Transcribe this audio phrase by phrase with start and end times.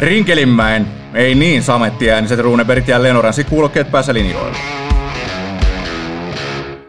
[0.00, 4.56] Rinkelinmäen, ei niin samettiääniset Runebergit ja Lenoransi kuulokkeet päässä linjoilla.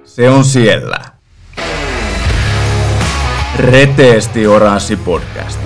[0.03, 0.99] Se on siellä.
[3.57, 5.59] Reteesti Oranssi podcast.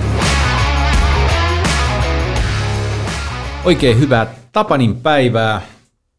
[3.64, 5.60] Oikein hyvää Tapanin päivää.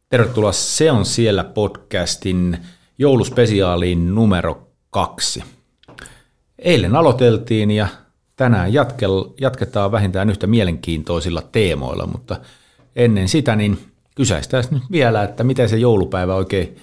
[0.10, 2.58] Tervetuloa Se on siellä podcastin
[2.98, 5.44] jouluspesiaaliin numero kaksi.
[6.60, 7.88] Eilen aloiteltiin ja
[8.38, 12.40] tänään jatkel, jatketaan vähintään yhtä mielenkiintoisilla teemoilla, mutta
[12.96, 13.80] ennen sitä niin
[14.16, 16.78] kysäistään nyt vielä, että miten se joulupäivä oikein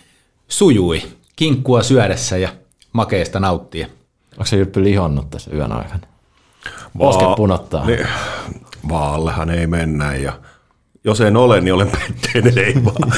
[0.48, 1.02] sujui
[1.36, 2.48] kinkkua syödessä ja
[2.92, 3.90] makeista nauttien.
[4.32, 6.06] Onko se Jyrppi lihonnut tässä yön aikana?
[6.98, 7.86] Posket punottaa.
[7.86, 8.06] Niin,
[8.88, 10.32] vaallehan ei mennä ja
[11.04, 13.12] jos en ole, niin olen pettynyt, ei vaan.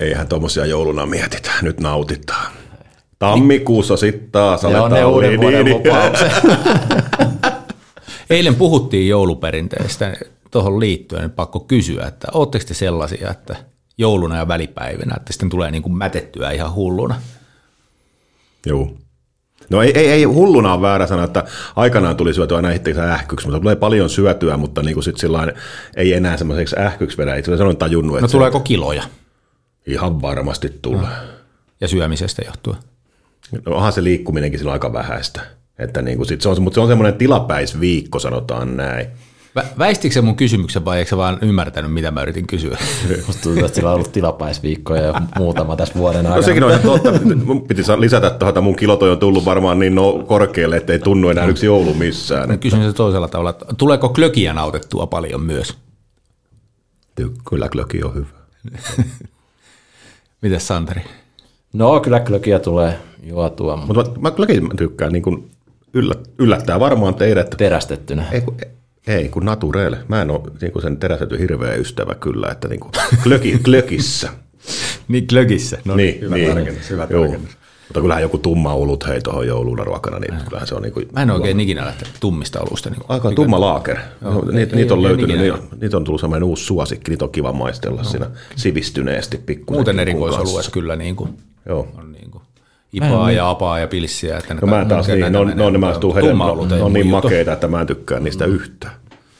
[0.00, 2.52] Eihän tuommoisia jouluna mietitä, nyt nautitaan.
[3.18, 5.82] Tammikuussa sitten taas aletaan ne uuden niin, vuoden niin.
[8.30, 10.16] Eilen puhuttiin jouluperinteistä
[10.50, 13.56] tuohon liittyen, niin pakko kysyä, että ootteko te sellaisia, että
[13.98, 17.14] jouluna ja välipäivinä, että sitten tulee niin kuin mätettyä ihan hulluna?
[18.66, 18.90] Joo.
[19.70, 21.44] No ei, ei, ei hulluna on väärä sana, että
[21.76, 25.52] aikanaan tuli syötyä aina itseänsä ähkyksi, mutta tulee paljon syötyä, mutta niin kuin sit sillain,
[25.96, 27.36] ei enää semmoiseksi ähkyksi vedä.
[27.36, 29.02] Itse asiassa olen tajunnut, että No se tuleeko kiloja
[29.86, 31.08] ihan varmasti tulee.
[31.80, 32.76] ja syömisestä johtuen?
[33.66, 35.40] No onhan se liikkuminenkin silloin aika vähäistä.
[35.78, 39.06] Että niin kuin sit se on, mutta se on semmoinen tilapäisviikko, sanotaan näin.
[39.58, 42.78] Vä- Väistikö se mun kysymyksen vai eikö sä vaan ymmärtänyt, mitä mä yritin kysyä?
[43.26, 46.36] Musta tuntuu, että sillä on ollut tilapäisviikkoja jo muutama tässä vuoden aikana.
[46.36, 47.12] No sekin on ihan totta.
[47.44, 50.98] Mun piti lisätä tuohon, että mun kilotoi on tullut varmaan niin no korkealle, että ei
[50.98, 52.48] tunnu enää yksi joulu missään.
[52.48, 55.78] Mä kysyn se toisella tavalla, että tuleeko klökiä nautettua paljon myös?
[57.48, 58.26] Kyllä klöki on hyvä.
[60.42, 61.02] Mites Santeri?
[61.72, 65.50] No kyllä klökiä tulee juotua, mutta Mutta mä, mä klökin tykkään niin kuin
[65.94, 67.54] yllä, yllättää varmaan teidät.
[67.58, 68.24] terästettynä.
[68.32, 68.56] Ei kun,
[69.06, 69.96] ei kun naturel.
[70.08, 74.28] Mä en ole niin kuin sen terästetty hirveä ystävä kyllä, että niin kuin klöki, klökissä.
[75.08, 75.78] Niin klökissä.
[75.84, 76.54] No niin, hyvä niin.
[76.54, 77.20] tarkennus, hyvä Joo.
[77.20, 77.58] tarkennus.
[77.88, 81.08] Mutta kyllähän joku tumma olut hei tuohon jouluna ruokana, niin kyllähän se on niin kuin,
[81.12, 82.90] Mä en oikein ikinä lähtenyt tummista olusta.
[82.90, 83.96] Niin Aika tumma laaker.
[84.20, 87.52] No, niitä, niitä on löytynyt, niitä, niitä on tullut sellainen uusi suosikki, niitä on kiva
[87.52, 88.08] maistella no.
[88.08, 89.78] siinä sivistyneesti pikkuisen.
[89.78, 91.30] Muuten erikoisoluet kyllä niin kuin,
[91.68, 91.88] Joo.
[91.98, 92.42] on niin kuin
[92.92, 94.38] ipaa ja apaa ja pilssiä.
[94.38, 95.84] Että ne No mä taas niin, ne on, ne on,
[96.50, 98.94] olut ne ei on niin makeita, että mä en tykkää niistä yhtään.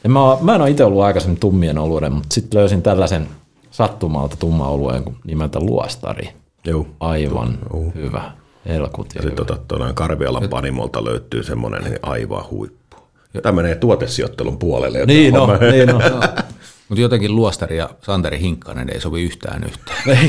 [0.05, 3.29] En mä, mä en ole itse ollut aikaisemmin tummien oluiden, mutta sitten löysin tällaisen
[3.71, 6.29] sattumalta tumma oluen nimeltä luostari.
[6.65, 6.87] Joo.
[7.01, 7.59] Aivan
[7.95, 8.31] hyvä.
[8.69, 12.97] Helkut ja Sitten tota, tuonne Karvialan panimolta löytyy semmoinen niin aivan huippu.
[13.43, 15.07] Tämä menee tuotesijoittelun puolelle.
[15.07, 16.01] Niin no, homma- niin no.
[16.89, 20.29] Mutta jotenkin Luostari ja Santeri Hinkkanen ei sovi yhtään yhteen.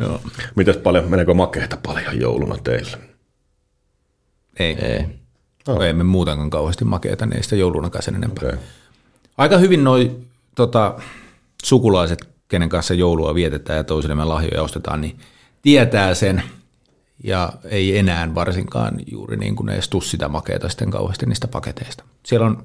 [0.00, 0.20] Joo.
[0.54, 2.98] Mitäs paljon, meneekö makeita paljon jouluna teille?
[4.58, 4.76] Ei.
[4.84, 5.04] Ei.
[5.68, 5.82] Oh.
[5.82, 8.48] Ei me muutenkaan kauheasti makeita, niin ei sitä joulunakaan sen enempää.
[8.48, 8.58] Okay.
[9.38, 10.16] Aika hyvin noi
[10.54, 11.00] tota,
[11.64, 15.18] sukulaiset, kenen kanssa joulua vietetään ja toisillemme lahjoja ostetaan, niin
[15.62, 16.42] tietää sen
[17.24, 22.04] ja ei enää varsinkaan juuri niin kuin edes tuu sitä makeita sitten kauheasti niistä paketeista.
[22.26, 22.64] Siellä on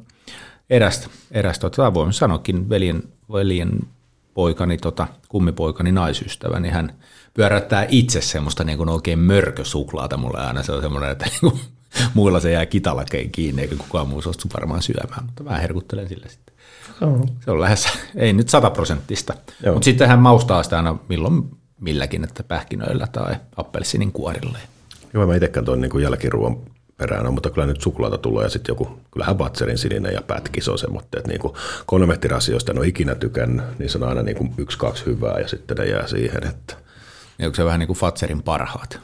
[0.69, 3.79] erästä, erästä tota, voimme sanoakin veljen, veljen
[4.33, 6.93] poikani, tota, kummipoikani naisystävä, niin hän
[7.33, 10.63] pyöräyttää itse semmoista niin kuin oikein mörkösuklaata mulle aina.
[10.63, 11.59] Se on semmoinen, että niin kuin,
[12.13, 16.27] muilla se jää kitalakein kiinni, eikä kukaan muu suostu varmaan syömään, mutta mä herkuttelen sillä
[16.27, 16.55] sitten.
[17.45, 19.33] Se on lähes, ei nyt sataprosenttista,
[19.73, 21.43] mutta sitten hän maustaa sitä aina milloin
[21.79, 24.57] milläkin, että pähkinöillä tai appelsinin kuorilla.
[25.13, 26.57] Joo, mä itsekään tuon niin jälkiruoan
[26.97, 30.69] perään on, mutta kyllä nyt suklaata tulee ja sitten joku, kyllähän Vatserin sininen ja pätkis
[30.69, 31.41] on semmoinen, että niin
[31.85, 35.47] konvehtirasioista en ole ikinä tykännyt, niin se on aina niin kuin yksi, kaksi hyvää ja
[35.47, 36.75] sitten ne jää siihen, että
[37.39, 38.99] Ja onko se vähän niin kuin Fatserin parhaat?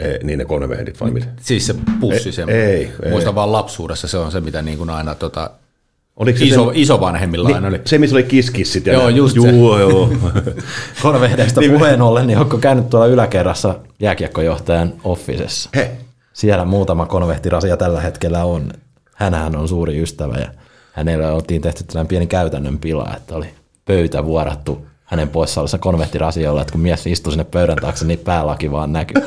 [0.00, 1.26] ei, niin ne konvehdit vai mitä?
[1.40, 2.66] Siis se pussi Ei, semmoinen.
[2.66, 3.10] ei, ei.
[3.10, 5.50] Muistan vaan lapsuudessa se on se, mitä niin kuin aina tota,
[6.18, 7.76] Oliko se iso, se, isovanhemmilla aina oli.
[7.76, 8.86] niin, se, missä oli kiskissit?
[8.86, 9.48] Ja Joo, just se.
[9.50, 10.10] joo, joo.
[11.02, 15.70] Konvehdeista puheen ollen, niin onko käynyt tuolla yläkerrassa jääkiekkojohtajan offisessa?
[15.76, 15.90] He,
[16.32, 18.72] Siellä muutama konvehtirasia tällä hetkellä on.
[19.14, 20.48] Hänhän on suuri ystävä ja
[20.92, 23.46] hänellä oltiin tehty tällainen pieni käytännön pila, että oli
[23.84, 28.70] pöytä vuorattu hänen poissa ollessa konvehtirasioilla, että kun mies istui sinne pöydän taakse, niin päälaki
[28.70, 29.22] vaan näkyy.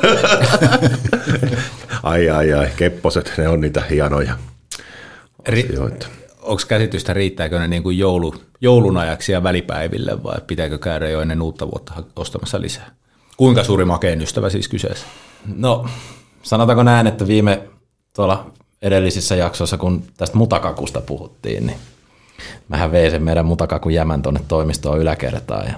[2.02, 4.34] ai ai ai, kepposet, ne on niitä hienoja
[5.48, 5.76] Ri-.
[6.42, 11.20] Onko käsitystä, riittääkö ne niin kuin joulu, joulun ajaksi ja välipäiville vai pitääkö käydä jo
[11.20, 12.90] ennen uutta vuotta ostamassa lisää?
[13.36, 15.06] Kuinka suuri makeen ystävä siis kyseessä?
[15.56, 15.86] No,
[16.42, 17.62] sanotaanko näin, että viime
[18.16, 18.50] tuolla
[18.82, 21.78] edellisissä jaksoissa, kun tästä mutakakusta puhuttiin, niin
[22.68, 25.74] mähän vein sen meidän mutakakun jämän tuonne toimistoon yläkertaan ja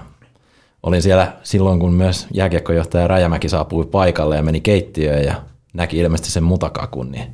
[0.83, 5.35] olin siellä silloin, kun myös jääkiekkojohtaja Rajamäki saapui paikalle ja meni keittiöön ja
[5.73, 7.27] näki ilmeisesti sen mutakakun, niin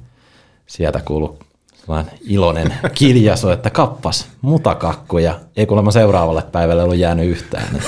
[0.67, 1.39] sieltä kuuluu
[1.81, 7.83] sellainen iloinen kiljaso, että kappas, mutakakku ja ei kuulemma seuraavalle päivälle ollut jäänyt yhtään.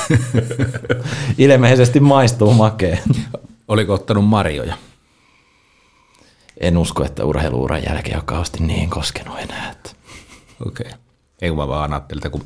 [1.39, 2.99] Ilmeisesti maistuu makeen.
[3.69, 4.75] Oliko ottanut marjoja?
[6.61, 9.75] En usko, että urheiluuran jälkeen on kauheasti niin koskenut enää.
[10.67, 10.87] Okei.
[10.87, 10.99] Okay.
[11.43, 12.45] Ei kun mä vaan ajattelin, että kun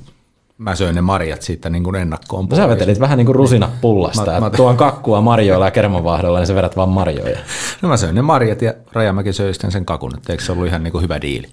[0.59, 2.47] mä söin ne marjat siitä niin kuin ennakkoon.
[2.51, 6.39] No sä vetelit vähän niin kuin rusina pullasta, mä, mä, tuon kakkua marjoilla ja kermanvaahdolla,
[6.39, 7.39] niin sä vedät vaan marjoja.
[7.83, 10.67] No mä söin ne marjat ja Rajamäki söi sitten sen kakun, että eikö se ollut
[10.67, 11.47] ihan niin kuin hyvä diili?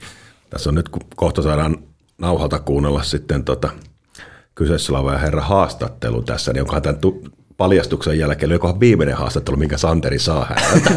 [0.50, 1.78] Tässä on nyt, kun kohta saadaan
[2.18, 3.70] nauhalta kuunnella sitten tota,
[4.56, 7.24] kyseessä oleva herra haastattelu tässä, niin onkohan tämän tu-
[7.58, 10.94] paljastuksen jälkeen, olikohan viimeinen haastattelu, minkä Santeri saa häneltä?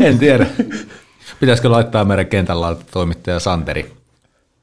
[0.06, 0.46] en tiedä.
[1.40, 4.03] Pitäisikö laittaa meidän kentällä toimittaja Santeri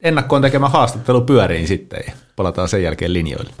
[0.02, 3.52] ennakkoon tekemä haastattelu pyöriin sitten ja palataan sen jälkeen linjoille.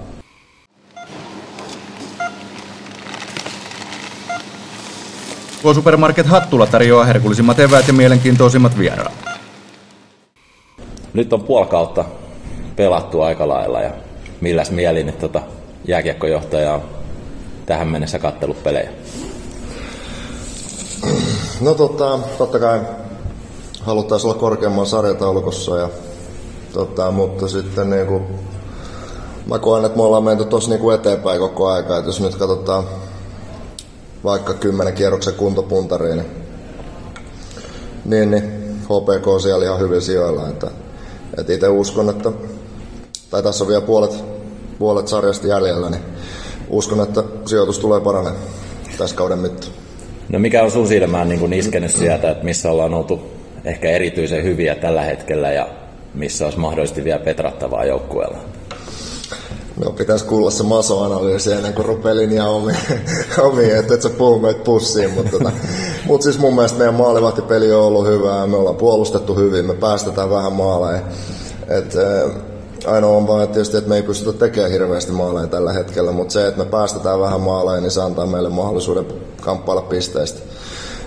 [5.62, 9.12] Tuo Supermarket Hattula tarjoaa herkullisimmat eväät ja mielenkiintoisimmat vieraat.
[11.12, 12.04] Nyt on puoli kautta
[12.76, 13.90] pelattu aika lailla ja
[14.40, 15.42] milläs mielin, että tota
[15.84, 16.82] jääkiekkojohtaja on
[17.66, 18.90] tähän mennessä kattellut pelejä?
[21.60, 22.80] No tota, totta kai
[23.80, 25.88] haluttaisiin olla korkeamman sarjataulukossa, ja,
[26.72, 28.22] tota, mutta sitten niin kuin,
[29.46, 31.98] mä koen, että me ollaan menty tuossa niin eteenpäin koko aika.
[31.98, 32.84] Et jos nyt katsotaan
[34.24, 36.30] vaikka kymmenen kierroksen kuntopuntariin, niin,
[38.04, 38.42] niin, niin
[38.84, 40.48] HPK on siellä ihan hyvin sijoilla.
[40.48, 40.70] Että,
[41.38, 42.32] että itse uskon, että
[43.30, 44.24] tai tässä on vielä puolet,
[44.78, 46.02] puolet sarjasta jäljellä, niin
[46.68, 48.42] uskon, että sijoitus tulee paranemaan
[48.98, 49.72] tässä kauden mittaan.
[50.28, 53.20] No mikä on sun silmään niin iskenyt sieltä, että missä ollaan oltu
[53.64, 55.68] ehkä erityisen hyviä tällä hetkellä ja
[56.14, 58.38] missä olisi mahdollisesti vielä petrattavaa joukkueella?
[59.84, 62.76] No pitäisi kuulla se masoanalyysi ennen kuin rupeaa linjaa omiin,
[63.38, 65.10] omi, että et sä puhu meitä pussiin.
[65.10, 65.52] Mutta tota,
[66.06, 70.30] mut siis mun mielestä meidän maalivahtipeli on ollut hyvää, me ollaan puolustettu hyvin, me päästetään
[70.30, 71.02] vähän maaleja.
[71.68, 71.94] Et,
[72.86, 76.32] ainoa on vaan että tietysti, että me ei pystytä tekemään hirveästi maaleja tällä hetkellä, mutta
[76.32, 79.06] se, että me päästetään vähän maaleja, niin se antaa meille mahdollisuuden
[79.40, 80.40] kamppailla pisteistä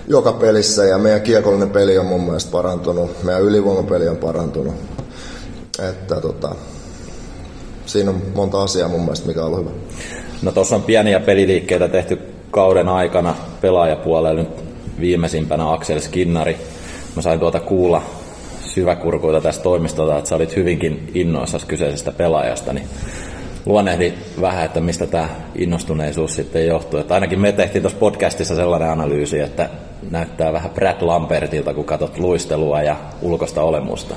[0.08, 4.74] joka pelissä ja meidän kiekollinen peli on mun mielestä parantunut, meidän ylivoimapeli on parantunut.
[5.90, 6.54] Että tota,
[7.86, 9.70] siinä on monta asiaa mun mielestä, mikä on ollut hyvä.
[10.42, 12.18] No tuossa on pieniä peliliikkeitä tehty
[12.50, 14.48] kauden aikana pelaajapuolella nyt
[15.00, 16.56] viimeisimpänä Aksel Skinnari.
[17.16, 18.02] Mä sain tuota kuulla
[18.60, 22.88] syväkurkuita tästä toimistolta, että sä olit hyvinkin innoissas kyseisestä pelaajasta, niin
[23.66, 27.00] luonnehdi vähän, että mistä tämä innostuneisuus sitten johtuu.
[27.00, 29.68] Että ainakin me tehtiin tuossa podcastissa sellainen analyysi, että
[30.10, 34.14] näyttää vähän Brad Lambertilta, kun katsot luistelua ja ulkosta olemusta.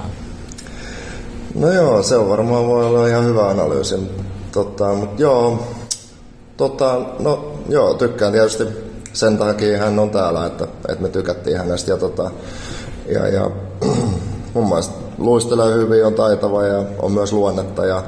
[1.55, 3.95] No joo, se on varmaan voi olla ihan hyvä analyysi.
[4.51, 5.67] Tota, mutta joo,
[6.57, 8.63] tota, no, joo, tykkään tietysti
[9.13, 11.91] sen takia hän on täällä, että, että me tykättiin hänestä.
[11.91, 12.31] Ja, tota,
[13.13, 13.51] ja, ja
[14.53, 17.85] mun mielestä luistelee hyvin, on taitava ja on myös luonnetta.
[17.85, 18.03] Ja,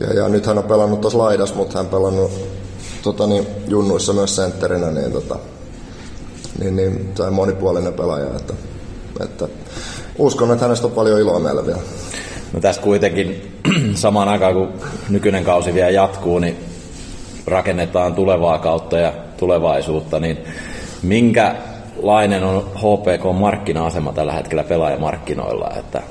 [0.00, 2.30] ja, ja nyt hän on pelannut tuossa laidas, mutta hän pelannut
[3.02, 5.38] tota, niin, junnuissa myös sentterinä, niin, tota,
[6.58, 8.26] niin, niin on monipuolinen pelaaja.
[8.26, 8.54] Että,
[9.20, 9.48] että
[10.18, 11.80] uskon, että hänestä on paljon iloa meillä vielä.
[12.56, 13.60] No tässä kuitenkin
[13.94, 14.72] samaan aikaan, kun
[15.08, 16.56] nykyinen kausi vielä jatkuu, niin
[17.46, 20.38] rakennetaan tulevaa kautta ja tulevaisuutta, niin
[21.02, 25.70] minkälainen on HPK-markkina-asema tällä hetkellä pelaajamarkkinoilla?
[25.78, 26.02] Että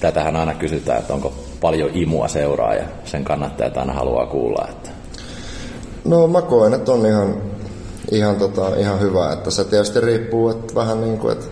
[0.00, 4.68] tätähän aina kysytään, että onko paljon imua seuraa ja sen kannattajat aina haluaa kuulla.
[4.70, 4.90] Että...
[6.04, 7.34] No mä koen, että on ihan,
[8.10, 11.46] ihan, tota, ihan hyvä, että se tietysti riippuu että vähän niin kuin, että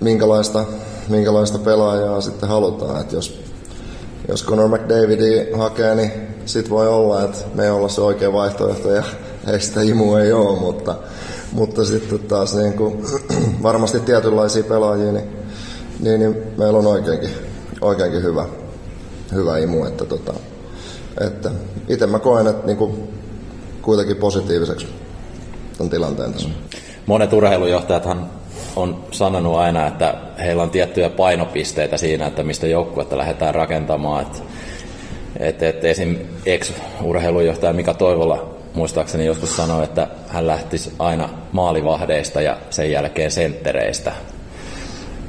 [0.00, 0.64] minkälaista,
[1.08, 3.00] minkälaista pelaajaa sitten halutaan.
[3.00, 3.40] Että jos,
[4.28, 6.12] jos Conor McDavidi hakee, niin
[6.46, 9.02] sit voi olla, että me ei olla se oikea vaihtoehto ja
[9.52, 10.94] ei sitä imua ei ole, mutta,
[11.52, 13.04] mutta sitten taas niin kuin,
[13.62, 15.28] varmasti tietynlaisia pelaajia, niin,
[16.00, 17.30] niin, niin meillä on oikeinkin
[17.82, 18.46] oikeinkin hyvä,
[19.32, 19.84] hyvä imu.
[19.84, 20.34] Että, tota,
[21.20, 21.50] että
[21.88, 23.08] itse mä koen, että niinku,
[23.82, 24.86] kuitenkin positiiviseksi
[25.78, 26.48] tämän tilanteen tässä.
[27.06, 28.30] Monet urheilujohtajathan
[28.76, 34.22] on sanonut aina, että heillä on tiettyjä painopisteitä siinä, että mistä joukkuetta lähdetään rakentamaan.
[34.22, 34.38] Että,
[35.38, 36.16] että, että esim.
[36.46, 44.12] ex-urheilujohtaja Mika Toivola muistaakseni joskus sanoi, että hän lähtisi aina maalivahdeista ja sen jälkeen senttereistä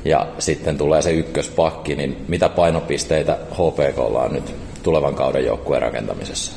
[0.06, 6.52] ja sitten tulee se ykköspakki, niin mitä painopisteitä HPK on nyt tulevan kauden joukkueen rakentamisessa?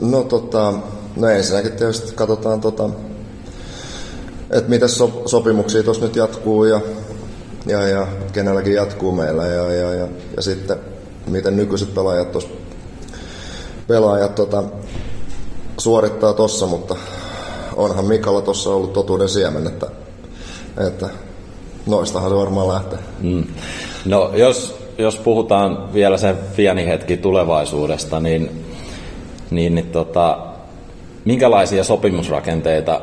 [0.00, 0.72] No tota,
[1.16, 2.90] no ensinnäkin tietysti katsotaan tota,
[4.50, 6.80] että miten so, sopimuksia tuossa nyt jatkuu ja,
[7.66, 10.76] ja, ja kenelläkin jatkuu meillä ja, ja, ja, ja sitten
[11.26, 12.48] miten nykyiset pelaajat tuossa
[13.88, 14.62] pelaajat tota,
[15.78, 16.96] suorittaa tuossa, mutta
[17.76, 19.86] onhan Mikalla tuossa ollut totuuden siemen, että
[20.86, 21.08] että
[21.86, 22.98] noistahan se varmaan lähtee.
[23.20, 23.44] Mm.
[24.04, 28.64] No jos, jos puhutaan vielä sen pieni hetki tulevaisuudesta, niin,
[29.50, 30.38] niin, niin tota,
[31.24, 33.00] minkälaisia sopimusrakenteita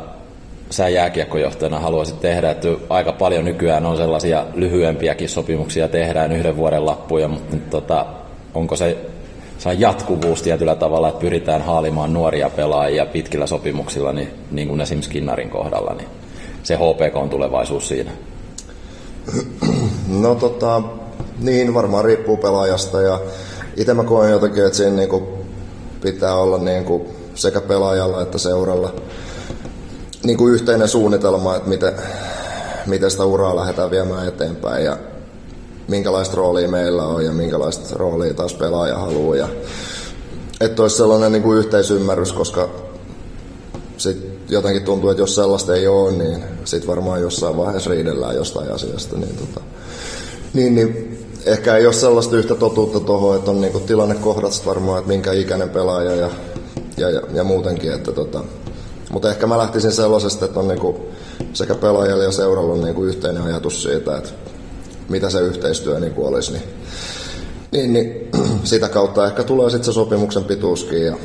[0.73, 6.85] sä jääkiekkojohtajana haluaisit tehdä, että aika paljon nykyään on sellaisia lyhyempiäkin sopimuksia tehdään yhden vuoden
[6.85, 8.05] lappuja, mutta nyt, tota,
[8.53, 8.97] onko se
[9.57, 15.09] saa jatkuvuus tietyllä tavalla, että pyritään haalimaan nuoria pelaajia pitkillä sopimuksilla, niin, niin kuin esimerkiksi
[15.09, 16.07] Skinnarin kohdalla, niin
[16.63, 18.11] se HPK on tulevaisuus siinä.
[20.21, 20.81] No tota,
[21.39, 23.19] niin varmaan riippuu pelaajasta ja
[23.77, 25.27] itse mä koen jotenkin, että siinä niinku
[26.01, 28.93] pitää olla niinku sekä pelaajalla että seuralla
[30.23, 31.93] niinku yhteinen suunnitelma, että miten,
[32.85, 34.97] miten sitä uraa lähdetään viemään eteenpäin ja
[35.87, 39.35] minkälaista roolia meillä on ja minkälaista roolia taas pelaaja haluaa.
[39.35, 39.47] Ja,
[40.61, 42.69] että olisi sellainen niin kuin yhteisymmärrys, koska
[43.97, 48.71] sit jotenkin tuntuu, että jos sellaista ei ole, niin sitten varmaan jossain vaiheessa riidellään jostain
[48.71, 49.17] asiasta.
[49.17, 49.61] Niin, tota,
[50.53, 55.07] niin, niin ehkä ei ole sellaista yhtä totuutta tuohon, että on niinku tilannekohdat varmaan, että
[55.07, 56.29] minkä ikäinen pelaaja ja,
[56.97, 57.93] ja, ja, ja muutenkin.
[57.93, 58.43] Että tota,
[59.13, 61.05] mutta ehkä mä lähtisin sellaisesta, että on niinku
[61.53, 64.29] sekä pelaajalla ja seuralla niinku yhteinen ajatus siitä, että
[65.09, 66.51] mitä se yhteistyö niin kuin olisi.
[66.51, 66.63] Niin,
[67.71, 68.29] niin, niin
[68.63, 71.15] sitä kautta ehkä tulee sitten se sopimuksen pituuskin ja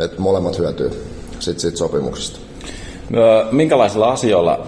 [0.00, 0.90] että molemmat hyötyy
[1.38, 2.38] sit siitä sopimuksesta.
[3.50, 4.66] Minkälaisilla asioilla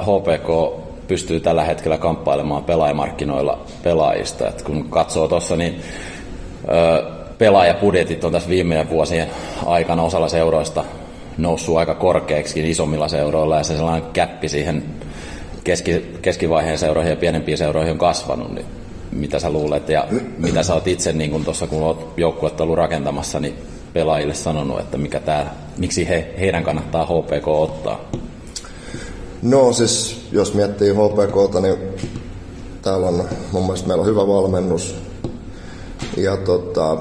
[0.00, 4.48] HPK pystyy tällä hetkellä kamppailemaan pelaajamarkkinoilla pelaajista?
[4.48, 5.82] Et kun katsoo tuossa, niin
[7.38, 9.30] pelaajapudjetit on tässä viimeinen vuosien
[9.66, 10.84] aikana osalla seuroista
[11.38, 14.84] noussut aika korkeaksi isommilla seuroilla ja se sellainen käppi siihen
[15.64, 18.66] keski, keskivaiheen seuroihin ja pienempiin seuroihin on kasvanut, niin
[19.12, 20.06] mitä sä luulet ja
[20.38, 23.54] mitä sä oot itse, niin kun tuossa kun oot joukkuetta ollut rakentamassa, niin
[23.92, 28.00] pelaajille sanonut, että mikä tää, miksi he, heidän kannattaa HPK ottaa?
[29.42, 31.76] No siis, jos miettii HPKta, niin
[32.82, 34.94] täällä on mun mielestä meillä on hyvä valmennus
[36.16, 36.96] ja tota,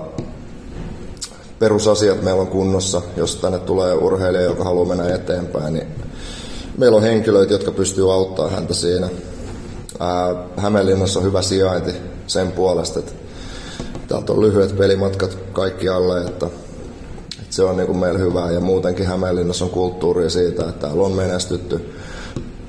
[1.60, 3.02] perusasiat meillä on kunnossa.
[3.18, 5.88] Jos tänne tulee urheilija, joka haluaa mennä eteenpäin, niin
[6.78, 9.10] meillä on henkilöitä, jotka pystyy auttamaan häntä siinä.
[10.58, 11.92] Hämeenlinnassa on hyvä sijainti
[12.28, 13.12] sen puolesta, että
[14.08, 15.38] täältä on lyhyet pelimatkat
[15.96, 16.46] alle, että,
[17.42, 21.04] että se on niin kuin meillä hyvä ja muutenkin Hämeenlinnassa on kulttuuri siitä, että täällä
[21.04, 21.94] on menestytty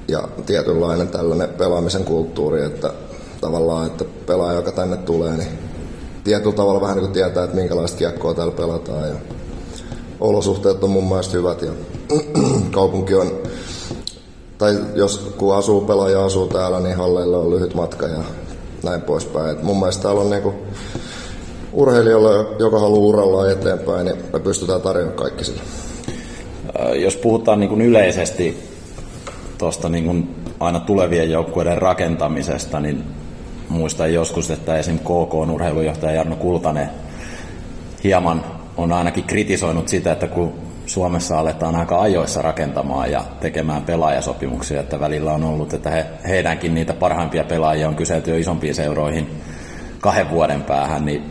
[0.08, 2.92] ja tietynlainen tällainen pelaamisen kulttuuri, että
[3.40, 5.69] tavallaan, että pelaaja, joka tänne tulee, niin
[6.24, 9.14] tietyllä tavalla vähän niin kuin tietää, että minkälaista kiekkoa täällä pelataan ja
[10.20, 11.70] olosuhteet on mun mielestä hyvät ja
[12.70, 13.30] kaupunki on
[14.60, 18.18] tai jos kun asuu pelaaja asuu täällä, niin halleilla on lyhyt matka ja
[18.84, 19.50] näin poispäin.
[19.50, 20.54] Et mun mielestä täällä on niinku
[21.72, 25.60] urheilijalle, joka haluaa uralla eteenpäin, niin me pystytään tarjoamaan kaikki sille.
[26.94, 28.70] Jos puhutaan niin kuin yleisesti
[29.58, 33.04] tuosta niin aina tulevien joukkueiden rakentamisesta, niin
[33.70, 34.98] muistan joskus, että esim.
[34.98, 36.90] KK urheilujohtaja Jarno Kultanen
[38.04, 38.44] hieman
[38.76, 40.52] on ainakin kritisoinut sitä, että kun
[40.86, 46.74] Suomessa aletaan aika ajoissa rakentamaan ja tekemään pelaajasopimuksia, että välillä on ollut, että he, heidänkin
[46.74, 49.30] niitä parhaimpia pelaajia on kyselty jo isompiin seuroihin
[50.00, 51.24] kahden vuoden päähän, niin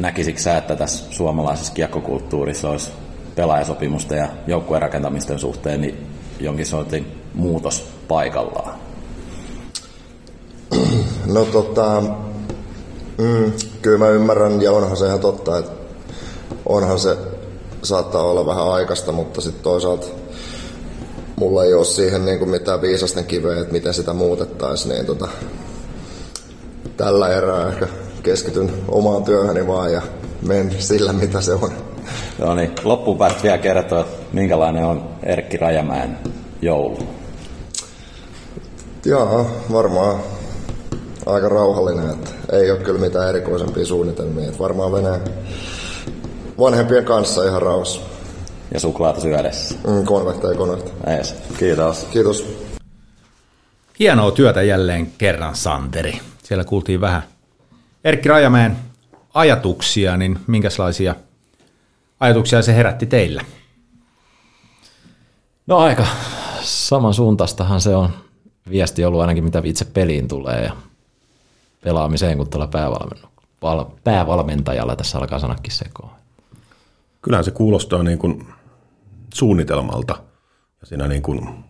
[0.00, 2.90] näkisikö sä, että tässä suomalaisessa kiekkokulttuurissa olisi
[3.36, 6.06] pelaajasopimusten ja joukkueen rakentamisten suhteen niin
[6.40, 8.74] jonkin sortin muutos paikallaan?
[11.32, 12.02] No tota,
[13.18, 15.72] mm, kyllä mä ymmärrän ja onhan se ihan totta, että
[16.66, 17.16] onhan se
[17.82, 20.06] saattaa olla vähän aikaista, mutta sitten toisaalta
[21.36, 25.28] mulla ei ole siihen niin kuin mitään viisasten kiveä, että miten sitä muutettaisiin, niin tota,
[26.96, 27.88] tällä erää ehkä
[28.22, 30.02] keskityn omaan työhöni vaan ja
[30.46, 31.70] men sillä, mitä se on.
[32.38, 36.18] No niin, loppuun päästä vielä kertoa, minkälainen on Erkki Rajamäen
[36.62, 36.98] joulu.
[39.04, 40.20] Joo, varmaan
[41.26, 44.48] aika rauhallinen, että ei ole kyllä mitään erikoisempia suunnitelmia.
[44.48, 45.20] Että varmaan menee
[46.58, 48.00] vanhempien kanssa ihan rauhassa.
[48.74, 49.74] Ja suklaata syödessä.
[49.86, 51.10] Mm, konvekta ja konvekta.
[51.10, 51.34] Ees.
[51.58, 52.06] Kiitos.
[52.10, 52.46] Kiitos.
[53.98, 56.20] Hienoa työtä jälleen kerran, Santeri.
[56.42, 57.22] Siellä kuultiin vähän
[58.04, 58.76] Erkki Rajamäen
[59.34, 61.14] ajatuksia, niin minkälaisia
[62.20, 63.44] ajatuksia se herätti teillä?
[65.66, 66.06] No aika
[66.60, 68.10] samansuuntaistahan se on
[68.70, 70.72] viesti ollut ainakin mitä itse peliin tulee ja
[71.80, 76.16] pelaamiseen, kun tuolla päävalmentajalla tässä alkaa sanakin sekoa.
[77.22, 78.46] Kyllähän se kuulostaa niin kuin
[79.34, 80.22] suunnitelmalta
[80.80, 81.64] ja siinä niin kuin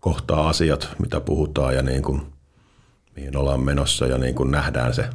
[0.00, 2.32] kohtaa asiat, mitä puhutaan ja niin kuin,
[3.16, 5.10] mihin ollaan menossa ja niin kuin nähdään se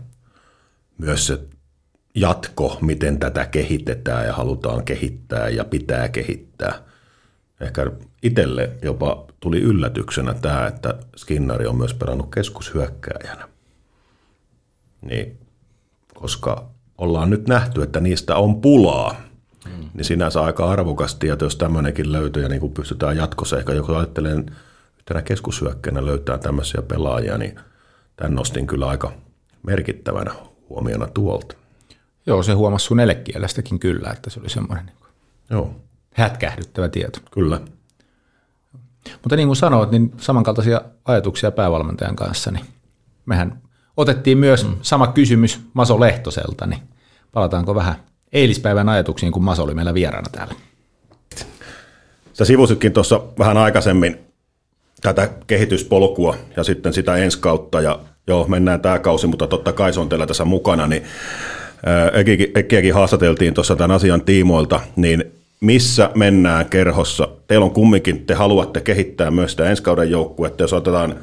[0.97, 1.39] myös se
[2.15, 6.81] jatko, miten tätä kehitetään ja halutaan kehittää ja pitää kehittää.
[7.61, 7.91] ehkä
[8.23, 13.47] itselle jopa tuli yllätyksenä tämä, että Skinnari on myös pelannut keskushyökkääjänä.
[15.01, 15.37] Niin,
[16.15, 19.15] koska ollaan nyt nähty, että niistä on pulaa,
[19.65, 19.89] mm.
[19.93, 23.93] niin sinänsä aika arvokasti, että jos tämmöinenkin löytyy ja niin kuin pystytään jatkossa, ehkä joku
[23.93, 24.43] ajattelee
[24.97, 27.59] yhtenä keskushyökkäänä löytää tämmöisiä pelaajia, niin
[28.15, 29.11] tämän nostin kyllä aika
[29.63, 30.33] merkittävänä
[30.69, 31.55] huomiona tuolta.
[32.25, 34.95] Joo, se huomasi sun elekielestäkin kyllä, että se oli semmoinen niin
[35.49, 35.75] Joo.
[36.13, 37.19] hätkähdyttävä tieto.
[37.31, 37.61] Kyllä.
[39.23, 42.65] Mutta niin kuin sanoit, niin samankaltaisia ajatuksia päävalmentajan kanssa, niin
[43.25, 43.61] mehän
[43.97, 44.75] otettiin myös mm.
[44.81, 46.81] sama kysymys Maso Lehtoselta, niin
[47.31, 47.95] palataanko vähän
[48.33, 50.53] eilispäivän ajatuksiin, kun Maso oli meillä vieraana täällä.
[52.33, 54.17] Sä sivusitkin tuossa vähän aikaisemmin
[55.01, 59.93] tätä kehityspolkua ja sitten sitä ensi kautta ja joo, mennään tämä kausi, mutta totta kai
[59.93, 61.03] se on teillä tässä mukana, niin
[62.55, 67.27] Ekkiäkin haastateltiin tuossa tämän asian tiimoilta, niin missä mennään kerhossa?
[67.47, 71.15] Teillä on kumminkin, te haluatte kehittää myös sitä ensi kauden joukkuetta, jos otetaan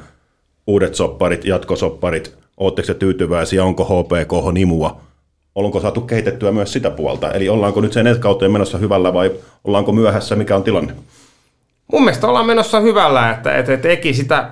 [0.67, 5.01] uudet sopparit, jatkosopparit, Oletteko te tyytyväisiä, onko HPK nimua?
[5.55, 7.31] Onko saatu kehitettyä myös sitä puolta?
[7.31, 9.31] Eli ollaanko nyt sen kauteen menossa hyvällä vai
[9.63, 10.35] ollaanko myöhässä?
[10.35, 10.93] Mikä on tilanne?
[11.91, 14.49] Mun mielestä ollaan menossa hyvällä, että, että, Eki sitä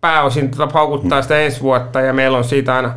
[0.00, 2.94] pääosin tota paukuttaa sitä ensi vuotta ja meillä on siitä aina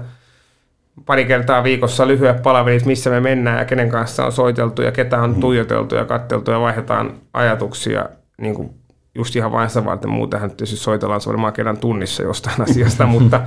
[1.05, 5.21] pari kertaa viikossa lyhyet palaverit, missä me mennään ja kenen kanssa on soiteltu ja ketä
[5.21, 8.05] on tuijoteltu ja katteltu ja vaihdetaan ajatuksia
[8.41, 8.69] niin kuin
[9.15, 10.09] just ihan vain sitä varten.
[10.09, 13.41] Muutenhan tietysti soitellaan se varmaan kerran tunnissa jostain asiasta, mutta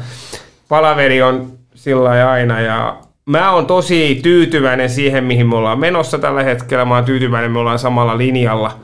[0.72, 6.42] palaveri on sillä aina ja mä oon tosi tyytyväinen siihen, mihin me ollaan menossa tällä
[6.42, 6.84] hetkellä.
[6.84, 8.80] Mä oon tyytyväinen, me ollaan samalla linjalla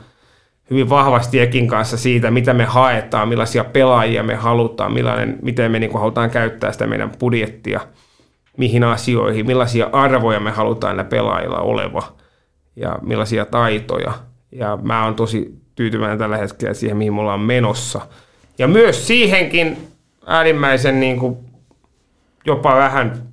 [0.69, 5.79] hyvin vahvasti Ekin kanssa siitä, mitä me haetaan, millaisia pelaajia me halutaan, millainen, miten me
[5.79, 7.79] niin kuin halutaan käyttää sitä meidän budjettia,
[8.57, 12.03] mihin asioihin, millaisia arvoja me halutaan näillä pelaajilla oleva
[12.75, 14.13] ja millaisia taitoja.
[14.51, 18.01] Ja mä oon tosi tyytyväinen tällä hetkellä siihen, mihin me ollaan menossa.
[18.57, 19.77] Ja myös siihenkin
[20.25, 21.48] äärimmäisen niin kuin
[22.49, 23.29] jopa vähän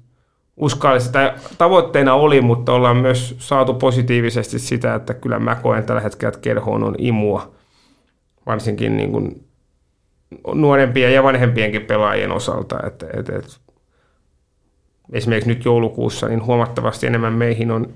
[0.56, 6.00] uskallista, tai tavoitteena oli, mutta ollaan myös saatu positiivisesti sitä, että kyllä mä koen tällä
[6.00, 7.54] hetkellä, että kerhoon on imua,
[8.46, 9.44] varsinkin niin kuin
[10.54, 13.50] nuorempien ja vanhempienkin pelaajien osalta, että, että, että
[15.12, 17.88] esimerkiksi nyt joulukuussa niin huomattavasti enemmän meihin on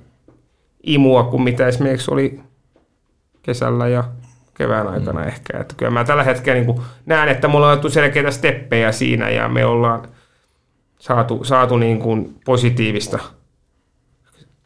[0.83, 2.41] imua kuin mitä esimerkiksi oli
[3.43, 4.05] kesällä ja
[4.55, 5.29] kevään aikana mm.
[5.29, 5.59] ehkä.
[5.59, 9.49] Että kyllä mä tällä hetkellä niin näen, että mulla on otettu selkeitä steppejä siinä ja
[9.49, 10.09] me ollaan–
[11.01, 13.19] saatu, saatu niin kuin positiivista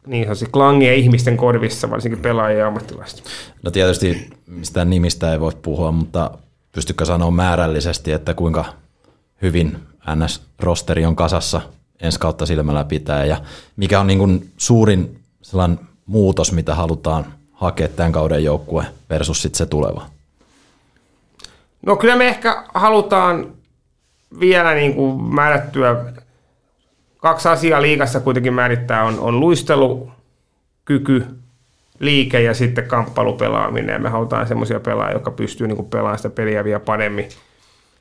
[0.07, 3.23] niin sanotusti klangia ihmisten korvissa, varsinkin pelaajia ja ammattilaista.
[3.63, 6.31] No tietysti mistään nimistä ei voi puhua, mutta
[6.71, 8.65] pystykö sanoa määrällisesti, että kuinka
[9.41, 9.77] hyvin
[10.15, 11.61] NS-rosteri on kasassa
[12.01, 13.37] ensi kautta silmällä pitää ja
[13.75, 19.57] mikä on niin kuin suurin sellainen muutos, mitä halutaan hakea tämän kauden joukkue versus sitten
[19.57, 20.05] se tuleva?
[21.85, 23.53] No kyllä me ehkä halutaan
[24.39, 26.13] vielä niin kuin määrättyä
[27.25, 31.25] kaksi asiaa liikassa kuitenkin määrittää on, on luistelukyky,
[31.99, 33.93] liike ja sitten kamppailupelaaminen.
[33.93, 37.29] Ja me halutaan semmoisia pelaajia, jotka pystyy niin pelaamaan sitä peliä vielä paremmin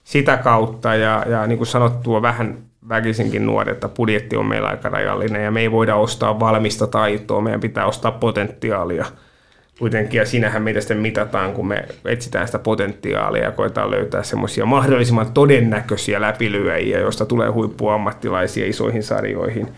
[0.04, 0.94] sitä kautta.
[0.94, 2.58] Ja, ja niin kuin sanottua, vähän
[2.88, 7.40] väkisinkin nuori, että budjetti on meillä aika rajallinen ja me ei voida ostaa valmista taitoa,
[7.40, 9.04] meidän pitää ostaa potentiaalia–
[9.78, 14.66] kuitenkin, ja siinähän meitä sitten mitataan, kun me etsitään sitä potentiaalia ja koetaan löytää semmoisia
[14.66, 19.68] mahdollisimman todennäköisiä läpilyöjiä, joista tulee huippuammattilaisia isoihin sarjoihin.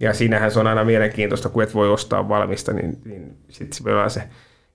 [0.00, 3.84] Ja siinähän se on aina mielenkiintoista, kun et voi ostaa valmista, niin, niin sitten se
[4.08, 4.22] se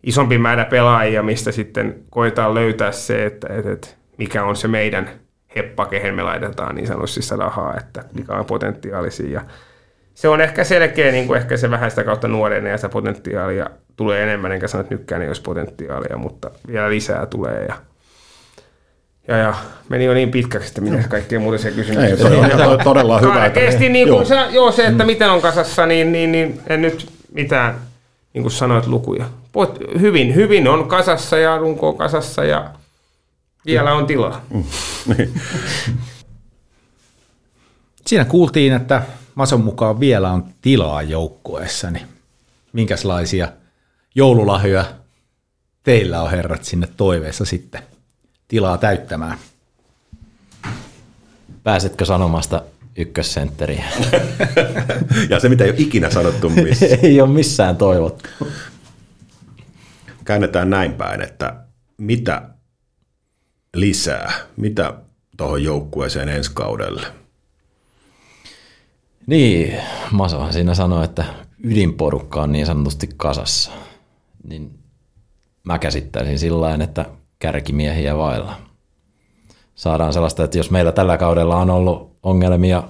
[0.03, 5.09] isompi määrä pelaajia, mistä sitten koetaan löytää se, että, että, että mikä on se meidän
[5.55, 9.41] heppa, kehen me laitetaan niin sanotusti rahaa, että mikä on potentiaalisia.
[10.17, 13.69] Se on ehkä selkeä, niin kuin ehkä se vähän sitä kautta nuorena ja sitä potentiaalia
[13.95, 17.75] tulee enemmän, enkä sano, että nytkään ei olisi potentiaalia, mutta vielä lisää tulee ja
[19.27, 19.53] ja, ja
[19.89, 22.03] meni jo niin pitkäksi, että mitä kaikkea muuta se kysymys.
[22.03, 23.49] Ei, todella, todella hyvä.
[23.49, 24.49] Kesti niin kuin joo.
[24.49, 24.71] joo.
[24.71, 27.75] se, että miten on kasassa, niin, niin, niin en nyt mitään,
[28.33, 29.25] niin kuin sanoit, lukuja.
[29.99, 32.69] Hyvin, hyvin on kasassa ja runko on kasassa ja
[33.65, 34.45] vielä on tilaa.
[34.49, 34.63] Mm.
[35.17, 35.41] Niin.
[38.07, 39.01] Siinä kuultiin, että
[39.37, 42.07] Mason mukaan vielä on tilaa joukkueessa, niin
[42.73, 43.47] minkälaisia
[44.15, 44.85] joululahjoja
[45.83, 47.81] teillä on herrat sinne toiveessa sitten
[48.47, 49.37] tilaa täyttämään?
[51.63, 52.61] Pääsetkö sanomasta
[52.95, 53.85] ykkössentteriä?
[55.29, 56.99] ja se, mitä ei ole ikinä sanottu missään.
[57.03, 58.29] ei ole missään toivottu.
[60.25, 61.55] Käännetään näin päin, että
[61.97, 62.49] mitä
[63.73, 64.93] lisää, mitä
[65.37, 67.01] tuohon joukkueeseen ensi kaudelle–
[69.27, 69.73] niin,
[70.11, 71.25] Masohan siinä sanoi, että
[71.63, 73.71] ydinporukka on niin sanotusti kasassa.
[74.43, 74.79] Niin
[75.63, 77.05] mä käsittäisin sillä että
[77.39, 78.55] kärkimiehiä vailla.
[79.75, 82.83] Saadaan sellaista, että jos meillä tällä kaudella on ollut ongelmia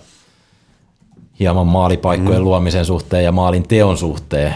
[1.39, 2.45] hieman maalipaikkojen mm.
[2.45, 4.53] luomisen suhteen ja maalin teon suhteen,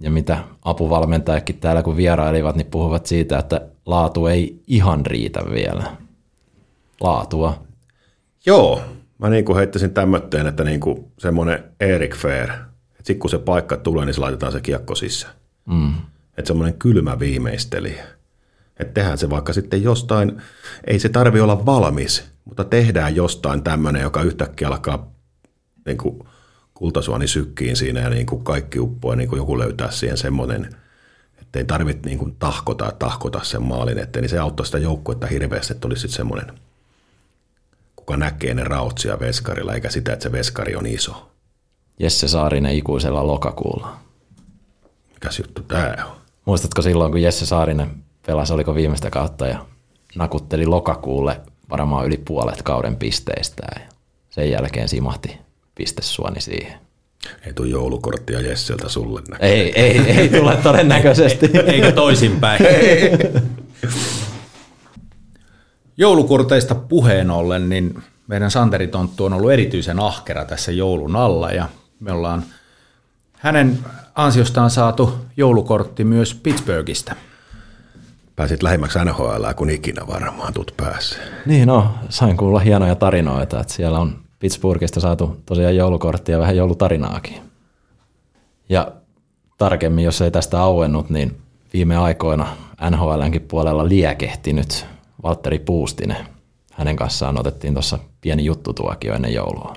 [0.00, 5.96] ja mitä apuvalmentajakin täällä kun vierailivat, niin puhuvat siitä, että laatu ei ihan riitä vielä.
[7.00, 7.54] Laatua.
[8.46, 8.80] Joo,
[9.18, 13.38] mä niin kuin heittäisin tämmötteen, että niin kuin semmoinen Erik Fair, että sitten kun se
[13.38, 15.34] paikka tulee, niin se laitetaan se kiekko sisään.
[15.66, 15.94] Mm.
[16.38, 18.04] Että semmoinen kylmä viimeistelijä.
[18.80, 20.42] Että tehdään se vaikka sitten jostain,
[20.86, 25.10] ei se tarvi olla valmis, mutta tehdään jostain tämmöinen, joka yhtäkkiä alkaa
[25.86, 26.18] niin kuin
[26.74, 30.76] kultasuoni sykkiin siinä ja niin kuin kaikki uppoa, niin kuin joku löytää siihen semmoinen,
[31.40, 34.78] että ei tarvitse niin kuin tahkota ja tahkota sen maalin eteen, niin se auttaa sitä
[34.78, 36.46] joukkuetta hirveästi, että olisi sitten semmoinen,
[38.06, 41.30] kuka näkee ne rautsia veskarilla, eikä sitä, että se veskari on iso.
[42.00, 43.96] Jesse Saarinen ikuisella lokakuulla.
[45.14, 46.16] Mikäs juttu tämä on?
[46.44, 47.90] Muistatko silloin, kun Jesse Saarinen
[48.26, 49.66] pelasi, oliko viimeistä kautta ja
[50.14, 51.40] nakutteli lokakuulle
[51.70, 53.80] varmaan yli puolet kauden pisteistä ja
[54.30, 55.38] sen jälkeen simahti
[55.74, 56.78] pistesuoni siihen.
[57.46, 61.50] Ei tule joulukorttia Jesseltä sulle Ei, ei, ei tule todennäköisesti.
[61.66, 62.62] Eikä toisinpäin.
[65.98, 71.68] Joulukorteista puheen ollen, niin meidän Santeri Tonttu on ollut erityisen ahkera tässä joulun alla ja
[72.00, 72.44] me ollaan
[73.32, 73.78] hänen
[74.14, 77.14] ansiostaan saatu joulukortti myös Pittsburghista.
[78.36, 81.18] Pääsit lähemmäksi NHL kuin ikinä varmaan tuut päässä.
[81.46, 86.56] Niin no, sain kuulla hienoja tarinoita, että siellä on Pittsburghista saatu tosiaan joulukorttia ja vähän
[86.56, 87.42] joulutarinaakin.
[88.68, 88.92] Ja
[89.58, 91.36] tarkemmin, jos ei tästä auennut, niin
[91.72, 92.46] viime aikoina
[92.90, 94.86] NHLnkin puolella liekehtinyt
[95.26, 96.26] Valtteri Puustinen.
[96.72, 99.74] Hänen kanssaan otettiin tuossa pieni juttutuokio ennen joulua.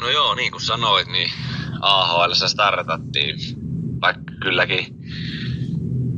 [0.00, 1.30] No joo, niin kuin sanoit, niin
[1.80, 3.38] AHL startattiin,
[4.00, 4.86] vaikka kylläkin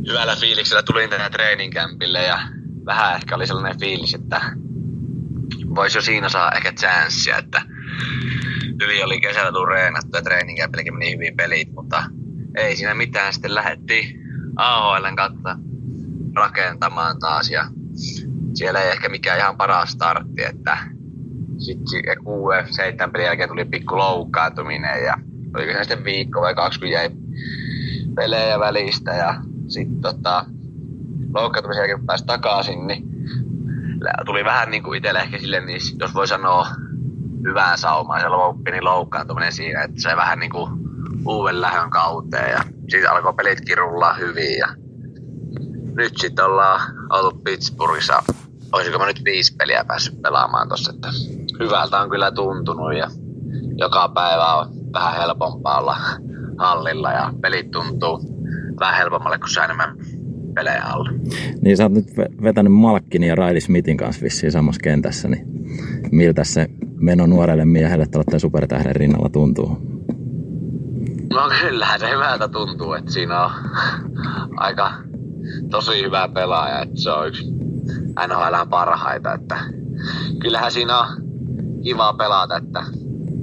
[0.09, 2.39] hyvällä fiiliksellä tulin tähän treeninkämpille ja
[2.85, 4.41] vähän ehkä oli sellainen fiilis, että
[5.75, 7.63] voisi jo siinä saa ehkä chanssia, että
[8.83, 12.05] yli oli kesällä tullut reenattu ja treeninkämpilläkin meni hyvin pelit, mutta
[12.57, 13.33] ei siinä mitään.
[13.33, 14.21] Sitten lähdettiin
[14.57, 15.57] AHLn kautta
[16.37, 17.65] rakentamaan taas ja
[18.55, 20.79] siellä ei ehkä mikään ihan paras startti, että
[21.59, 25.17] sitten QF7 pelin jälkeen tuli pikku loukkaantuminen ja
[25.57, 27.11] oliko se sitten viikko vai kaksi, kun jäi
[28.15, 29.35] pelejä välistä ja
[29.69, 30.47] sitten tota,
[31.35, 33.05] loukkaantumisen jälkeen kun pääsi takaisin, niin
[34.27, 36.67] tuli vähän niin kuin itselle ehkä sille, niin jos voi sanoa
[37.43, 40.71] hyvään saumaan se loukki, niin loukkaantuminen siinä, että se vähän niin kuin
[41.27, 44.69] uuden lähön kauteen ja siitä alkoi pelitkin rullaa hyvin ja
[45.97, 46.81] nyt sitten ollaan
[47.11, 48.23] oltu Pittsburghissa,
[48.73, 51.09] olisiko mä nyt viisi peliä päässyt pelaamaan tossa, että
[51.61, 53.11] hyvältä on kyllä tuntunut ja
[53.77, 55.97] joka päivä on vähän helpompaa olla
[56.59, 58.21] hallilla ja pelit tuntuu
[58.81, 59.97] vähän helpommalle, kun saa enemmän
[60.55, 61.11] pelejä alla.
[61.61, 62.07] Niin sä oot nyt
[62.43, 65.47] vetänyt Malkkin ja Riley Smithin kanssa vissiin samassa kentässä, niin
[66.13, 66.67] miltä se
[67.01, 69.79] meno nuorelle miehelle tällaisen supertähden rinnalla tuntuu?
[71.33, 73.51] No kyllähän se hyvältä tuntuu, että siinä on
[74.57, 74.93] aika
[75.71, 77.45] tosi hyvä pelaaja, että se on yksi
[78.29, 79.57] NHL parhaita, että
[80.39, 81.07] kyllähän siinä on
[81.83, 82.85] kiva pelata, että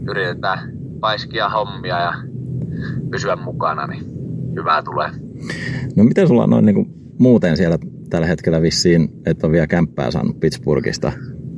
[0.09, 2.13] yritetään paiskia hommia ja
[3.11, 4.05] pysyä mukana, niin
[4.55, 5.09] hyvää tulee.
[5.95, 7.77] No miten sulla on noin niin kuin muuten siellä
[8.09, 11.11] tällä hetkellä vissiin, että on vielä kämppää saanut Pittsburghista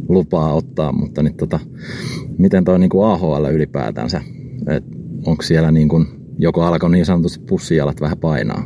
[0.09, 1.59] lupaa ottaa, mutta niin tota,
[2.37, 4.21] miten toi niin kuin AHL ylipäätänsä,
[4.67, 4.89] että
[5.25, 6.05] onko siellä niin kuin,
[6.37, 8.63] joko alkoi niin sanotusti pussijalat vähän painaa?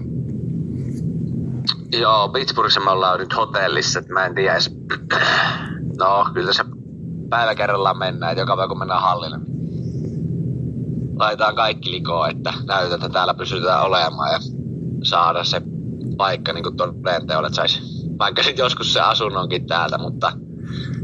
[1.92, 4.58] Joo, Pittsburghissa me ollaan nyt hotellissa, että mä en tiedä
[6.00, 6.64] No, kyllä se
[7.30, 9.58] päivä kerrallaan mennään, että joka päivä kun mennään hallille, niin
[11.20, 14.40] laitetaan kaikki likoon, että näytetään, että täällä pysytään olemaan ja
[15.04, 15.62] saada se
[16.18, 17.80] paikka niin todenteolle, että saisi
[18.20, 20.32] vaikka sitten joskus se asunnonkin täältä, mutta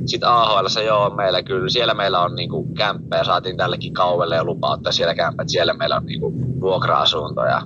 [0.06, 4.36] sitten AHL se joo meillä kyllä, siellä meillä on niinku kämppä ja saatiin tällekin kauelle
[4.36, 7.62] ja lupa ottaa siellä kämppä, siellä meillä on niinku vuokra-asunto ja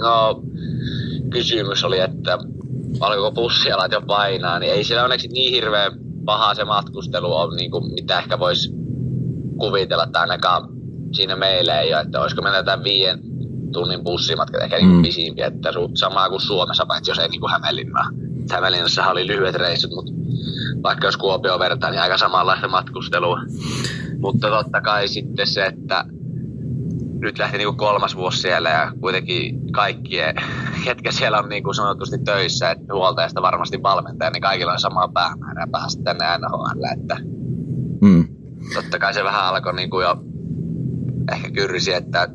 [0.00, 0.42] no
[1.30, 2.38] kysymys oli, että
[3.00, 5.92] alkoiko bussialat jo painaa, niin ei siellä onneksi niin hirveän
[6.24, 8.70] paha se matkustelu on, niin kuin mitä ehkä voisi
[9.58, 10.68] kuvitella, että ainakaan
[11.12, 13.20] siinä meillä ei ole, että olisiko meillä tämän viien
[13.72, 15.02] tunnin bussimatkat ehkä niinku mm.
[15.02, 18.08] niin pisimpiä, että samaa kuin Suomessa, paitsi jos ei niin kuin Hämeenlinnaa.
[18.50, 20.12] Hämeenlinnassa oli lyhyet reissut, mutta
[20.82, 23.40] vaikka jos Kuopio vertaa, niin aika samanlaista matkustelua.
[24.18, 26.04] Mutta totta kai sitten se, että
[27.20, 30.34] nyt lähti niin kuin kolmas vuosi siellä ja kuitenkin kaikkien,
[30.84, 35.08] ketkä siellä on niin kuin sanotusti töissä, että huoltajasta varmasti valmentaja, niin kaikilla on samaa
[35.08, 36.84] päämäärää päästä tänne NHL.
[36.92, 37.16] Että
[38.00, 38.28] mm.
[38.74, 40.16] Totta kai se vähän alkoi niin kuin jo
[41.32, 42.28] ehkä kyrsi, että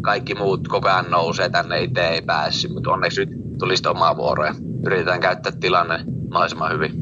[0.00, 4.16] kaikki muut koko ajan nousee tänne, itse ei päässyt, mutta onneksi nyt tuli sitten omaa
[4.16, 4.54] vuoroa
[4.86, 6.92] yritetään käyttää tilanne mahdollisimman hyvin.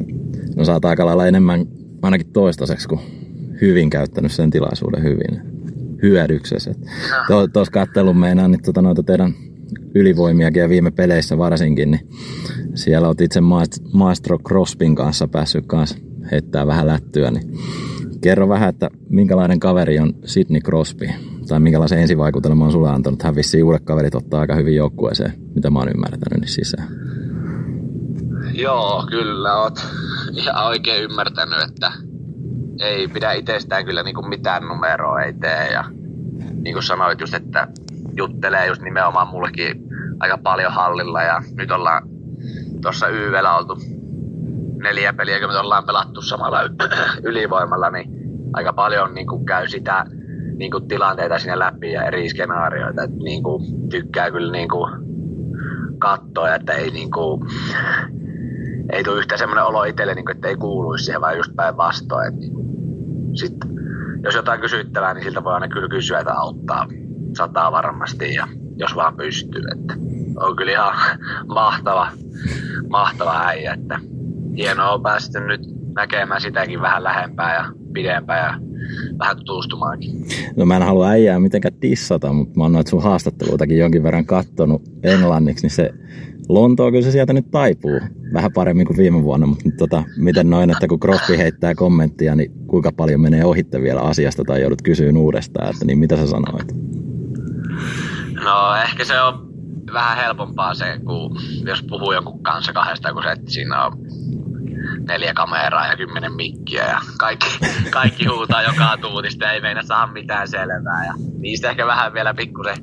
[0.57, 1.67] No sä oot aika lailla enemmän
[2.03, 3.01] ainakin toistaiseksi kuin
[3.61, 5.58] hyvin käyttänyt sen tilaisuuden hyvin
[6.03, 6.75] hyödyksessä.
[7.53, 9.35] Tuossa kattelun meinaan niin tota noita teidän
[9.95, 12.09] ylivoimiakin ja viime peleissä varsinkin, niin
[12.75, 13.41] siellä olet itse
[13.93, 15.99] Maestro Crospin kanssa päässyt kanssa
[16.31, 17.59] heittää vähän lättyä, niin
[18.21, 21.09] kerro vähän, että minkälainen kaveri on Sidney Crosby,
[21.49, 23.23] tai minkälaisen ensivaikutelman on sulle antanut.
[23.23, 26.89] Hän vissiin uudet kaverit ottaa aika hyvin joukkueeseen, mitä mä oon ymmärtänyt, niin sisään.
[28.55, 29.87] Joo, kyllä oot
[30.33, 31.93] ihan oikein ymmärtänyt, että
[32.81, 35.73] ei pidä itsestään kyllä niin kuin mitään numeroa ei tee.
[35.73, 35.85] Ja
[36.63, 37.69] niin kuin sanoit just, että
[38.17, 39.85] juttelee just nimenomaan mullekin
[40.21, 42.03] aika paljon hallilla ja nyt ollaan
[42.83, 43.79] tuossa YVllä oltu
[44.83, 46.61] neljä peliä, kun me ollaan pelattu samalla
[47.29, 48.11] ylivoimalla, niin
[48.53, 50.05] aika paljon niin kuin käy sitä
[50.57, 54.93] niin kuin tilanteita sinne läpi ja eri skenaarioita, että niin kuin, tykkää kyllä niin kuin,
[55.99, 57.41] katsoa, että ei niin kuin,
[58.93, 62.39] ei tule yhtään semmoinen olo itselle, niin kuin, että ei kuuluisi siihen, vaan just päinvastoin.
[62.39, 62.68] Niin
[63.29, 63.55] kuin, sit,
[64.23, 66.89] jos jotain kysyttävää, niin siltä voi aina kyllä kysyä, että auttaa
[67.37, 69.63] sataa varmasti ja jos vaan pystyy.
[69.73, 69.95] Että
[70.37, 70.95] on kyllä ihan
[71.55, 72.09] mahtava,
[72.91, 74.01] mahtava äijä, että
[74.57, 75.61] hienoa on päästy nyt
[75.95, 78.61] näkemään sitäkin vähän lähempää ja pidempään ja
[79.19, 80.27] vähän tutustumaankin.
[80.57, 84.27] No mä en halua äijää mitenkään tissata, mutta mä oon noita sun haastatteluitakin jonkin verran
[84.27, 85.95] kattonut englanniksi, niin se
[86.49, 88.01] Lontoa kyllä se sieltä nyt taipuu
[88.33, 92.53] vähän paremmin kuin viime vuonna, mutta tota, miten noin, että kun Crosby heittää kommenttia, niin
[92.67, 96.75] kuinka paljon menee ohitte vielä asiasta tai joudut kysyyn uudestaan, että niin mitä sä sanoit?
[98.45, 99.49] No ehkä se on
[99.93, 103.93] vähän helpompaa se, kun jos puhuu jonkun kanssa kahdesta, kun se, että siinä on
[105.09, 107.47] neljä kameraa ja kymmenen mikkiä ja kaikki,
[107.91, 111.05] kaikki huutaa joka tuutista, ei meina saa mitään selvää.
[111.07, 112.77] Ja niistä ehkä vähän vielä pikkusen,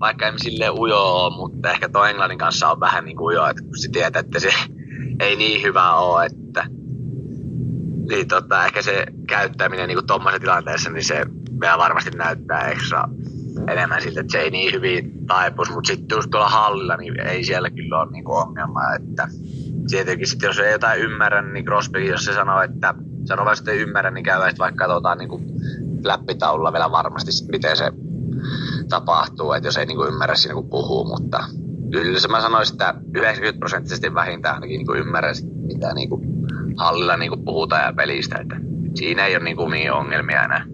[0.00, 3.46] vaikka en sille ujo ole, mutta ehkä tuo Englannin kanssa on vähän niin kuin ujo,
[3.46, 4.52] että kun se tietää, että se
[5.20, 6.64] ei niin hyvä ole, että
[8.08, 11.26] niin tota, ehkä se käyttäminen niin tuommoisessa tilanteessa, niin se
[11.60, 13.08] vielä varmasti näyttää ekstra
[13.68, 17.44] enemmän siltä, että se ei niin hyvin taipus, mutta sitten just tuolla hallilla, niin ei
[17.44, 19.28] siellä kyllä ole niin ongelma, että
[19.90, 23.78] tietenkin sitten jos ei jotain ymmärrä, niin Crosby, jos se sanoo, että sanoo vaan sitten
[23.78, 25.30] ymmärrä, niin käydään vaikka katsotaan niin
[26.04, 27.92] läppitaululla vielä varmasti, miten se
[28.90, 31.44] tapahtuu, että jos ei niin kuin ymmärrä siinä kun puhuu, mutta
[31.90, 35.32] kyllä se mä sanoisin, että 90 prosenttisesti vähintään ainakin niin kuin ymmärrä,
[35.66, 36.22] mitä niin kuin
[36.76, 38.56] hallilla niin kuin puhutaan ja pelistä, että
[38.94, 40.64] siinä ei ole niin kuin niin ongelmia enää.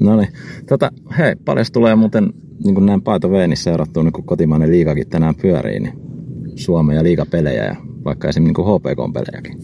[0.00, 0.28] No niin,
[0.68, 2.32] tota, hei, paljon tulee muuten
[2.64, 5.98] niin kuin näin Paito Veenissä seurattua, niin kun kotimainen liikakin tänään pyörii, niin
[6.56, 9.58] Suomen ja liikapelejä ja vaikka esimerkiksi niin HPK-pelejäkin?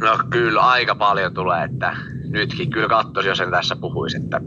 [0.00, 1.96] No kyllä aika paljon tulee, että
[2.28, 4.16] nytkin kyllä katsoisin, jos en tässä puhuisi.
[4.16, 4.40] Että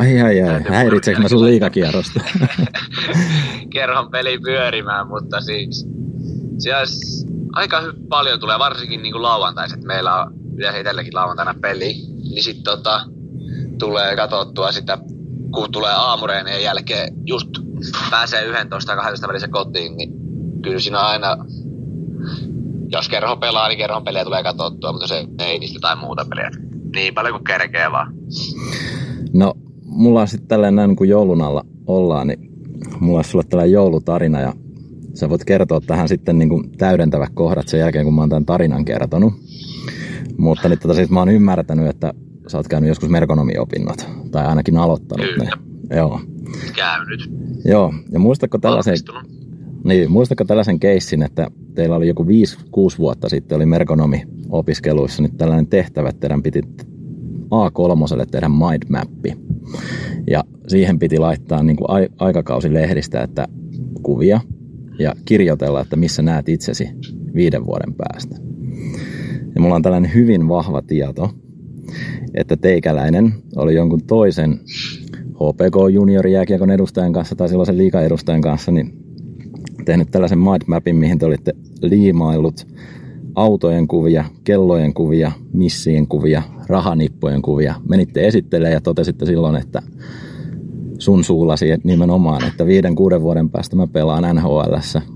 [0.00, 2.20] ai ai ai, häiritseekö mä sun liikakierrosta?
[3.72, 5.86] Kerron peli pyörimään, mutta siis,
[6.58, 9.82] siis aika paljon tulee, varsinkin niin kuin lauantaiset.
[9.82, 11.94] Meillä on yleensä itselläkin lauantaina peli,
[12.30, 13.00] niin sitten tota,
[13.78, 14.98] tulee katsottua sitä,
[15.54, 17.48] kun tulee aamureenien jälkeen, just
[18.10, 20.12] pääsee 11-12 välissä kotiin, niin
[20.62, 21.36] kyllä siinä aina,
[22.88, 26.50] jos kerho pelaa, niin kerhon pelejä tulee katsottua, mutta se ei niistä tai muuta peliä.
[26.94, 28.12] Niin paljon kuin kerkee vaan.
[29.34, 29.54] No,
[29.90, 32.50] mulla on sitten tällainen näin, kun joulun alla ollaan, niin
[33.00, 34.52] mulla on sulle tällainen joulutarina ja
[35.14, 38.46] sä voit kertoa tähän sitten niin kuin täydentävät kohdat sen jälkeen, kun mä oon tämän
[38.46, 39.32] tarinan kertonut.
[40.38, 42.14] Mutta nyt tota, siis mä oon ymmärtänyt, että
[42.46, 45.44] sä oot käynyt joskus merkonomiopinnot, tai ainakin aloittanut Kyllä.
[45.44, 45.50] ne.
[45.96, 46.20] Joo.
[46.76, 47.30] Käynyt.
[47.64, 48.96] Joo, ja muistatko tällaisen,
[49.84, 52.26] niin, muistatko tällaisen keissin, että teillä oli joku 5-6
[52.98, 56.60] vuotta sitten oli merkonomi-opiskeluissa nyt tällainen tehtävä, että teidän piti
[57.50, 59.49] A3 tehdä mindmappi.
[60.26, 63.48] Ja siihen piti laittaa niin kuin aikakausi lehdistä, että
[64.02, 64.40] kuvia
[64.98, 66.88] ja kirjoitella, että missä näet itsesi
[67.34, 68.36] viiden vuoden päästä.
[69.54, 71.30] Ja mulla on tällainen hyvin vahva tieto,
[72.34, 74.60] että teikäläinen oli jonkun toisen
[75.34, 78.92] HPK juniorijääkiekon edustajan kanssa tai sellaisen liikaedustajan kanssa, niin
[79.84, 82.66] tehnyt tällaisen mindmapin, mihin te olitte liimaillut
[83.42, 87.74] autojen kuvia, kellojen kuvia, missien kuvia, rahanippujen kuvia.
[87.88, 89.82] Menitte esittelemään ja totesitte silloin, että
[90.98, 94.60] sun suullasi nimenomaan, että viiden, kuuden vuoden päästä mä pelaan nhl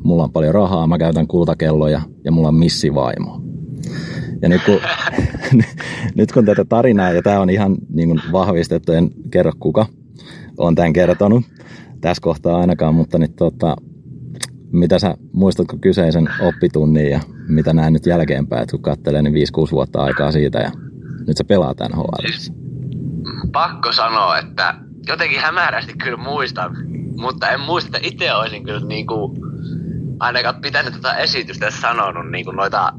[0.02, 3.42] mulla on paljon rahaa, mä käytän kultakelloja ja mulla on missivaimo.
[4.42, 4.80] Ja nyt kun,
[6.16, 9.87] nyt kun tätä tarinaa, ja tämä on ihan niin kuin vahvistettu, en kerro kuka
[10.58, 11.44] on tämän kertonut
[12.00, 13.76] tässä kohtaa ainakaan, mutta nyt tota,
[14.74, 19.70] mitä sä muistatko kyseisen oppitunnin ja mitä näin nyt jälkeenpäin, että kun katselee niin 5-6
[19.70, 20.70] vuotta aikaa siitä ja
[21.26, 22.26] nyt sä pelaat tämän HL.
[22.26, 22.52] Siis,
[23.52, 24.74] pakko sanoa, että
[25.06, 26.76] jotenkin hämärästi kyllä muistan,
[27.16, 29.37] mutta en muista, että itse olisin kyllä niinku,
[30.20, 32.92] ainakaan pitänyt tätä esitystä sanonut niinku noita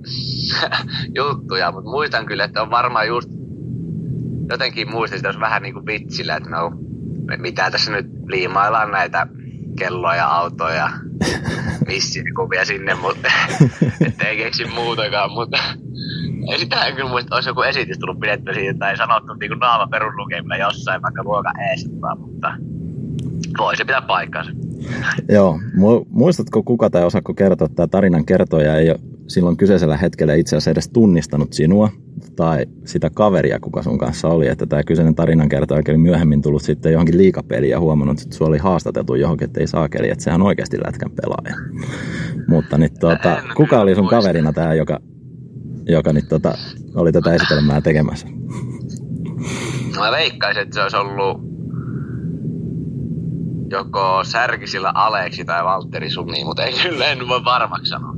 [1.18, 3.30] juttuja, mutta muistan kyllä, että on varmaan just
[4.50, 6.72] jotenkin muistin jos vähän niinku vitsillä, että no,
[7.38, 9.28] mitä tässä nyt liimaillaan näitä
[9.76, 10.90] kelloja, autoja,
[12.36, 13.28] kuvia sinne, mutta
[14.28, 15.58] ei keksi muutakaan, mutta
[16.52, 19.88] ei sitähän kyllä muista, olisi joku esitys tullut pidetty siitä tai sanottu niin kuin naama
[19.88, 22.58] peruslukemilla jossain vaikka luokan eessä, mutta
[23.58, 24.52] voi se pitää paikkaansa.
[25.30, 25.60] Joo,
[26.10, 30.56] muistatko kuka tai osaako kertoa, että tämä tarinan kertoja ei ole silloin kyseisellä hetkellä itse
[30.56, 31.90] asiassa edes tunnistanut sinua
[32.36, 36.62] tai sitä kaveria, kuka sun kanssa oli, että tämä kyseinen tarinan kertoja oli myöhemmin tullut
[36.62, 40.42] sitten johonkin liikapeliin ja huomannut, että sulla oli haastateltu johonkin, että ei saakeli, että sehän
[40.42, 41.56] on oikeasti lätkän pelaaja.
[42.48, 45.00] Mutta nyt, tuota, kuka oli sun kaverina tämä, joka,
[45.88, 46.58] joka nyt, tuota,
[46.96, 48.28] oli tätä esitelmää tekemässä?
[49.96, 51.55] No mä veikkaisin, että se olisi ollut
[53.76, 58.16] joko Särkisillä Aleksi tai Valtteri Sumi, mutta ei kyllä en voi varmaksi sanoa.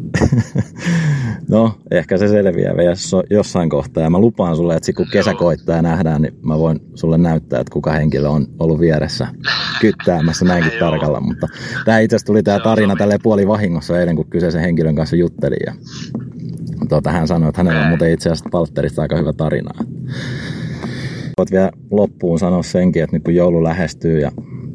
[1.50, 2.94] no, ehkä se selviää vielä
[3.30, 4.04] jossain kohtaa.
[4.04, 7.60] Ja mä lupaan sulle, että kun kesä koittaa ja nähdään, niin mä voin sulle näyttää,
[7.60, 9.28] että kuka henkilö on ollut vieressä
[9.82, 11.22] kyttäämässä näinkin tarkalla.
[11.22, 11.48] Mutta
[11.86, 15.60] tämä itse asiassa tuli tämä tarina tälle puoli vahingossa eilen, kun kyseisen henkilön kanssa juttelin.
[15.66, 15.74] Ja
[16.90, 19.72] tuota, hän sanoi, että hänellä on muuten itse asiassa Valtterista aika hyvä tarina.
[21.38, 24.32] Voit vielä loppuun sanoa senkin, että nyt kun joulu lähestyy ja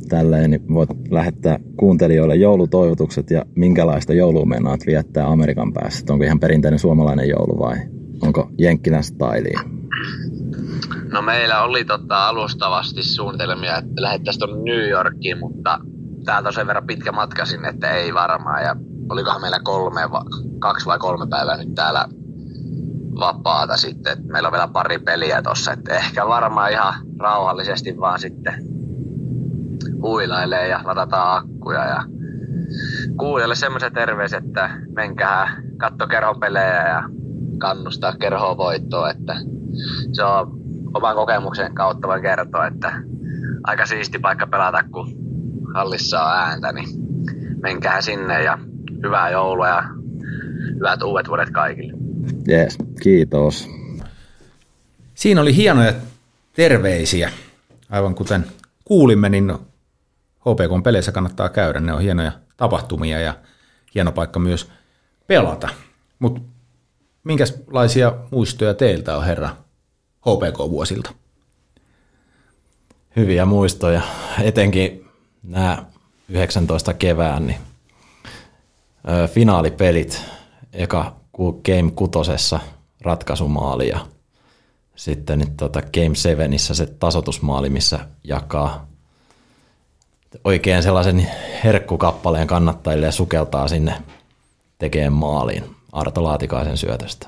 [0.09, 6.13] tälleen, niin voit lähettää kuuntelijoille joulutoivotukset ja minkälaista joulua meinaat viettää Amerikan päässä.
[6.13, 7.77] Onko ihan perinteinen suomalainen joulu vai
[8.23, 9.83] onko Jenkkilän styliin?
[11.13, 15.79] No meillä oli tota alustavasti suunnitelmia, että lähettäisiin tuonne New Yorkiin, mutta
[16.25, 18.63] täältä on sen verran pitkä matka sinne, että ei varmaan.
[18.63, 18.77] Ja
[19.09, 20.01] olikohan meillä kolme,
[20.59, 22.09] kaksi vai kolme päivää nyt täällä
[23.21, 24.19] vapaata sitten.
[24.27, 28.55] Meillä on vielä pari peliä tossa, että ehkä varmaan ihan rauhallisesti vaan sitten
[30.03, 32.05] huilailee ja ladataan akkuja ja
[33.19, 37.03] kuulijoille semmoisen terveys, että menkää katto kerhon pelejä ja
[37.59, 39.35] kannustaa kerhoa voittoa, että
[40.13, 40.53] se on
[40.95, 42.93] oman kokemuksen kautta voi kertoa, että
[43.65, 45.13] aika siisti paikka pelata, kun
[45.75, 46.89] hallissa on ääntä, niin
[47.63, 48.59] menkää sinne ja
[49.03, 49.85] hyvää joulua ja
[50.75, 52.02] hyvät uudet vuodet kaikille.
[52.47, 53.69] Jees, kiitos.
[55.15, 55.93] Siinä oli hienoja
[56.53, 57.33] terveisiä.
[57.91, 58.47] Aivan kuten
[58.85, 59.53] kuulimme, niin
[60.41, 63.35] HPK peleissä kannattaa käydä, ne on hienoja tapahtumia ja
[63.95, 64.71] hieno paikka myös
[65.27, 65.69] pelata.
[66.19, 66.41] Mutta
[67.25, 69.57] minkälaisia muistoja teiltä on herra
[70.21, 71.11] HPK-vuosilta?
[73.17, 74.03] Hyviä muistoja,
[74.43, 75.09] etenkin
[75.43, 75.85] nämä
[76.29, 77.61] 19 kevään, niin
[79.33, 80.23] finaalipelit,
[80.73, 82.61] eka Game kutosessa
[83.01, 84.07] ratkaisumaali ja
[84.97, 88.87] sitten nyt tota Game 7 se tasotusmaali, missä jakaa
[90.45, 91.27] oikein sellaisen
[91.65, 93.95] herkkukappaleen kannattajille ja sukeltaa sinne
[94.79, 97.27] tekemään maaliin Arto Laatikaisen syötöstä.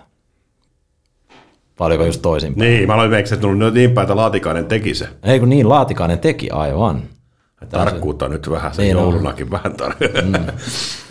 [1.79, 2.53] Paljonko just toisin?
[2.57, 5.09] Niin, mä veikse, että niin päin, että Laatikainen teki se.
[5.23, 7.03] Ei kun niin, Laatikainen teki aivan.
[7.71, 9.51] Tarkkuutta nyt vähän, se niin joulunakin on.
[9.51, 10.23] vähän tarkkuutta.
[10.23, 10.35] Mm.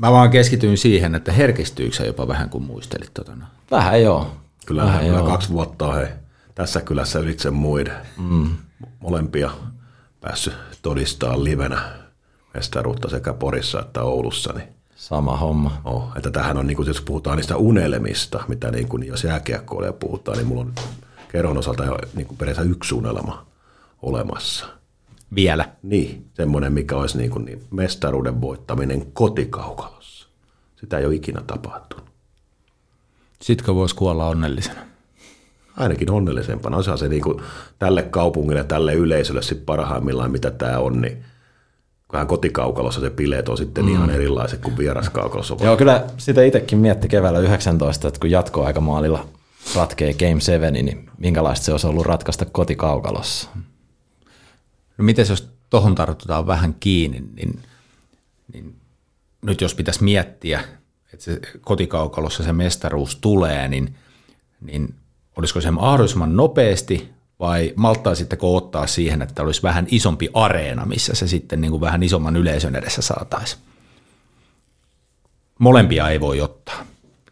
[0.00, 3.32] Mä vaan keskityin siihen, että herkistyykö se jopa vähän, kun muistelit tota.
[3.70, 4.36] Vähän joo.
[4.66, 5.26] Kyllä, vähän kyllä joo.
[5.26, 6.06] kaksi vuotta on hei,
[6.54, 7.96] tässä kylässä ylitse muiden.
[8.18, 8.50] Mm.
[9.00, 9.50] Molempia
[10.20, 11.80] päässyt todistaa livenä
[12.54, 14.52] mestaruutta sekä Porissa että Oulussa.
[14.52, 15.80] Niin Sama homma.
[15.84, 19.92] Oh, että tähän on, niin kuin, jos puhutaan niistä unelmista, mitä niin kuin, jos jääkiekkoille
[19.92, 20.72] puhutaan, niin mulla on
[21.28, 23.46] kerron osalta jo niin kuin periaatteessa yksi unelma
[24.02, 24.66] olemassa.
[25.34, 25.68] Vielä?
[25.82, 30.28] Niin, semmoinen, mikä olisi niin kuin, niin mestaruuden voittaminen kotikaukalossa.
[30.76, 32.04] Sitä ei ole ikinä tapahtunut.
[33.42, 34.90] Sitkö voisi kuolla onnellisena?
[35.76, 36.76] ainakin onnellisempana.
[36.76, 37.42] Osa se niin kuin
[37.78, 41.24] tälle kaupungille, tälle yleisölle sit parhaimmillaan, mitä tämä on, niin
[42.08, 43.90] kunhan kotikaukalossa se bileet on sitten mm.
[43.90, 45.56] ihan erilaiset kuin vieraskaukalossa.
[45.60, 49.26] Joo, kyllä sitä itsekin mietti keväällä 19, että kun jatkoaikamaalilla
[49.76, 53.48] ratkee Game 7, niin minkälaista se olisi ollut ratkaista kotikaukalossa?
[55.00, 57.62] No miten jos tuohon tartutaan vähän kiinni, niin,
[58.52, 58.74] niin
[59.42, 60.60] nyt jos pitäisi miettiä,
[61.12, 63.94] että se kotikaukalossa se mestaruus tulee, niin,
[64.60, 64.94] niin
[65.36, 71.28] olisiko se mahdollisimman nopeasti vai malttaisitteko ottaa siihen, että olisi vähän isompi areena, missä se
[71.28, 73.62] sitten niin kuin vähän isomman yleisön edessä saataisiin?
[75.58, 76.86] Molempia ei voi ottaa.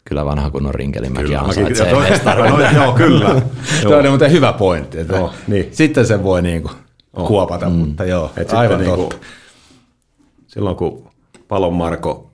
[0.04, 1.92] Kyllä vanha kunnon rinkelimäki kyllä, ansaitsee
[2.50, 3.42] no, joo, kyllä.
[3.82, 4.98] Tuo on muuten hyvä pointti.
[4.98, 5.68] Että joo, niin.
[5.72, 6.74] Sitten se voi niin kuin
[7.12, 7.74] kuopata, mm.
[7.74, 9.16] mutta joo, Et aivan niin totta.
[9.16, 11.10] Niin kuin, silloin kun
[11.48, 12.30] Palon Marko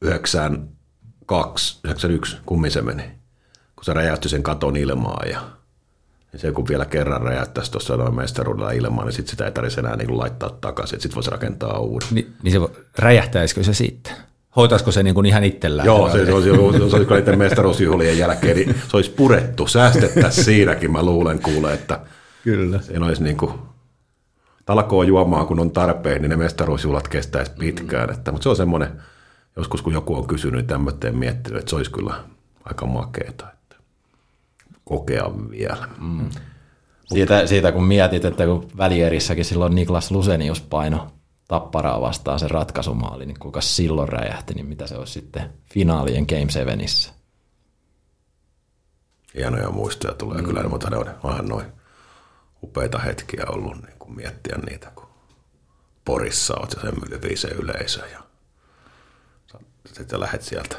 [0.00, 3.02] 92, 91, kummin se meni,
[3.76, 5.40] kun se räjähti sen katon ilmaan ja
[6.32, 9.80] niin se kun vielä kerran räjäyttäisi tuossa noin mestaruudella ilmaan, niin sitten sitä ei tarvitse
[9.80, 12.08] enää niin laittaa takaisin, sitten voisi rakentaa uuden.
[12.10, 14.12] Ni, niin se vo- räjähtäisikö se sitten?
[14.56, 15.86] Hoitaisiko se niin kuin ihan itsellään?
[15.86, 20.44] Joo, se, se olisi, se olisi kyllä niiden mestaruusjuhlien jälkeen, niin se olisi purettu, säästettäisiin
[20.44, 22.00] siinäkin, mä luulen kuule, että
[22.44, 22.80] Kyllä.
[22.80, 23.52] siinä olisi niin kuin
[24.64, 28.10] talkoo juomaan, kun on tarpeen, niin ne mestaruusjuhlat kestäisi pitkään.
[28.10, 29.02] Että, mutta se on semmoinen,
[29.56, 32.14] joskus kun joku on kysynyt, niin tämmöinen miettinyt, että se olisi kyllä
[32.64, 33.76] aika makeeta, että
[34.84, 35.88] kokea vielä.
[36.00, 36.30] Mm.
[37.04, 41.10] Siitä, siitä kun mietit, että kun välierissäkin silloin Niklas Lusenius paino
[41.48, 46.50] tapparaa vastaan se ratkaisumaali, niin kuinka silloin räjähti, niin mitä se olisi sitten finaalien Game
[46.50, 47.12] Sevenissä?
[49.34, 50.44] Hienoja muistoja tulee mm.
[50.44, 51.66] kyllä, mutta ne on vähän noin
[52.62, 55.08] upeita hetkiä ollut niin kuin miettiä niitä, kun
[56.04, 58.24] Porissa olet ja sen yli se yleisö ja
[59.92, 60.76] sitten lähdet sieltä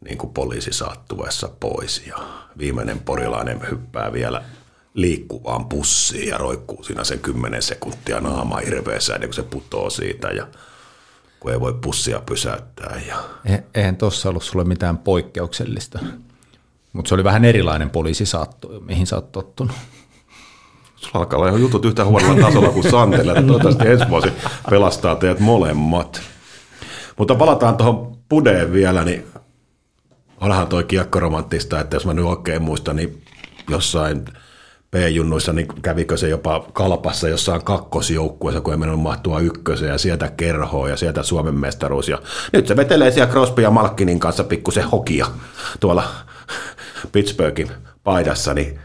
[0.00, 2.16] niin kuin poliisi saattuessa pois ja
[2.58, 4.44] viimeinen porilainen hyppää vielä
[4.94, 10.28] liikkuvaan pussiin ja roikkuu siinä sen kymmenen sekuntia naama hirveässä ennen kuin se putoo siitä
[10.28, 10.46] ja
[11.40, 13.00] kun ei voi pussia pysäyttää.
[13.08, 13.24] Ja...
[13.44, 15.98] E- Eihän tuossa ollut sulle mitään poikkeuksellista.
[16.92, 19.76] Mutta se oli vähän erilainen poliisisaatto, mihin sä oot tottunut.
[20.98, 23.34] Sulla alkaa olla jutut yhtä huonolla tasolla kuin Santella.
[23.34, 24.32] Toivottavasti ensi vuosi
[24.70, 26.20] pelastaa teidät molemmat.
[27.18, 29.26] Mutta palataan tuohon Pudeen vielä, niin
[30.40, 33.22] onhan toi kiekkoromanttista, että jos mä nyt oikein muistan, niin
[33.70, 34.24] jossain
[34.90, 40.30] P-junnuissa, niin kävikö se jopa kalpassa jossain kakkosjoukkueessa, kun ei mennyt mahtua ykköseen ja sieltä
[40.30, 42.08] kerhoa ja sieltä Suomen mestaruus.
[42.08, 42.18] Ja
[42.52, 45.26] nyt se vetelee siellä Crosby ja Malkkinin kanssa pikkusen hokia
[45.80, 46.04] tuolla
[47.12, 47.70] Pittsburghin
[48.04, 48.80] paidassa, niin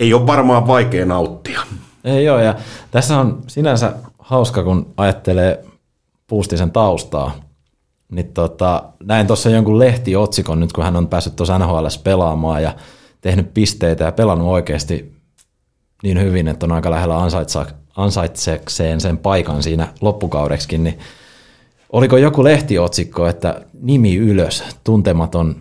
[0.00, 1.60] ei ole varmaan vaikea nauttia.
[2.04, 2.54] Ei ole, ja
[2.90, 5.64] tässä on sinänsä hauska, kun ajattelee
[6.26, 7.34] Puustisen taustaa,
[8.12, 12.74] niin tota, näin tuossa jonkun lehtiotsikon nyt, kun hän on päässyt tuossa NHL pelaamaan ja
[13.20, 15.12] tehnyt pisteitä ja pelannut oikeasti
[16.02, 17.14] niin hyvin, että on aika lähellä
[17.96, 20.98] ansaitsekseen sen paikan siinä loppukaudeksikin, niin
[21.92, 25.56] oliko joku lehtiotsikko, että nimi ylös, tuntematon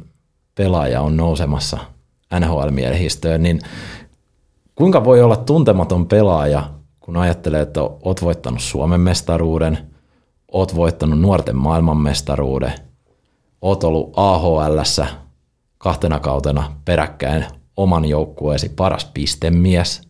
[0.55, 1.77] pelaaja on nousemassa
[2.39, 3.59] NHL-miehistöön, niin
[4.75, 6.69] kuinka voi olla tuntematon pelaaja,
[6.99, 9.77] kun ajattelee, että oot voittanut Suomen mestaruuden,
[10.51, 12.73] oot voittanut nuorten maailmanmestaruuden,
[13.61, 15.07] oot ollut AHLssä
[15.77, 17.45] kahtena kautena peräkkäin
[17.77, 20.01] oman joukkueesi paras pistemies,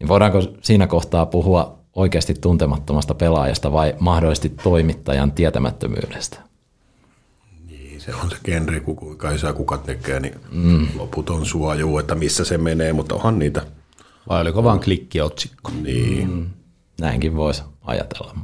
[0.00, 6.40] niin voidaanko siinä kohtaa puhua oikeasti tuntemattomasta pelaajasta vai mahdollisesti toimittajan tietämättömyydestä?
[7.66, 10.88] Niin, se on se genri, kun kuinka isä kuka tekee, niin mm.
[10.96, 13.66] loputon suojuu, että missä se menee, mutta onhan niitä.
[14.28, 15.72] Vai oliko vaan klikkiotsikko?
[15.82, 16.30] Niin.
[16.30, 16.50] Mm.
[17.00, 18.34] Näinkin voisi ajatella.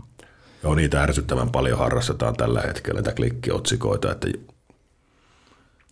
[0.63, 4.29] Joo, niitä ärsyttävän paljon harrastetaan tällä hetkellä, näitä klikkiotsikoita, että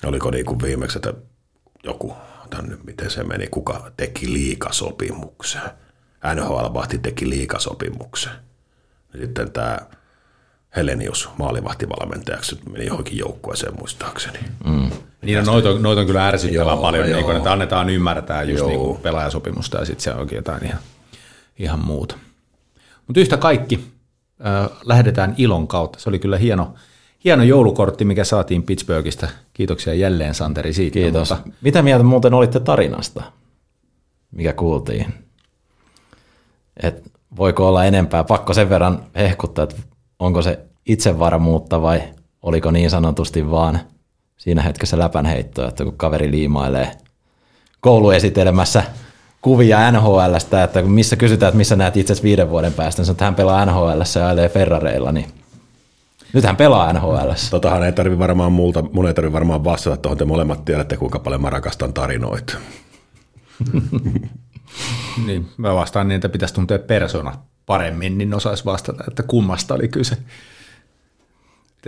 [0.04, 1.14] oliko niin kuin viimeksi, että
[1.84, 2.14] joku,
[2.50, 5.62] tämän nyt miten se meni, kuka teki liikasopimuksen.
[6.34, 8.32] NHL-vahti teki liikasopimuksen.
[9.20, 9.78] Sitten tämä
[10.76, 14.38] Helenius maalivahtivalmentajaksi meni johonkin joukkueeseen muistaakseni.
[14.64, 14.90] Mm.
[15.22, 17.16] Niin no, noita, on, noita on kyllä ärsyttävän paljon, joo.
[17.16, 18.68] niin kun, että annetaan ymmärtää just Joo.
[18.68, 20.78] niin kuin pelaajasopimusta ja sitten se onkin jotain ihan,
[21.58, 22.16] ihan muuta.
[23.06, 23.84] Mutta yhtä kaikki
[24.46, 25.98] äh, lähdetään ilon kautta.
[26.00, 26.74] Se oli kyllä hieno,
[27.24, 29.28] hieno joulukortti, mikä saatiin Pittsburghista.
[29.52, 30.92] Kiitoksia jälleen Santeri siitä.
[30.92, 31.30] Kiitos.
[31.30, 33.22] Mutta Mitä mieltä muuten olitte tarinasta,
[34.30, 35.14] mikä kuultiin?
[36.82, 38.24] Et voiko olla enempää?
[38.24, 39.76] Pakko sen verran hehkuttaa, että
[40.20, 42.02] onko se itsevarmuutta vai
[42.42, 43.80] oliko niin sanotusti vaan
[44.36, 46.92] siinä hetkessä läpänheittoa, että kun kaveri liimailee
[47.80, 48.82] kouluesitelmässä
[49.40, 53.14] kuvia NHLstä, että kun missä kysytään, että missä näet itse viiden vuoden päästä, niin sanoo,
[53.14, 55.26] että hän pelaa NHLssä ja ajelee Ferrareilla, niin
[56.32, 57.50] nyt hän pelaa NHLssä.
[57.50, 61.18] Totahan ei tarvi varmaan multa, mun ei tarvi varmaan vastata tuohon, te molemmat tiedätte, kuinka
[61.18, 62.56] paljon mä rakastan tarinoita.
[65.26, 67.32] niin, mä vastaan niin, että pitäisi tuntea persona
[67.70, 70.16] paremmin, niin osaisi vastata, että kummasta oli kyse.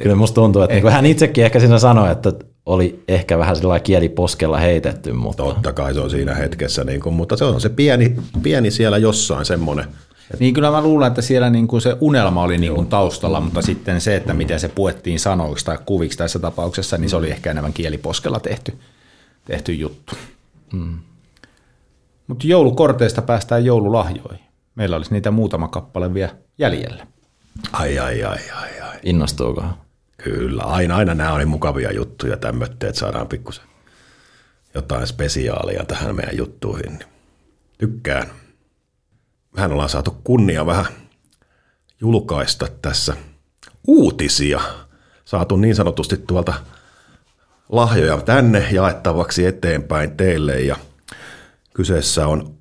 [0.02, 2.32] Kyllä musta tuntuu, että niin hän itsekin ehkä siinä sanoi, että
[2.66, 6.84] oli ehkä vähän sillä lailla kieli poskella heitetty, mutta Totta kai se on siinä hetkessä,
[6.84, 9.84] niin kuin, mutta se on se pieni, pieni siellä jossain semmoinen.
[10.38, 13.62] Niin kyllä mä luulen, että siellä niin kuin se unelma oli niin kuin taustalla, mutta
[13.62, 17.50] sitten se, että miten se puettiin sanoiksi tai kuviksi tässä tapauksessa, niin se oli ehkä
[17.50, 18.78] enemmän kieliposkella tehty,
[19.44, 20.14] tehty juttu.
[20.72, 20.98] Mm.
[22.26, 24.51] Mutta joulukorteista päästään joululahjoihin.
[24.74, 27.06] Meillä olisi niitä muutama kappale vielä jäljellä.
[27.72, 28.98] Ai, ai, ai, ai, ai.
[29.02, 29.64] innostuuko?
[30.24, 33.64] Kyllä, aina, aina nämä oli mukavia juttuja tämmöitä, että saadaan pikkusen
[34.74, 36.98] jotain spesiaalia tähän meidän juttuihin.
[37.78, 38.30] Tykkään.
[39.56, 40.86] Mehän ollaan saatu kunnia vähän
[42.00, 43.16] julkaista tässä
[43.86, 44.60] uutisia.
[45.24, 46.54] Saatu niin sanotusti tuolta
[47.68, 50.76] lahjoja tänne jaettavaksi eteenpäin teille ja
[51.74, 52.54] Kyseessä on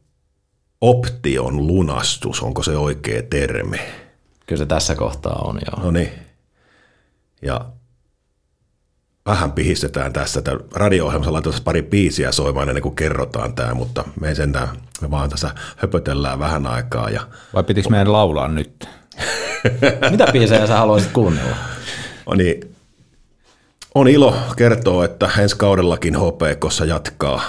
[0.82, 3.77] option lunastus, onko se oikea termi?
[4.47, 5.86] Kyllä se tässä kohtaa on, joo.
[5.86, 6.09] No niin.
[7.41, 7.65] Ja
[9.25, 14.29] vähän pihistetään tässä, että radio-ohjelmassa laitetaan pari biisiä soimaan ennen kuin kerrotaan tämä, mutta me
[14.29, 14.69] ei sentään,
[15.01, 17.09] me vaan tässä höpötellään vähän aikaa.
[17.09, 17.21] Ja
[17.53, 18.89] Vai pitikö meidän laulaa nyt?
[20.11, 21.55] Mitä biisejä sä haluaisit kuunnella?
[22.25, 22.75] on, niin,
[23.95, 27.41] on ilo kertoa, että ensi kaudellakin HPKssa jatkaa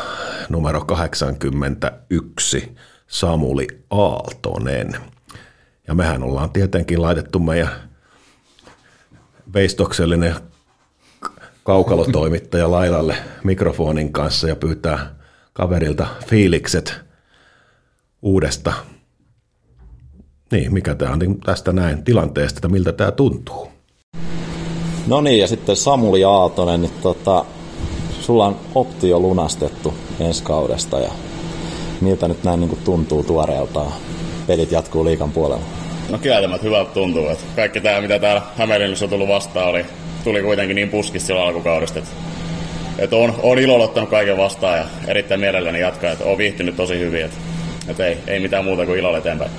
[0.48, 2.76] numero 81
[3.12, 4.96] Samuli Aaltonen.
[5.88, 7.68] Ja mehän ollaan tietenkin laitettu meidän
[9.54, 10.34] veistoksellinen
[11.64, 15.14] kaukalotoimittaja Lailalle mikrofonin kanssa ja pyytää
[15.52, 16.94] kaverilta fiilikset
[18.22, 18.72] uudesta,
[20.52, 23.68] niin mikä tämä on niin tästä näin tilanteesta, että miltä tämä tuntuu.
[25.06, 27.44] No niin, ja sitten Samuli Aaltonen, niin tota,
[28.20, 31.12] sulla on optio lunastettu ensi kaudesta ja
[32.02, 33.92] miltä nyt näin niin kuin tuntuu tuoreeltaan?
[34.46, 35.64] Pelit jatkuu liikan puolella.
[36.10, 37.28] No kieltämättä hyvältä tuntuu.
[37.28, 39.84] Että kaikki tämä, mitä täällä Hämeenlinnassa on tullut vastaan, oli,
[40.24, 41.98] tuli kuitenkin niin puskista silloin alkukaudesta.
[41.98, 42.10] Että,
[42.98, 46.10] että on, on ilolla ottanut kaiken vastaan ja erittäin mielelläni jatkaa.
[46.10, 47.24] Että on viihtynyt tosi hyvin.
[47.24, 47.36] Että,
[47.88, 49.50] että ei, ei mitään muuta kuin ilolla eteenpäin.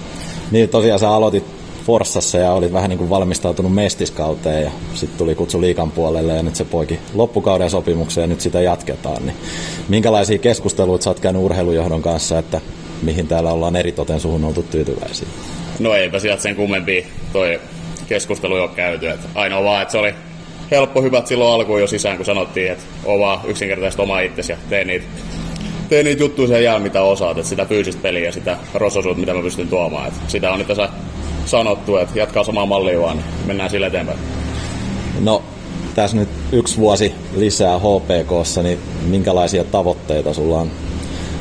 [0.51, 5.35] Niin tosiaan sä aloitit Forssassa ja olit vähän niin kuin valmistautunut mestiskauteen ja sitten tuli
[5.35, 9.25] kutsu liikan puolelle ja nyt se poiki loppukauden sopimukseen ja nyt sitä jatketaan.
[9.25, 9.35] Niin
[9.89, 12.61] minkälaisia keskusteluita sä oot käynyt urheilujohdon kanssa, että
[13.01, 15.27] mihin täällä ollaan eritoten suhun oltu tyytyväisiä?
[15.79, 17.59] No eipä sieltä sen kummempi toi
[18.07, 19.09] keskustelu jo käyty.
[19.09, 20.13] Että ainoa vaan, että se oli
[20.71, 24.57] helppo hyvät silloin alkuun jo sisään, kun sanottiin, että on vaan yksinkertaisesti oma itsesi ja
[24.69, 25.05] tee niitä,
[25.89, 27.37] tee niitä juttuja sen jälkeen, mitä osaat.
[27.37, 30.07] Että sitä fyysistä peliä ja sitä rososuutta, mitä mä pystyn tuomaan.
[30.07, 30.89] Että sitä on nyt tässä
[31.45, 34.19] sanottu, että jatkaa samaa mallia vaan, mennään sille eteenpäin.
[35.19, 35.41] No
[35.95, 40.71] tässä nyt yksi vuosi lisää HPKssa, niin minkälaisia tavoitteita sulla on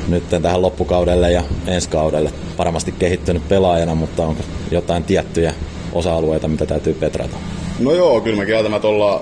[0.09, 2.31] nyt tähän loppukaudelle ja ensi kaudelle?
[2.59, 5.55] Varmasti kehittynyt pelaajana, mutta onko jotain tiettyjä
[5.93, 7.37] osa-alueita, mitä täytyy petrata?
[7.79, 9.21] No joo, kyllä me kieltämättä ollaan,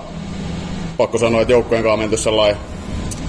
[0.96, 2.60] pakko sanoa, että joukkueen kanssa on menty sellainen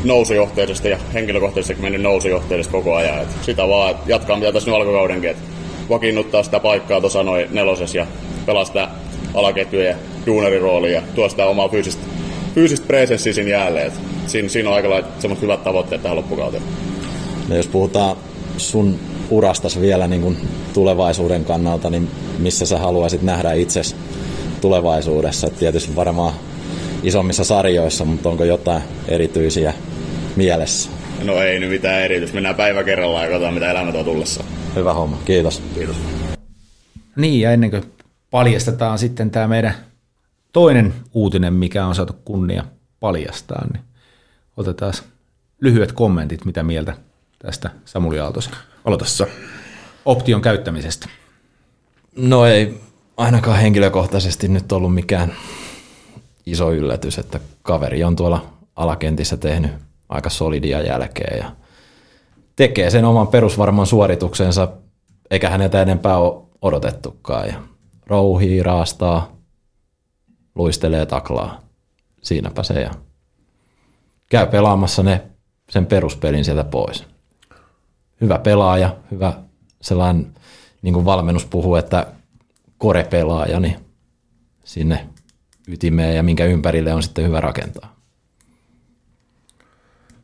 [0.04, 3.22] nousujohteisesti ja henkilökohtaisesti mennyt nousujohteisesti koko ajan.
[3.22, 5.51] Et sitä vaan, että jatkaa mitä tässä nyt alkukaudenkin, että
[5.92, 8.08] vakiinnuttaa sitä paikkaa tuossa noin nelosessa ja
[8.46, 8.88] pelaa sitä
[9.34, 12.04] alaketjuja ja duunariroolia ja tuo sitä omaa fyysistä,
[12.56, 13.88] fyysistä presenssiä siinä jälleen.
[13.88, 13.94] Et
[14.28, 16.64] siinä, siinä on aika lailla semmoiset hyvät tavoitteet tähän loppukauteen.
[17.50, 18.18] No jos puhutaan
[18.58, 20.38] sun urastas vielä niin kuin
[20.74, 23.96] tulevaisuuden kannalta, niin missä sä haluaisit nähdä itsesi
[24.62, 25.48] tulevaisuudessa?
[25.48, 26.34] Et tietysti varmaan
[27.04, 29.74] isommissa sarjoissa, mutta onko jotain erityisiä
[30.36, 30.90] mielessä?
[31.24, 32.36] No ei nyt mitään erityistä.
[32.36, 34.44] Mennään päivä kerrallaan ja katsotaan mitä elämä tuo tullessa.
[34.76, 35.64] Hyvä homma, kiitos.
[35.74, 35.96] Kiitos.
[37.16, 37.84] Niin, ja ennen kuin
[38.32, 39.76] paljastetaan sitten tämä meidän
[40.54, 42.64] toinen uutinen, mikä on saatu kunnia
[43.00, 43.84] paljastaa, niin
[44.58, 44.94] otetaan
[45.62, 46.94] lyhyet kommentit, mitä mieltä
[47.40, 48.54] tästä Samuli Aaltosen
[48.86, 49.28] Aloitassa.
[50.06, 51.10] option käyttämisestä.
[52.16, 52.82] No ei
[53.18, 55.34] ainakaan henkilökohtaisesti nyt ollut mikään
[56.46, 59.72] iso yllätys, että kaveri on tuolla alakentissä tehnyt
[60.10, 61.52] aika solidia jälkeen ja
[62.56, 64.68] tekee sen oman perusvarman suorituksensa,
[65.32, 67.48] eikä häneltä enempää ole odotettukaan.
[67.48, 67.62] Ja
[68.08, 69.36] rouhii, raastaa,
[70.56, 71.62] luistelee, taklaa.
[72.22, 72.92] Siinäpä se ja
[74.30, 75.22] käy pelaamassa ne,
[75.70, 77.06] sen peruspelin sieltä pois.
[78.22, 79.34] Hyvä pelaaja, hyvä
[79.82, 80.34] sellainen,
[80.82, 82.08] niin kuin valmennus puhuu, että
[82.78, 83.76] korepelaaja, niin
[84.64, 85.10] sinne
[85.68, 87.96] ytimeen ja minkä ympärille on sitten hyvä rakentaa.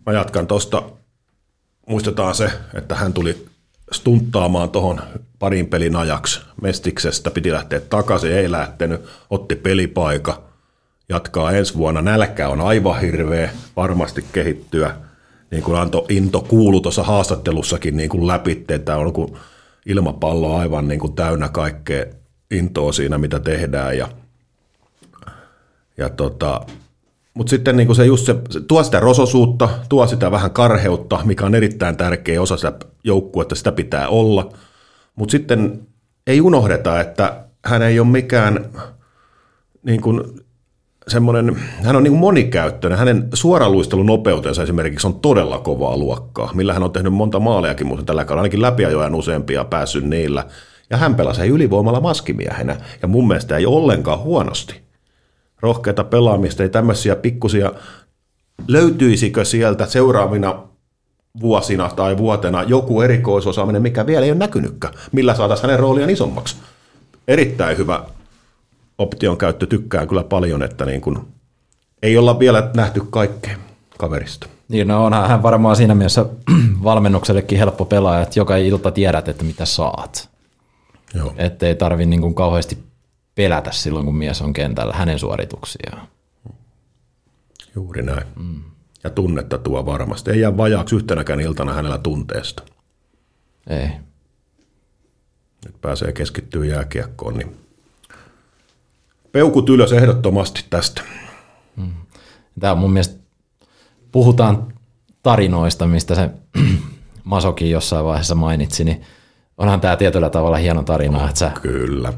[0.05, 0.83] Mä jatkan tosta.
[1.87, 3.47] Muistetaan se, että hän tuli
[3.91, 5.01] stunttaamaan tuohon
[5.39, 7.31] parin pelin ajaksi Mestiksestä.
[7.31, 9.01] Piti lähteä takaisin, ei lähtenyt.
[9.29, 10.43] Otti pelipaika.
[11.09, 12.01] Jatkaa ensi vuonna.
[12.01, 13.49] Nälkä on aivan hirveä.
[13.75, 14.95] Varmasti kehittyä.
[15.51, 19.37] Niin kuin Anto Into kuulu tuossa haastattelussakin niin kuin läpi, että on kuin
[19.85, 22.05] ilmapallo aivan niin kuin täynnä kaikkea
[22.51, 23.97] intoa siinä, mitä tehdään.
[23.97, 24.07] Ja,
[25.97, 26.61] ja tota,
[27.37, 31.45] mutta sitten niin se just se, se tuo sitä rososuutta, tuo sitä vähän karheutta, mikä
[31.45, 32.73] on erittäin tärkeä osa sitä
[33.03, 34.49] joukkuetta, sitä pitää olla.
[35.15, 35.87] Mutta sitten
[36.27, 38.69] ei unohdeta, että hän ei ole mikään
[39.83, 40.21] niin kuin
[41.07, 42.99] semmoinen, hän on niin kuin monikäyttöinen.
[42.99, 48.25] Hänen suoraluistelunopeutensa esimerkiksi on todella kovaa luokkaa, millä hän on tehnyt monta maaleakin muuten tällä
[48.25, 50.45] kaudella, ainakin läpiajojan useampia päässyt niillä.
[50.89, 54.86] Ja hän pelasi ylivoimalla maskimiehenä, ja mun mielestä ei ollenkaan huonosti
[55.59, 57.71] rohkeita pelaamista, ei tämmöisiä pikkusia,
[58.67, 60.63] löytyisikö sieltä seuraavina
[61.41, 66.55] vuosina tai vuotena joku erikoisosaaminen, mikä vielä ei ole näkynytkään, millä saataisiin hänen rooliaan isommaksi.
[67.27, 68.03] Erittäin hyvä
[68.97, 71.19] option käyttö, tykkään kyllä paljon, että niin kuin,
[72.01, 73.57] ei olla vielä nähty kaikkea
[73.97, 74.47] kaverista.
[74.69, 76.25] Niin, no onhan hän varmaan siinä mielessä
[76.83, 80.29] valmennuksellekin helppo pelaaja, että joka ilta tiedät, että mitä saat.
[81.13, 81.33] Joo.
[81.37, 82.77] Että ei tarvi niin kuin kauheasti
[83.37, 86.07] pelätä silloin, kun mies on kentällä hänen suorituksiaan.
[87.75, 88.27] Juuri näin.
[88.35, 88.61] Mm.
[89.03, 90.31] Ja tunnetta tuo varmasti.
[90.31, 92.63] Ei jää vajaaksi yhtenäkään iltana hänellä tunteesta.
[93.67, 93.87] Ei.
[95.65, 97.57] Nyt pääsee keskittyä jääkiekkoon, niin
[99.31, 101.01] peukut ylös ehdottomasti tästä.
[102.59, 103.19] Tämä on mun mielestä,
[104.11, 104.73] puhutaan
[105.23, 106.29] tarinoista, mistä se
[107.23, 109.01] Masokin jossain vaiheessa mainitsi, niin
[109.57, 112.13] onhan tämä tietyllä tavalla hieno tarina, että sä Kyllä.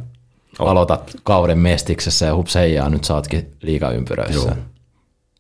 [0.60, 4.50] Aloitat kauden mestiksessä ja hups heijaa, nyt sä ootkin liigaympyröissä.
[4.50, 4.58] Joo.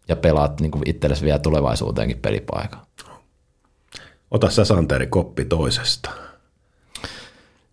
[0.07, 2.79] Ja pelaat niin itsellesi vielä tulevaisuuteenkin pelipaikan.
[4.31, 6.09] Ota sä Santeri koppi toisesta,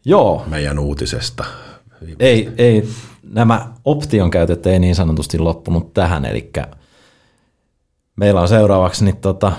[0.05, 1.45] Joo, meidän uutisesta.
[2.19, 2.89] ei, ei,
[3.23, 6.51] nämä option käytöt ei niin sanotusti loppunut tähän, eli
[8.17, 9.53] meillä on seuraavaksi niin tota,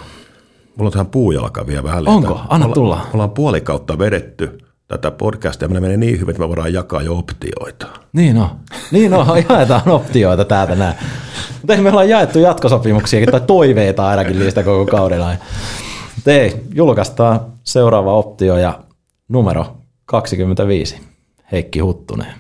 [0.76, 2.42] Mulla on tähän puujalka vielä vähän Onko?
[2.50, 2.94] Anna tulla.
[2.96, 4.58] ollaan- Me ollaan puoli kautta vedetty
[4.88, 7.88] tätä podcastia meillä menee niin hyvin, että me voidaan jakaa jo optioita.
[8.14, 8.50] Niin on.
[8.92, 10.96] Niin on, jaetaan optioita täältä näin.
[11.62, 15.36] Mutta ei meillä on jaettu jatkosopimuksiakin tai toiveita ainakin niistä koko kaudella.
[16.16, 18.80] Mutta ei, julkaistaan seuraava optio ja
[19.30, 21.02] numero 25,
[21.52, 22.34] Heikki Huttunen.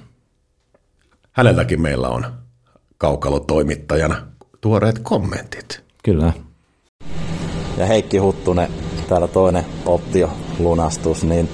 [1.31, 2.25] Häneltäkin meillä on
[2.97, 4.15] kaukalotoimittajana
[4.61, 5.83] tuoreet kommentit.
[6.03, 6.33] Kyllä.
[7.77, 8.71] Ja Heikki Huttunen,
[9.09, 11.49] täällä toinen optio-lunastus, niin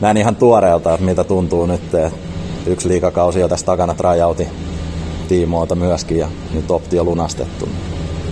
[0.00, 2.10] näin ihan tuoreelta, että miltä tuntuu nyt, että
[2.66, 4.48] yksi liikakausi jo tässä takana tryoutin
[5.28, 7.68] tiimoilta myöskin ja nyt optio lunastettu.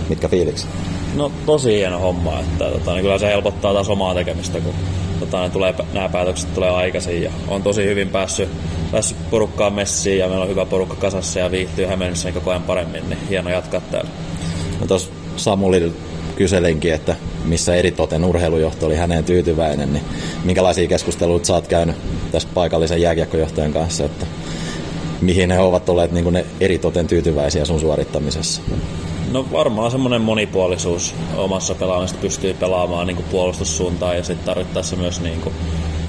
[0.09, 0.69] Mitkä fiilikset?
[1.15, 4.73] No tosi hieno homma, että tota, niin kyllä se helpottaa taas omaa tekemistä, kun
[5.19, 8.49] tota, ne tulee, nämä päätökset tulee aikaisin ja on tosi hyvin päässyt,
[8.91, 13.09] päässyt porukkaan messiin ja meillä on hyvä porukka kasassa ja viihtyy Hämeenissä koko ajan paremmin,
[13.09, 14.09] niin hieno jatkaa täällä.
[14.79, 15.55] No tuossa
[16.35, 17.15] kyselinkin, että
[17.45, 20.03] missä eritoten urheilujohto oli häneen tyytyväinen, niin
[20.43, 21.95] minkälaisia keskusteluita sä oot käynyt
[22.31, 24.25] tässä paikallisen jääkiekkojohtajan kanssa, että
[25.21, 28.61] mihin he ovat olleet niin ne eritoten tyytyväisiä sun suorittamisessa?
[29.31, 35.41] No varmaan semmoinen monipuolisuus omassa pelaamisessa pystyy pelaamaan niin puolustussuuntaan ja sitten tarvittaessa myös niin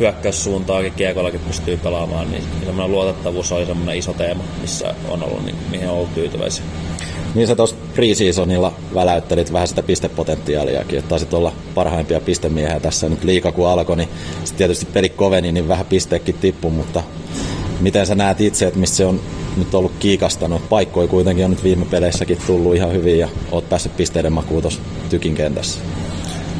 [0.01, 5.57] hyökkäyssuuntaakin kiekollakin pystyy pelaamaan, niin semmoinen luotettavuus oli semmoinen iso teema, missä on ollut, niin,
[5.70, 6.64] mihin on ollut tyytyväisiä.
[7.37, 13.24] Niin sä tuossa preseasonilla väläyttelit vähän sitä pistepotentiaaliakin, että taisit olla parhaimpia pistemiehiä tässä nyt
[13.24, 14.09] liika kun alkoi, niin
[14.45, 17.03] sitten tietysti peli koveni, niin vähän pisteekin tippu, mutta
[17.80, 19.20] miten sä näet itse, että mistä se on
[19.57, 20.68] nyt ollut kiikastanut?
[20.68, 24.80] Paikkoja kuitenkin on nyt viime peleissäkin tullut ihan hyvin ja oot päässyt pisteiden makuun tuossa
[25.11, 25.78] tykin kentässä.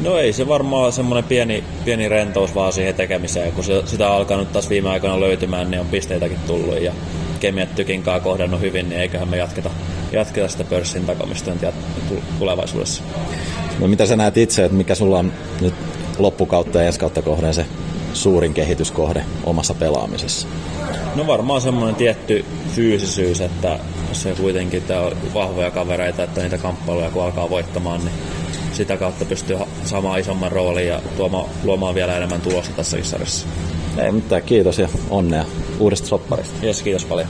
[0.03, 3.53] No ei se varmaan semmoinen pieni, pieni rentous vaan siihen tekemiseen.
[3.53, 6.93] Kun se, sitä on alkanut taas viime aikoina löytymään, niin on pisteitäkin tullut ja
[7.41, 9.71] kemiat tykin kanssa kohdannut hyvin, niin eiköhän me jatketa,
[10.13, 11.07] jatketa sitä pörssin
[12.09, 13.03] tu- tulevaisuudessa.
[13.79, 15.75] No mitä sä näet itse, että mikä sulla on nyt
[16.19, 17.67] loppukautta ja ensi kautta kohden se
[18.13, 20.49] suurin kehityskohde omassa pelaamisessa?
[21.15, 22.45] No varmaan semmoinen tietty
[22.75, 23.79] fyysisyys, että
[24.13, 28.15] se kuitenkin tää on vahvoja kavereita, että niitä kamppailuja kun alkaa voittamaan, niin
[28.73, 33.47] sitä kautta pystyy saamaan isomman roolin ja tuomaan, luomaan vielä enemmän tulosta tässäkin sarjassa.
[33.99, 35.45] Ei mitään, kiitos ja onnea
[35.79, 36.67] uudesta sopparista.
[36.67, 37.29] Jes, kiitos paljon.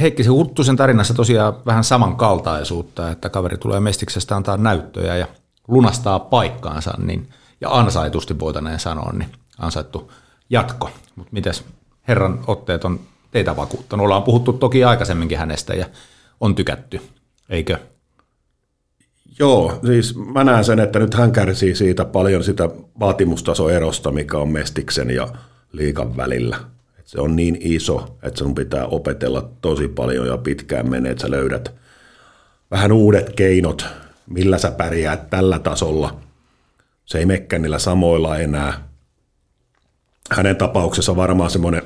[0.00, 5.26] Heikki se Huttusen tarinassa tosiaan vähän samankaltaisuutta, että kaveri tulee mestiksestä antaa näyttöjä ja
[5.68, 7.28] lunastaa paikkaansa, niin,
[7.60, 9.28] ja ansaitusti voitaneen sanoa, niin
[9.58, 10.12] ansaittu
[10.50, 10.90] jatko.
[11.16, 11.64] Mutta mites
[12.08, 14.04] herran otteet on teitä vakuuttanut?
[14.04, 15.86] Ollaan puhuttu toki aikaisemminkin hänestä ja
[16.40, 17.00] on tykätty,
[17.48, 17.78] eikö?
[19.38, 22.68] Joo, siis mä näen sen, että nyt hän kärsii siitä paljon sitä
[23.00, 25.28] vaatimustasoerosta, mikä on Mestiksen ja
[25.72, 26.56] liikan välillä.
[27.08, 31.30] Se on niin iso, että sun pitää opetella tosi paljon ja pitkään menee, että sä
[31.30, 31.74] löydät
[32.70, 33.86] vähän uudet keinot,
[34.26, 36.20] millä sä pärjäät tällä tasolla.
[37.04, 38.88] Se ei mekkää niillä samoilla enää.
[40.30, 41.82] Hänen tapauksessa varmaan semmoinen,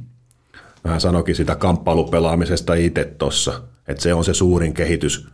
[0.84, 5.28] vähän sanokin sitä kamppailupelaamisesta itse tossa, että se on se suurin kehitys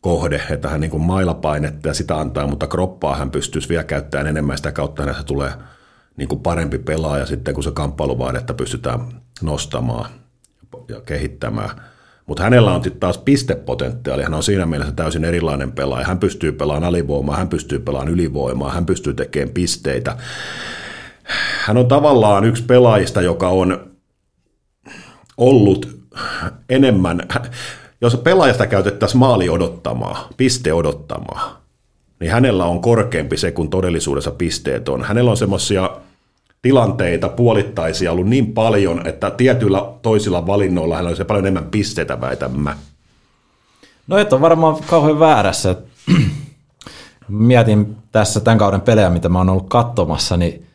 [0.00, 4.26] kohde, että hän niin kuin mailapainetta ja sitä antaa, mutta kroppaa hän pystyisi vielä käyttämään
[4.26, 5.52] enemmän sitä kautta, että tulee
[6.16, 9.00] niin kuin parempi pelaaja sitten, kun se kamppailuvaadetta pystytään
[9.42, 10.10] nostamaan
[10.88, 11.70] ja kehittämään.
[12.26, 16.06] Mutta hänellä on sitten taas pistepotentiaali, hän on siinä mielessä täysin erilainen pelaaja.
[16.06, 20.16] Hän pystyy pelaamaan alivoimaa, hän pystyy pelaamaan ylivoimaa, hän pystyy tekemään pisteitä.
[21.64, 23.90] Hän on tavallaan yksi pelaajista, joka on
[25.36, 26.02] ollut
[26.68, 27.20] enemmän,
[28.00, 31.61] jos pelaajasta käytettäisiin maali odottamaa, piste odottamaa,
[32.22, 35.02] niin hänellä on korkeampi se, kun todellisuudessa pisteet on.
[35.02, 35.90] Hänellä on semmoisia
[36.62, 42.58] tilanteita puolittaisia ollut niin paljon, että tietyillä toisilla valinnoilla hänellä olisi paljon enemmän pisteitä, väitän
[42.58, 42.76] mä.
[44.06, 45.76] No et on varmaan kauhean väärässä.
[47.28, 50.66] mietin tässä tämän kauden pelejä, mitä mä oon ollut katsomassa, niin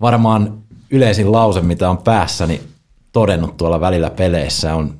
[0.00, 0.58] varmaan
[0.90, 2.60] yleisin lause, mitä on päässäni
[3.12, 4.94] todennut tuolla välillä peleissä on,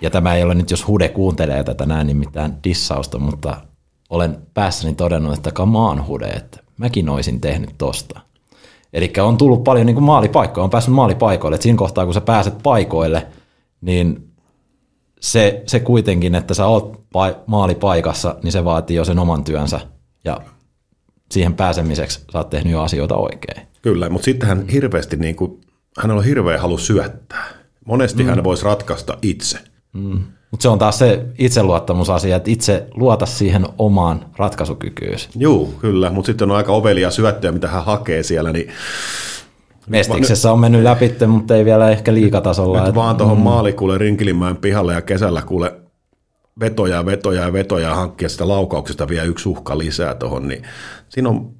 [0.00, 3.71] ja tämä ei ole nyt, jos Hude kuuntelee tätä näin, niin mitään dissausta, mutta
[4.12, 8.20] olen päässäni todennut, että kamaan Hude, että mäkin olisin tehnyt tosta.
[8.92, 11.54] Eli on tullut paljon niin kuin maalipaikkoja, on päässyt maalipaikoille.
[11.54, 13.26] Et siinä kohtaa, kun sä pääset paikoille,
[13.80, 14.28] niin
[15.20, 19.80] se, se kuitenkin, että sä oot pa- maalipaikassa, niin se vaatii jo sen oman työnsä.
[20.24, 20.40] Ja
[21.30, 23.66] siihen pääsemiseksi sä oot tehnyt jo asioita oikein.
[23.82, 25.60] Kyllä, mutta sitten hän hirveästi, niin kuin,
[25.98, 27.44] hänellä on hirveä halu syöttää.
[27.86, 28.28] Monesti mm.
[28.28, 29.58] hän voisi ratkaista itse.
[29.92, 30.22] Mm.
[30.52, 35.18] Mutta se on taas se itseluottamusasia, että itse luota siihen omaan ratkaisukykyyn.
[35.36, 38.68] Joo, kyllä, mutta sitten on aika ovelia syöttöjä, mitä hän hakee siellä, niin
[39.86, 42.84] Mestiksessä on mennyt läpi, mutta ei vielä ehkä liikatasolla.
[42.86, 43.42] Nyt vaan tuohon mm.
[43.42, 45.72] maalikuule Rinkilimäen pihalle ja kesällä kuule
[46.60, 50.62] vetoja, vetoja ja vetoja ja hankkia sitä laukauksesta vielä yksi uhka lisää tuohon, niin
[51.08, 51.50] siinä on,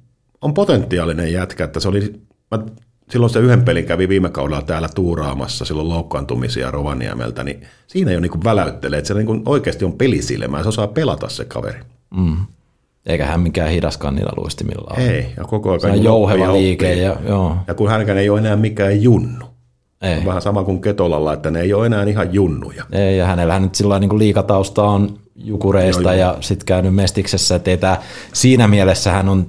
[0.41, 2.13] on potentiaalinen jätkä, että se oli,
[2.51, 2.59] mä
[3.13, 8.19] silloin se yhden pelin kävi viime kaudella täällä tuuraamassa silloin loukkaantumisia Rovaniemeltä, niin siinä jo
[8.19, 11.79] niin väläyttelee, että se niin oikeasti on pelisilmä se osaa pelata se kaveri.
[12.15, 12.37] Mm.
[13.05, 15.07] Eikä hän mikään hidaskaan niillä luistimilla ole.
[15.07, 16.93] Ei, ja koko ajan se on jouheva liike.
[16.93, 17.57] Ja, joo.
[17.67, 19.45] ja kun hänkään ei ole enää mikään junnu.
[20.01, 20.17] Ei.
[20.17, 22.85] On vähän sama kuin Ketolalla, että ne ei ole enää ihan junnuja.
[22.91, 27.97] Ei, ja hänellä nyt sillä niin liikatausta on jukureista joo, ja sitten käynyt Mestiksessä, että
[28.33, 29.47] siinä mielessä hän on,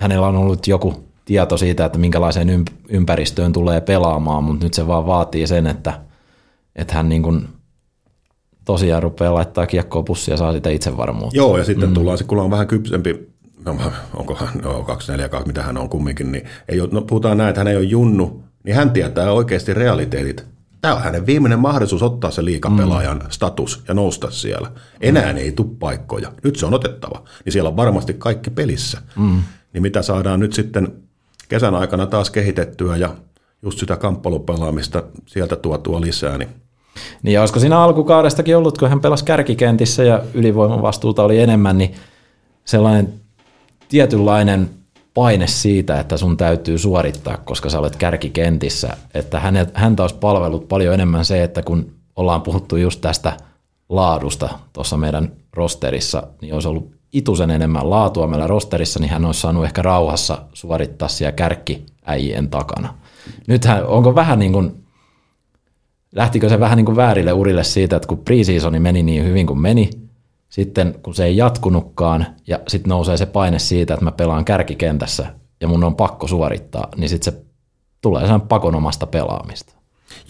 [0.00, 5.06] hänellä on ollut joku tieto siitä, että minkälaiseen ympäristöön tulee pelaamaan, mutta nyt se vaan
[5.06, 6.00] vaatii sen, että,
[6.76, 7.48] että hän niin kuin
[8.64, 11.36] tosiaan rupeaa laittaa kiekkoa pussia ja saa sitä itsevarmuutta.
[11.36, 11.94] Joo, ja sitten mm.
[11.94, 13.28] tullaan, kun on vähän kypsempi,
[13.64, 13.76] no,
[14.16, 17.68] onkohan, no 242, mitä hän on kumminkin, niin ei ole, no, puhutaan näin, että hän
[17.68, 20.46] ei ole junnu, niin hän tietää oikeasti realiteetit.
[20.80, 23.26] Tämä on hänen viimeinen mahdollisuus ottaa se liikapelaajan mm.
[23.28, 24.70] status ja nousta siellä.
[25.00, 25.38] Enää mm.
[25.38, 26.32] ei tule paikkoja.
[26.44, 27.24] Nyt se on otettava.
[27.44, 29.02] Niin siellä on varmasti kaikki pelissä.
[29.16, 29.42] Mm.
[29.72, 31.03] Niin mitä saadaan nyt sitten
[31.48, 33.14] kesän aikana taas kehitettyä ja
[33.62, 36.48] just sitä kamppailupelaamista sieltä tuotua lisää, niin
[37.22, 41.94] niin olisiko siinä alkukaudestakin ollut, kun hän pelasi kärkikentissä ja ylivoiman vastuuta oli enemmän, niin
[42.64, 43.14] sellainen
[43.88, 44.70] tietynlainen
[45.14, 48.96] paine siitä, että sun täytyy suorittaa, koska sä olet kärkikentissä.
[49.14, 53.32] Että hänet, häntä olisi palvellut paljon enemmän se, että kun ollaan puhuttu just tästä
[53.88, 59.40] laadusta tuossa meidän rosterissa, niin olisi ollut itusen enemmän laatua meillä rosterissa, niin hän olisi
[59.40, 62.94] saanut ehkä rauhassa suorittaa siellä kärkkiäjien takana.
[63.46, 64.84] Nythän onko vähän niin kuin,
[66.12, 69.60] lähtikö se vähän niin kuin väärille urille siitä, että kun preseasoni meni niin hyvin kuin
[69.60, 69.90] meni,
[70.48, 75.26] sitten kun se ei jatkunutkaan ja sitten nousee se paine siitä, että mä pelaan kärkikentässä
[75.60, 77.42] ja mun on pakko suorittaa, niin sitten se
[78.00, 79.74] tulee sen pakonomasta pelaamista.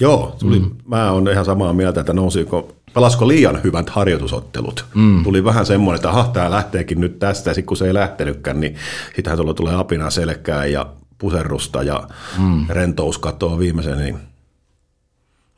[0.01, 0.71] Joo, tuli, mm.
[0.87, 4.85] mä oon ihan samaa mieltä, että nousiko, pelasko liian hyvät harjoitusottelut.
[4.95, 5.25] Mm.
[5.25, 8.61] Tuli vähän semmoinen, että aha, tämä lähteekin nyt tästä, ja sitten kun se ei lähtenytkään,
[8.61, 8.77] niin
[9.17, 10.87] sittenhän tuolla tulee apina selkää ja
[11.19, 12.67] puserrusta ja mm.
[12.69, 14.19] rentous katoaa viimeisen, niin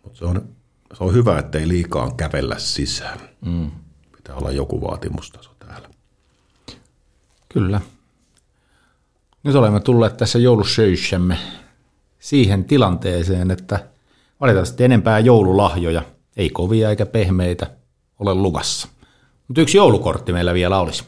[0.04, 0.48] mutta se on,
[0.94, 3.18] se on hyvä, ettei liikaa kävellä sisään.
[3.44, 3.70] Mm.
[4.16, 5.88] Pitää olla joku vaatimustaso täällä.
[7.48, 7.80] Kyllä.
[9.42, 11.38] Nyt olemme tulleet tässä joulusöissämme
[12.18, 13.86] siihen tilanteeseen, että
[14.40, 16.02] valitettavasti enempää joululahjoja,
[16.36, 17.70] ei kovia eikä pehmeitä,
[18.18, 18.88] ole luvassa.
[19.48, 21.04] Mutta yksi joulukortti meillä vielä olisi.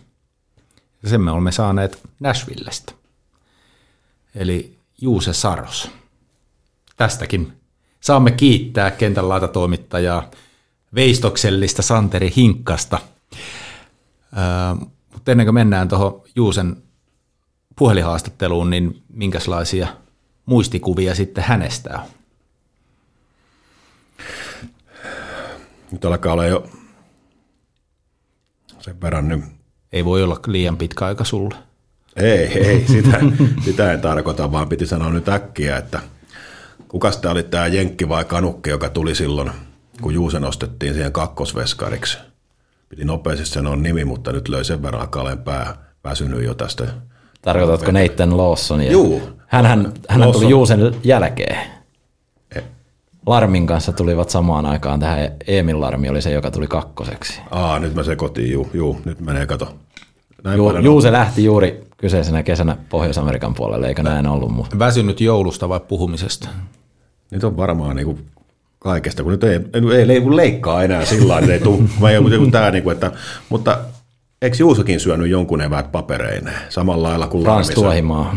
[1.02, 2.92] Ja sen me olemme saaneet Nashvillestä.
[4.34, 5.90] Eli Juuse Saros.
[6.96, 7.52] Tästäkin
[8.00, 10.30] saamme kiittää kentän laitatoimittajaa
[10.94, 12.98] veistoksellista Santeri Hinkkasta.
[15.12, 16.76] mutta ennen kuin mennään tuohon Juusen
[17.76, 19.88] puhelinhaastatteluun, niin minkälaisia
[20.46, 22.17] muistikuvia sitten hänestä on?
[25.92, 26.68] Nyt alkaa olla jo
[28.80, 29.40] sen verran nyt.
[29.92, 31.54] Ei voi olla liian pitkä aika sulle.
[32.16, 33.20] Ei, ei, sitä,
[33.64, 36.00] sitä en tarkoita, vaan piti sanoa nyt äkkiä, että–
[36.88, 39.50] Kuka tämä oli tämä Jenkki vai Kanukke, joka tuli silloin,
[40.00, 42.18] kun Juusen ostettiin siihen kakkosveskariksi?
[42.88, 46.84] Piti nopeasti sanoa nimi, mutta nyt löi sen verran kaleen pää väsynyt jo tästä.
[47.42, 48.92] Tarkoitatko Nathan Lawsonia?
[48.92, 49.22] Juu.
[49.46, 51.77] Hänhän, hän tuli Juusen jälkeen.
[53.28, 55.30] Larmin kanssa tulivat samaan aikaan tähän.
[55.46, 57.40] Emil Larmi oli se, joka tuli kakkoseksi.
[57.50, 59.74] Aa, nyt mä sekoitin, juu, juu nyt menee, kato.
[60.44, 64.52] Näin Ju, Juuse lähti juuri kyseisenä kesänä Pohjois-Amerikan puolelle, eikö näin ollut?
[64.52, 64.78] Mutta...
[64.78, 66.48] Väsynyt joulusta vai puhumisesta?
[67.30, 68.26] Nyt on varmaan niin kuin
[68.78, 72.28] kaikesta, kun nyt ei, ei, ei leikkaa enää sillä tavalla, että ei tule, vai joku,
[72.28, 73.12] joku tämä, niin kuin, että,
[73.48, 73.78] mutta
[74.42, 78.36] eikö Juusokin syönyt jonkun eväät papereineen samalla lailla kuin Frans Tuohimaa.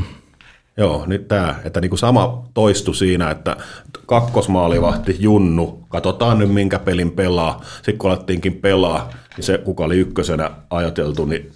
[0.82, 3.58] Joo, nyt tämä, että niin kuin sama toistu siinä, että
[4.06, 7.62] kakkosmaalivahti Junnu, katsotaan nyt minkä pelin pelaa.
[7.76, 11.52] Sitten kun alettiinkin pelaa, niin se kuka oli ykkösenä ajateltu, niin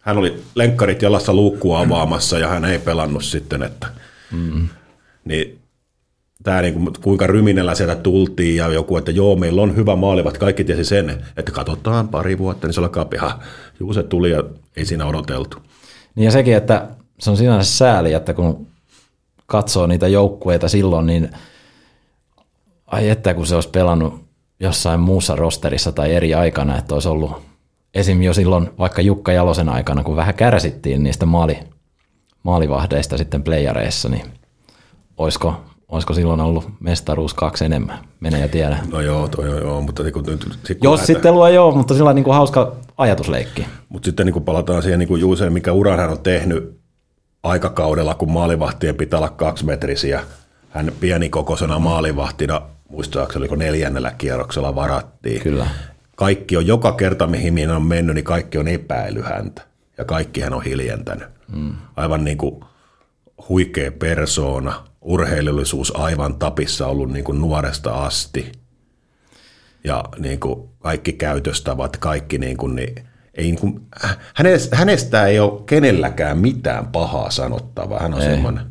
[0.00, 3.86] hän oli lenkkarit jalassa luukkua avaamassa ja hän ei pelannut sitten, että
[4.32, 4.68] mm.
[5.24, 5.58] niin
[6.42, 10.64] tämä niin kuinka ryminellä sieltä tultiin ja joku, että joo, meillä on hyvä maalivat, kaikki
[10.64, 13.38] tiesi sen, että katsotaan pari vuotta, niin se alkaa piha.
[13.80, 14.44] Juu, se tuli ja
[14.76, 15.58] ei siinä odoteltu.
[16.14, 16.88] Niin ja sekin, että
[17.20, 18.66] se on sinänsä sääli, että kun
[19.46, 21.30] katsoo niitä joukkueita silloin, niin
[22.86, 24.24] ai että kun se olisi pelannut
[24.60, 27.32] jossain muussa rosterissa tai eri aikana, että olisi ollut
[27.94, 28.22] esim.
[28.22, 31.58] jo silloin vaikka Jukka Jalosen aikana, kun vähän kärsittiin niistä maali,
[32.42, 34.22] maalivahdeista sitten playareissa, niin
[35.16, 35.54] olisiko,
[35.88, 37.98] olisiko silloin ollut mestaruus kaksi enemmän?
[38.20, 38.78] Mene ja tiedä.
[38.92, 41.72] No joo, toi on joo, mutta niin kun, nyt, sit, kun Jos sitten luo joo,
[41.72, 43.66] mutta sillä on niin kuin hauska ajatusleikki.
[43.88, 46.79] Mutta sitten niin kun palataan siihen niin kuin Juuseen, mikä uran hän on tehnyt
[47.42, 50.22] aikakaudella, kun maalivahtien pitää olla kaksimetrisiä.
[50.70, 55.42] Hän pienikokoisena maalivahtina, muistaakseni oliko neljännellä kierroksella varattiin.
[55.42, 55.66] Kyllä.
[56.16, 59.62] Kaikki on, joka kerta mihin minä on mennyt, niin kaikki on epäily häntä.
[59.98, 61.28] Ja kaikki hän on hiljentänyt.
[61.52, 61.74] Mm.
[61.96, 62.64] Aivan niin kuin
[63.48, 68.52] huikea persoona, urheilullisuus aivan tapissa ollut niin kuin nuoresta asti.
[69.84, 73.09] Ja niin kuin kaikki käytöstavat, kaikki niin kuin, niin
[73.40, 73.80] ei niin kuin,
[74.34, 78.00] hänestä, hänestä ei ole kenelläkään mitään pahaa sanottavaa.
[78.00, 78.30] Hän on ei.
[78.30, 78.64] semmoinen.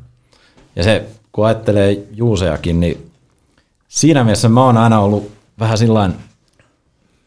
[0.75, 3.11] Ja se, kun ajattelee Juuseakin, niin
[3.87, 6.13] siinä mielessä mä oon aina ollut vähän sillain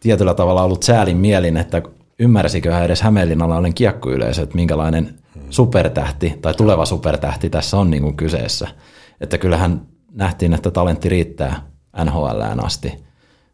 [0.01, 1.83] tietyllä tavalla ollut säälin mielin, että
[2.19, 5.19] ymmärsikö edes Hämeenlinnalainen kiekkuyleisö, että minkälainen
[5.51, 8.69] supertähti tai tuleva supertähti tässä on niin kuin kyseessä.
[9.21, 9.83] Että kyllähän
[10.15, 11.63] nähtiin, että talentti riittää
[12.05, 13.05] NHLään asti,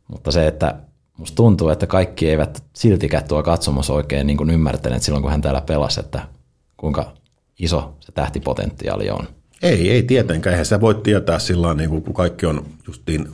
[0.08, 0.74] mutta se, että
[1.18, 5.40] musta tuntuu, että kaikki eivät siltikään tuo katsomus oikein niin kuin ymmärtäneet silloin, kun hän
[5.40, 6.28] täällä pelasi, että
[6.76, 7.12] kuinka
[7.58, 9.28] iso se tähtipotentiaali on.
[9.62, 10.52] Ei, ei tietenkään.
[10.52, 13.28] Eihän sitä voi tietää sillä niin kuin, kun kaikki on justiin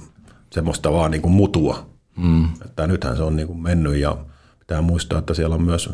[0.50, 1.86] semmoista vaan niin kuin mutua.
[2.16, 2.48] Mm.
[2.64, 4.16] Että nythän se on niin kuin mennyt ja
[4.58, 5.90] pitää muistaa, että siellä on myös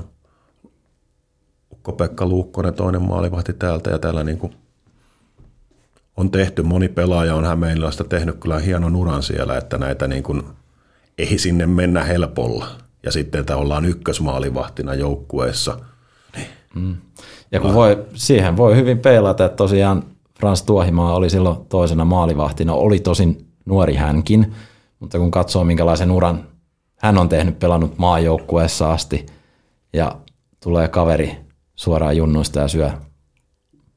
[1.72, 4.54] Ukko-Pekka Luukkonen, toinen maalivahti täältä ja täällä niin kuin
[6.16, 10.42] on tehty, moni pelaaja on Hämeenlinnasta tehnyt kyllä hienon uran siellä, että näitä niin kuin
[11.20, 12.66] ei sinne mennä helpolla.
[13.02, 15.78] Ja sitten, että ollaan ykkösmaalivahtina joukkueessa.
[16.36, 16.46] Niin.
[16.74, 16.96] Mm.
[17.52, 20.02] Ja kun voi, siihen voi hyvin peilata, että tosiaan
[20.40, 24.54] Frans Tuohimaa oli silloin toisena maalivahtina, oli tosin nuori hänkin,
[25.00, 26.44] mutta kun katsoo minkälaisen uran
[26.96, 29.26] hän on tehnyt, pelannut maajoukkueessa asti
[29.92, 30.16] ja
[30.62, 31.36] tulee kaveri
[31.76, 32.90] suoraan junnuista ja syö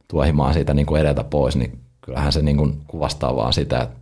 [0.07, 3.97] Tuohimaa siitä niin kuin edeltä pois, niin kyllähän se niin kuin kuvastaa vaan sitä, että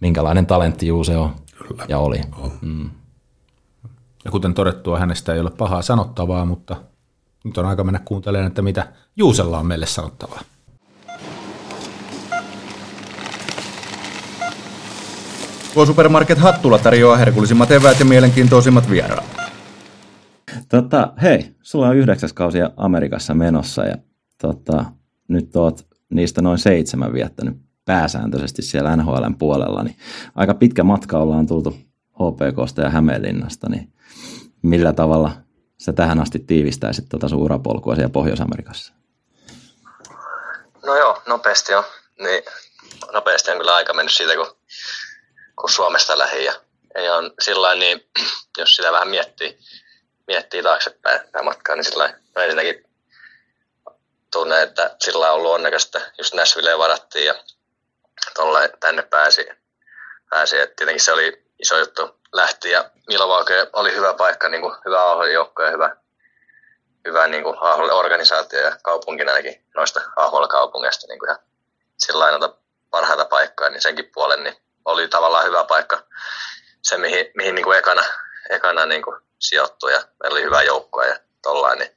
[0.00, 1.30] minkälainen talentti Juuse on
[1.68, 1.84] Kyllä.
[1.88, 2.20] ja oli.
[2.38, 2.52] On.
[2.62, 2.90] Mm.
[4.24, 6.76] Ja kuten todettua, hänestä ei ole pahaa sanottavaa, mutta
[7.44, 10.40] nyt on aika mennä kuuntelemaan, että mitä Juusella on meille sanottavaa.
[15.74, 19.36] Tuo Supermarket Hattula tarjoaa herkullisimmat eväät ja mielenkiintoisimmat vieraat.
[20.68, 23.96] Tota, hei, sulla on yhdeksäs kausi Amerikassa menossa ja
[24.42, 24.84] tota,
[25.28, 29.96] nyt oot niistä noin seitsemän viettänyt pääsääntöisesti siellä NHLn puolella, niin
[30.34, 31.78] aika pitkä matka ollaan tultu
[32.14, 33.92] HPKsta ja Hämeenlinnasta, niin
[34.62, 35.32] millä tavalla
[35.78, 38.92] sä tähän asti tiivistäisit tuota sun urapolkua siellä Pohjois-Amerikassa?
[40.86, 41.84] No joo, nopeasti on.
[42.18, 42.42] Niin,
[43.12, 44.56] nopeasti on kyllä aika mennyt siitä, kun,
[45.60, 46.54] kun Suomesta lähi ja,
[47.04, 48.06] ja on sillä niin,
[48.58, 49.58] jos sitä vähän miettii,
[50.26, 52.84] miettii taaksepäin tämä matkaa, niin sillä no ensinnäkin
[54.32, 57.34] tunne, että sillä on ollut onnekasta, just Näsvilleen varattiin ja
[58.34, 59.48] tolle tänne pääsi.
[60.30, 60.58] pääsi.
[60.58, 65.10] Et tietenkin se oli iso juttu lähti ja Milwaukee oli hyvä paikka, niin kuin hyvä
[65.10, 65.96] AHL-joukko ja hyvä,
[67.06, 71.36] hyvä niin kuin AHL-organisaatio ja kaupunkina ainakin noista AHL-kaupungeista niin kuin
[71.98, 72.58] sillä lailla
[72.90, 76.02] parhaita paikkoja, niin senkin puolen niin oli tavallaan hyvä paikka
[76.82, 78.02] se, mihin, mihin niin kuin ekana,
[78.50, 81.90] ekana niin kuin sijoittui ja meillä oli hyvä joukko ja tollain, niin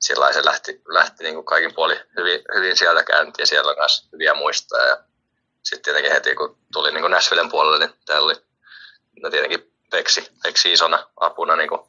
[0.00, 3.78] sillä se lähti, lähti niin kuin kaikin puoli hyvin, hyvin sieltä käyntiin ja siellä on
[3.78, 4.98] myös hyviä muistoja ja
[5.66, 8.34] sitten tietenkin heti kun tuli niin Nashvillen puolelle, niin täällä oli
[9.22, 11.80] no tietenkin Peksi, Peksi isona apuna niin kuin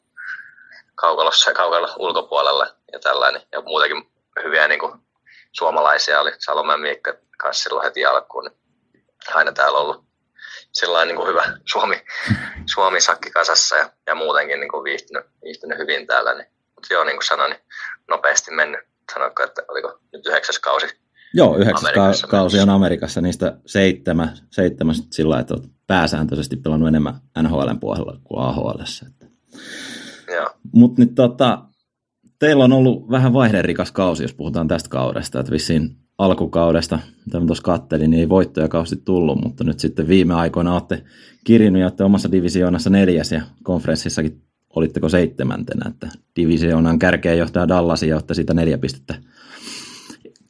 [0.96, 3.42] kaukalossa ja kaukalla ulkopuolella ja tällainen.
[3.52, 4.12] Ja muutenkin
[4.44, 5.00] hyviä niin kuin
[5.52, 8.44] suomalaisia oli Salomen Miikka kanssa silloin heti alkuun.
[8.44, 9.04] Niin
[9.34, 10.06] aina täällä ollut
[10.72, 12.06] sillä niin kuin hyvä Suomi,
[12.74, 16.34] Suomi sakki kasassa ja, ja muutenkin niin kuin viihtynyt, viihtynyt hyvin täällä.
[16.34, 16.48] Niin.
[16.76, 17.62] Mutta joo, niin kuin sanoin, niin
[18.08, 18.82] nopeasti mennyt.
[19.14, 21.07] Sanoitko, että oliko nyt yhdeksäs kausi
[21.38, 27.14] Joo, yhdeksäs ka- kausi on Amerikassa, niistä seitsemän, seitsemän sillä että olet pääsääntöisesti pelannut enemmän
[27.42, 28.82] NHLn puolella kuin AHL.
[30.74, 31.64] Mutta nyt tota,
[32.40, 37.64] teillä on ollut vähän vaihderikas kausi, jos puhutaan tästä kaudesta, että vissiin alkukaudesta, mitä tuossa
[37.64, 41.04] kattelin, niin ei voittoja kausti tullut, mutta nyt sitten viime aikoina olette
[41.44, 44.42] kirjannut ja olette omassa divisioonassa neljäs ja konferenssissakin
[44.76, 49.16] olitteko seitsemäntenä, että divisioonan kärkeä johtaa Dallas ja otti siitä neljä pistettä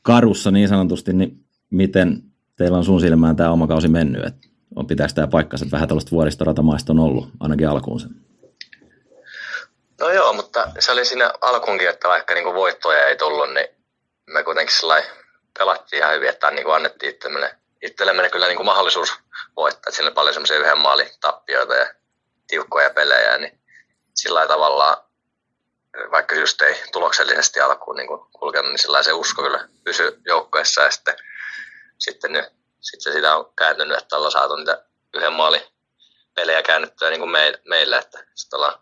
[0.07, 2.23] karussa niin sanotusti, niin miten
[2.55, 5.87] teillä on sun silmään tämä oma kausi mennyt, että on pitääkö tämä paikkansa, että vähän
[5.87, 8.09] tällaista vuoristoratamaista on ollut ainakin alkuun sen?
[9.99, 13.67] No joo, mutta se oli siinä alkuunkin, että vaikka niinku voittoja ei tullut, niin
[14.33, 14.75] me kuitenkin
[15.57, 19.09] pelattiin ihan hyvin, että niinku annettiin itsellemme, itsellemme kyllä niinku mahdollisuus
[19.55, 19.91] voittaa.
[19.91, 21.93] Siinä oli paljon semmoisia yhden maalin tappioita ja
[22.47, 23.59] tiukkoja pelejä, niin
[24.15, 25.06] sillä tavalla,
[26.11, 28.07] vaikka just ei tuloksellisesti alkuun niin
[28.39, 31.15] kulkenut, niin sillä se usko kyllä pysyi joukkueessa ja sitten,
[31.97, 32.45] sitten, nyt,
[32.81, 34.83] sitten sitä on kääntynyt, että ollaan saatu niitä
[35.13, 35.61] yhden maalin
[36.35, 37.31] pelejä käännettyä niin kuin
[37.65, 38.79] meille, että sitten ollaan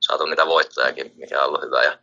[0.00, 1.84] saatu niitä voittojakin, mikä on ollut hyvä.
[1.84, 1.98] Ja,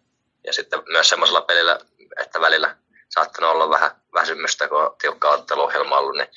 [0.46, 1.80] ja sitten myös semmoisella pelillä,
[2.20, 2.78] että välillä
[3.10, 6.30] saattanut olla vähän väsymystä, kun on tiukka otteluohjelma ollut, niin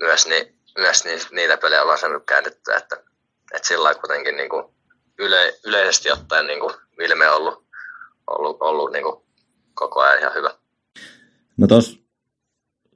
[0.00, 2.96] myös, niin, myös niitä pelejä ollaan saanut käännettyä, että,
[3.54, 4.77] että sillä kuitenkin niin kuin
[5.18, 7.64] yle, yleisesti ottaen niin kuin Vilme on ollut,
[8.26, 9.16] ollut, ollut niin kuin
[9.74, 10.50] koko ajan ihan hyvä.
[11.56, 12.00] No tos,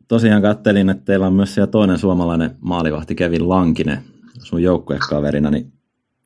[0.08, 4.04] tosiaan kattelin, että teillä on myös siellä toinen suomalainen maalivahti Kevin Lankinen
[4.42, 5.72] sun joukkuekaverina, niin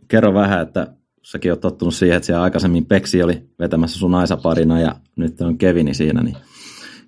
[0.09, 0.87] kerro vähän, että
[1.23, 5.59] säkin oot tottunut siihen, että siellä aikaisemmin Peksi oli vetämässä sun Aisa-parina ja nyt on
[5.59, 6.37] Kevini siinä, niin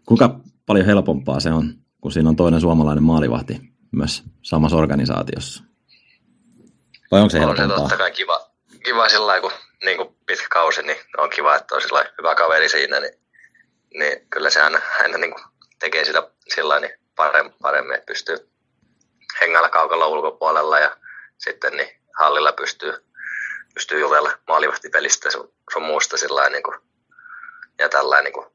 [0.07, 3.61] kuinka paljon helpompaa se on, kun siinä on toinen suomalainen maalivahti
[3.91, 5.65] myös samassa organisaatiossa?
[7.11, 7.65] Vai onko se helpompaa?
[7.65, 8.48] On totta kai kiva,
[8.85, 9.53] kiva sillä kun
[9.85, 13.15] niin kuin pitkä kausi, niin on kiva, että on sillä hyvä kaveri siinä, niin,
[13.95, 15.45] niin kyllä se aina, aina niin kuin
[15.79, 18.49] tekee sitä sillä niin paremmin, paremmin, että pystyy
[19.41, 20.97] hengällä kaukalla ulkopuolella ja
[21.39, 23.09] sitten niin hallilla pystyy
[23.79, 26.79] pystyy juvella maalivahtipelistä sun, sun muusta sillä niin kuin,
[27.79, 28.47] ja tällä niin kuin,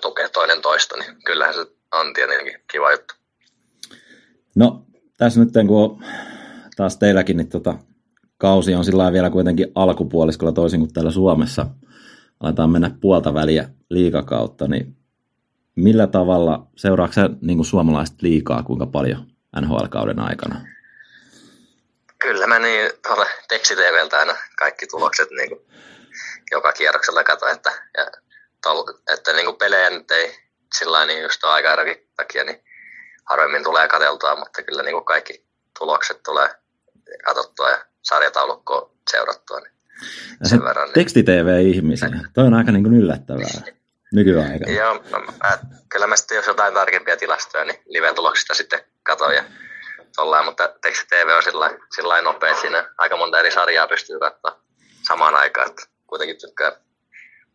[0.00, 3.14] tukea toinen toista, niin kyllähän se on tietenkin kiva juttu.
[4.54, 4.84] No,
[5.16, 6.04] tässä nyt kun on
[6.76, 7.74] taas teilläkin, niin tota,
[8.38, 11.66] kausi on sillä vielä kuitenkin alkupuoliskolla toisin kuin täällä Suomessa.
[12.40, 14.96] Aletaan mennä puolta väliä liikakautta, niin
[15.76, 19.26] millä tavalla seuraako niin kuin suomalaiset liikaa kuinka paljon
[19.60, 20.60] NHL-kauden aikana?
[22.18, 25.60] Kyllä mä niin tuolle tekstiteveltä aina kaikki tulokset niin kuin,
[26.50, 28.10] joka kierroksella katsoin, että, ja
[28.62, 30.36] tol, että niin kuin pelejä nyt ei
[30.78, 31.76] sillä niin just aika
[32.16, 32.64] takia, niin
[33.24, 35.46] harvemmin tulee katseltua, mutta kyllä niin kuin kaikki
[35.78, 36.48] tulokset tulee
[37.24, 39.60] katsottua ja sarjataulukko seurattua.
[39.60, 39.70] Niin
[40.44, 40.94] sen verran, niin...
[40.94, 42.08] Teksti-TV-ihmisiä.
[42.34, 43.76] Toi on aika niin kuin yllättävää
[44.12, 44.72] nykyaikana.
[44.72, 49.44] Joo, no, mä, kyllä mä sitten jos jotain tarkempia tilastoja, niin live-tuloksista sitten katsoin ja
[50.16, 54.60] tollaan, mutta teksti TV on sillä, sillä nopea, siinä aika monta eri sarjaa pystyy katsoa
[55.08, 56.72] samaan aikaan, että kuitenkin tykkää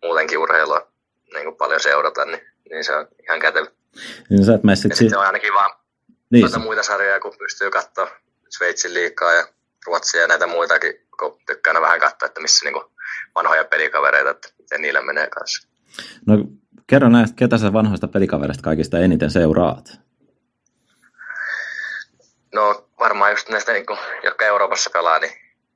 [0.03, 0.91] muutenkin urheilua
[1.33, 3.67] niin kuin paljon seurata, niin, niin se on ihan kätevä.
[4.29, 5.71] Niin sä et ja si- sitten on ainakin vaan
[6.29, 6.61] niin.
[6.61, 8.11] muita sarjoja, kun pystyy katsoa
[8.49, 9.47] Sveitsin liikaa ja
[9.87, 12.85] Ruotsia ja näitä muitakin, kun tykkää vähän katsoa, että missä niin kuin
[13.35, 15.67] vanhoja pelikavereita, että miten niillä menee kanssa.
[16.27, 16.37] No
[16.87, 19.85] kerro näistä, ketä sä vanhoista pelikavereista kaikista eniten seuraat?
[22.53, 25.33] No varmaan just näistä, niin kuin, jotka Euroopassa pelaa, niin,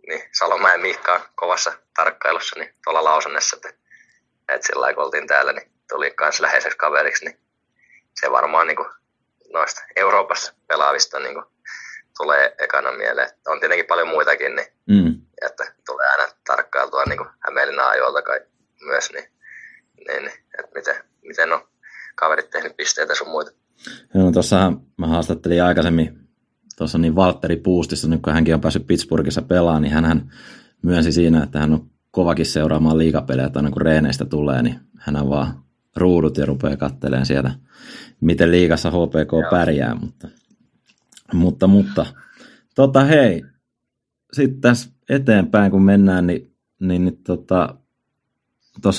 [0.07, 3.69] niin Salomäen Miikka on kovassa tarkkailussa niin tuolla Lausannessa, että,
[4.49, 7.39] että sillä kun oltiin täällä, niin tuli myös läheiseksi kaveriksi, niin
[8.19, 8.89] se varmaan niin kuin,
[9.53, 11.45] noista Euroopassa pelaavista niin kuin,
[12.17, 13.29] tulee ekana mieleen.
[13.47, 15.21] On tietenkin paljon muitakin, niin, mm.
[15.45, 18.39] että tulee aina tarkkailtua niin kuin Hämeenlinnan ajoilta kai
[18.85, 19.25] myös, niin,
[20.07, 21.67] niin, niin että miten, miten on
[22.15, 23.51] kaverit tehnyt pisteitä sun muita.
[24.13, 26.19] Joo, no tuossahan mä haastattelin aikaisemmin
[26.77, 30.31] tuossa niin Valtteri Puustissa, nyt kun hänkin on päässyt Pittsburghissa pelaamaan, niin hän
[30.81, 35.15] myönsi siinä, että hän on kovakin seuraamaan liikapelejä, että aina kun reeneistä tulee, niin hän
[35.15, 35.63] on vaan
[35.95, 37.51] ruudut ja rupeaa katteleen sieltä,
[38.21, 39.51] miten liikassa HPK Joo.
[39.51, 40.27] pärjää, mutta,
[41.33, 42.05] mutta, mutta
[42.75, 43.43] tota hei,
[44.33, 47.75] sitten tässä eteenpäin kun mennään, niin, niin, niin tota,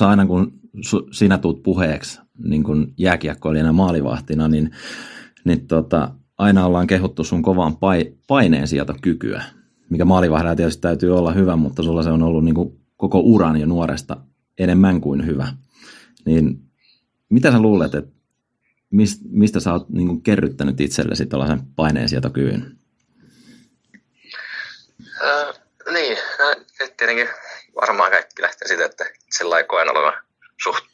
[0.00, 4.70] aina kun su, sinä tuut puheeksi niin kun jääkiekkoilijana maalivahtina, niin,
[5.44, 7.76] niin tota, aina ollaan kehuttu sun kovaan
[8.26, 8.66] paineen
[9.02, 9.44] kykyä,
[9.90, 13.60] mikä maalivahdella tietysti täytyy olla hyvä, mutta sulla se on ollut niin kuin koko uran
[13.60, 14.16] jo nuoresta
[14.58, 15.48] enemmän kuin hyvä.
[16.26, 16.62] Niin
[17.28, 18.15] mitä sä luulet, että
[19.30, 22.78] mistä sä oot niin kuin kerryttänyt itsellesi tällaisen paineensietokyvyn?
[25.22, 25.54] Äh,
[25.92, 26.64] niin, no,
[26.96, 27.28] tietenkin
[27.80, 30.22] varmaan kaikki lähtee siitä, että sillä koen olevan
[30.62, 30.84] suht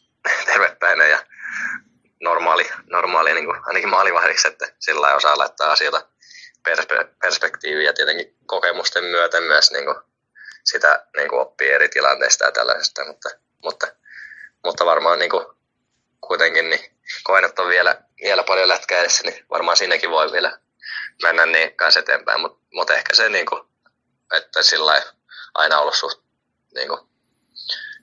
[0.44, 1.26] tervepäinen ja
[2.20, 6.09] normaali, normaali niin kuin, ainakin maalivahdiksi, että sillä osaa laittaa asioita
[6.68, 9.96] perspe- perspektiiviä ja tietenkin kokemusten myötä myös niin kuin,
[10.64, 13.28] sitä niin kuin oppii eri tilanteista ja tällaisesta, mutta,
[13.64, 13.86] mutta,
[14.64, 15.46] mutta varmaan niin kuin,
[16.20, 16.91] kuitenkin niin
[17.46, 20.59] että on vielä, vielä paljon lätkää edessä, niin varmaan siinäkin voi vielä
[21.22, 23.62] mennä niin kanssa eteenpäin, mutta, mutta ehkä se, niin kuin,
[24.36, 25.03] että sillä
[25.55, 26.20] aina ollut suht
[26.74, 27.00] niin kuin,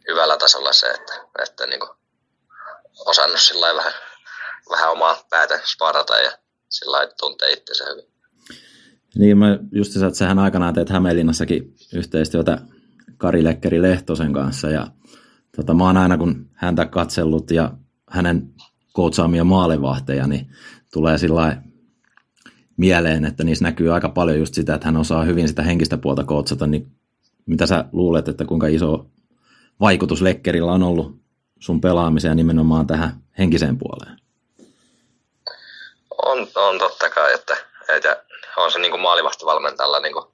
[0.07, 1.89] hyvällä tasolla se, että, että niin kuin,
[3.05, 3.93] osannut sillä vähän,
[4.69, 6.31] vähän omaa päätä sparata ja
[6.69, 8.09] sillä tuntee itsensä hyvin.
[9.15, 12.57] Niin, mä just että sähän aikanaan teet Hämeenlinnassakin yhteistyötä
[13.17, 14.87] Kari Lekkeri Lehtosen kanssa ja
[15.55, 17.71] tota, mä oon aina kun häntä katsellut ja
[18.09, 18.53] hänen
[18.99, 20.51] koutsaamia maalivahteja, niin
[20.93, 21.57] tulee sillä
[22.77, 26.23] mieleen, että niissä näkyy aika paljon just sitä, että hän osaa hyvin sitä henkistä puolta
[26.23, 26.91] koutsata, niin
[27.45, 29.05] mitä sä luulet, että kuinka iso
[29.79, 31.15] vaikutus Lekkerillä on ollut
[31.59, 34.17] sun pelaamiseen nimenomaan tähän henkiseen puoleen?
[36.25, 37.57] On, on totta kai, että,
[37.89, 38.23] että
[38.57, 40.25] on se niin kuin maalivahtivalmentajalla, niin kuin,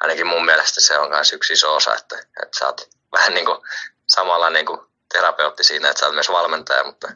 [0.00, 3.46] ainakin mun mielestä se on myös yksi iso osa, että, että sä oot vähän niin
[3.46, 3.58] kuin
[4.06, 4.80] samalla niin kuin
[5.12, 7.08] terapeutti siinä, että sä oot myös valmentaja, mutta,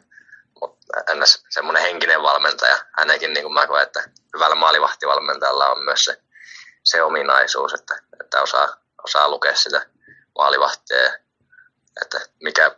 [1.11, 4.03] ennäs semmoinen henkinen valmentaja, ainakin niin kuin mä koen, että
[4.35, 6.21] hyvällä maalivahtivalmentajalla on myös se,
[6.83, 9.85] se ominaisuus, että, että osaa, osaa lukea sitä
[10.37, 11.13] maalivahtia,
[12.01, 12.75] että mikä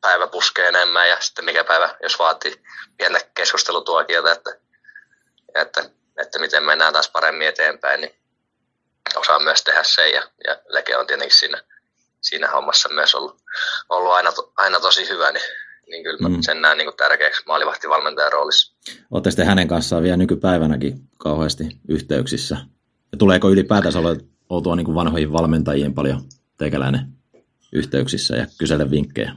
[0.00, 2.64] päivä puskee enemmän ja sitten mikä päivä, jos vaatii
[2.96, 4.50] pientä keskustelutuokiota, että,
[5.54, 8.24] että, että miten mennään taas paremmin eteenpäin, niin
[9.16, 10.10] osaa myös tehdä sen.
[10.12, 11.62] Ja, ja Leke on tietenkin siinä,
[12.20, 13.42] siinä hommassa myös ollut,
[13.88, 15.44] ollut aina, aina tosi hyvä, niin,
[15.86, 16.36] niin kyllä mm.
[16.40, 18.74] sen näen niin kuin tärkeäksi maalivahtivalmentajan roolissa.
[19.10, 22.56] Olette sitten hänen kanssaan vielä nykypäivänäkin kauheasti yhteyksissä?
[23.12, 23.98] Ja tuleeko ylipäätänsä
[24.48, 26.22] oltua niin kuin vanhoihin valmentajiin paljon
[26.58, 27.00] tekeläinen
[27.72, 29.32] yhteyksissä ja kysellä vinkkejä?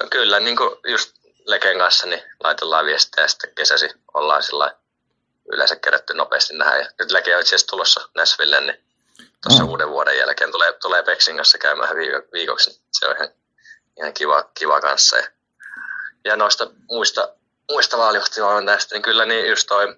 [0.00, 1.16] No kyllä, niin kuin just
[1.46, 4.76] Leken kanssa niin laitellaan viestejä ja sitten kesäsi ollaan sillä
[5.52, 6.76] yleensä kerätty nopeasti nähdä.
[6.76, 8.76] Ja nyt Leke on itse asiassa tulossa Näsville, niin
[9.42, 9.70] tuossa oh.
[9.70, 11.96] uuden vuoden jälkeen tulee, tulee Peksin kanssa käymään
[12.32, 12.70] viikoksi.
[12.70, 13.28] Niin se on ihan,
[13.98, 15.16] ihan kiva, kiva kanssa.
[15.16, 15.28] Ja,
[16.24, 17.34] ja noista muista,
[17.70, 19.96] muista vaaliohtivalmentajista, niin kyllä niin just toi,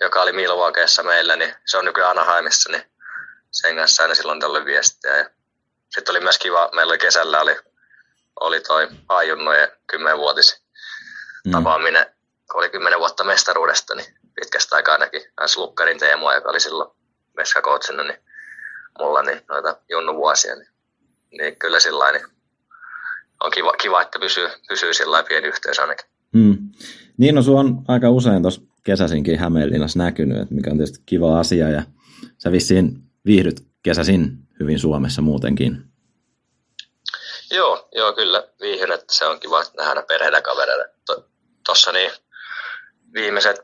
[0.00, 2.84] joka oli Milwaukeessa meillä, niin se on nykyään Anaheimissa, niin
[3.50, 5.16] sen kanssa aina silloin tällöin viestiä.
[5.16, 5.30] Ja
[5.94, 7.56] sitten oli myös kiva, meillä oli kesällä oli
[8.40, 10.62] oli toi Ajunnojen kymmenvuotis
[11.44, 11.52] mm.
[11.52, 12.06] tapaaminen,
[12.50, 16.90] kun oli kymmenen vuotta mestaruudesta, niin pitkästä aikaa näki myös Lukkarin Teemoa, joka oli silloin
[17.36, 18.18] meskakoutsina, niin
[18.98, 20.68] mulla niin noita junnu vuosia, niin,
[21.30, 22.26] niin kyllä sillä niin
[23.44, 26.06] on kiva, kiva, että pysyy, pysyy sillä pieni yhteys ainakin.
[26.32, 26.58] Mm.
[27.16, 31.68] Niin, no on aika usein tuossa kesäsinkin Hämeenlinnassa näkynyt, että mikä on tietysti kiva asia,
[31.68, 31.82] ja
[32.38, 35.82] sä vissiin viihdyt kesäsin hyvin Suomessa muutenkin.
[37.50, 40.92] Joo, joo kyllä viihyn, että se on kiva nähdä perheitä kavereita.
[41.66, 42.10] Tuossa niin
[43.14, 43.60] viimeiset,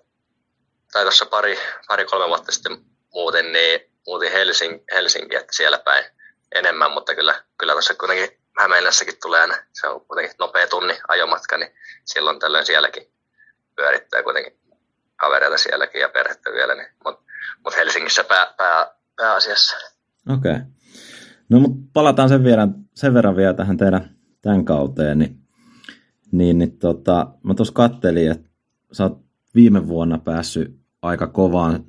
[0.92, 1.58] tai tuossa pari,
[1.88, 2.78] pari, kolme vuotta sitten
[3.12, 6.04] muuten, niin muutin Helsing, Helsinki, että siellä päin
[6.54, 11.56] enemmän, mutta kyllä, kyllä tuossa kuitenkin Hämeenlässäkin tulee aina, se on kuitenkin nopea tunni ajomatka,
[11.58, 11.70] niin
[12.04, 13.02] silloin tällöin sielläkin
[13.76, 14.58] pyörittää kuitenkin
[15.16, 17.22] kavereita sielläkin ja perhettä vielä, niin, mutta
[17.64, 19.76] mut Helsingissä pää, pää, pääasiassa.
[20.28, 20.52] Okei.
[20.52, 20.64] Okay.
[21.48, 25.38] No mutta palataan sen verran, sen verran vielä tähän teidän tämän kauteen, niin,
[26.32, 28.50] niin, niin tota, mä tuossa kattelin, että
[28.92, 29.18] sä oot
[29.54, 31.84] viime vuonna päässyt aika kovaan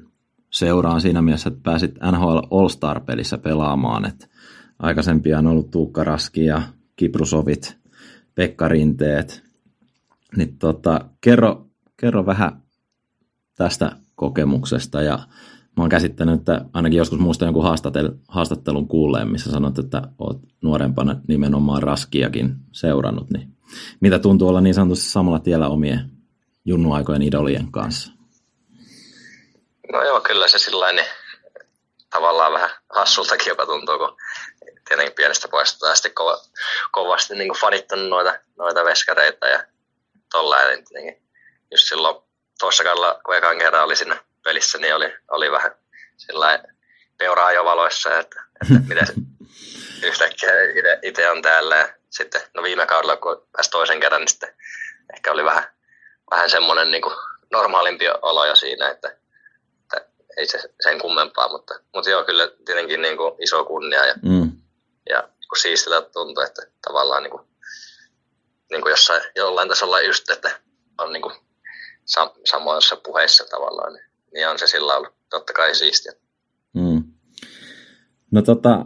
[0.50, 4.28] seuraan siinä mielessä, että pääsit NHL All-Star-pelissä pelaamaan, että
[4.80, 6.62] aikaisempia on ollut Tuukka Raski ja
[6.96, 7.78] Kiprusovit,
[8.36, 9.44] Pekka Rinteet,
[10.38, 11.66] niin tota, kerro,
[11.98, 12.62] kerro vähän
[13.56, 15.20] tästä kokemuksesta ja
[15.80, 17.64] Mä oon käsittänyt, että ainakin joskus muista jonkun
[18.28, 23.48] haastattelun kuulleen, missä sanot, että oot nuorempana nimenomaan raskiakin seurannut, niin
[24.00, 26.12] mitä tuntuu olla niin sanotusti samalla tiellä omien
[26.66, 28.12] junnuaikojen idolien kanssa?
[29.92, 31.08] No joo, kyllä se sillä niin
[32.10, 34.18] tavallaan vähän hassultakin jopa tuntuu, kun
[34.90, 36.42] tietenkin pienestä poista asti kova,
[36.92, 39.64] kovasti niin fanittanut noita, noita veskareita ja
[40.32, 41.24] tolleen, niin
[41.72, 42.16] just silloin
[42.60, 45.72] tuossa kaudella, kun ekan kerran oli siinä pelissä, niin oli, oli vähän
[46.18, 46.64] sillä
[47.18, 49.14] peuraa jo valoissa, että, että miten se
[50.08, 50.52] yhtäkkiä
[51.02, 51.76] itse on täällä.
[51.76, 54.56] Ja sitten, no viime kaudella, kun pääsi toisen kerran, niin sitten
[55.14, 55.64] ehkä oli vähän,
[56.32, 57.16] vähän semmoinen niin kuin
[57.52, 59.16] normaalimpi olo jo siinä, että,
[59.84, 64.14] että ei se sen kummempaa, mutta, mutta joo, kyllä tietenkin niin kuin iso kunnia ja,
[64.24, 64.49] mm.
[65.10, 67.44] Ja kun siistiltä tuntuu, että tavallaan niin kuin,
[68.72, 70.60] niin kuin jossain, jollain tasolla just, että
[70.98, 71.36] on niin kuin
[72.18, 76.12] sam- samoissa puheissa tavallaan, niin niin on se sillä ollut totta kai siistiä.
[76.74, 77.04] Mm.
[78.32, 78.86] No tota,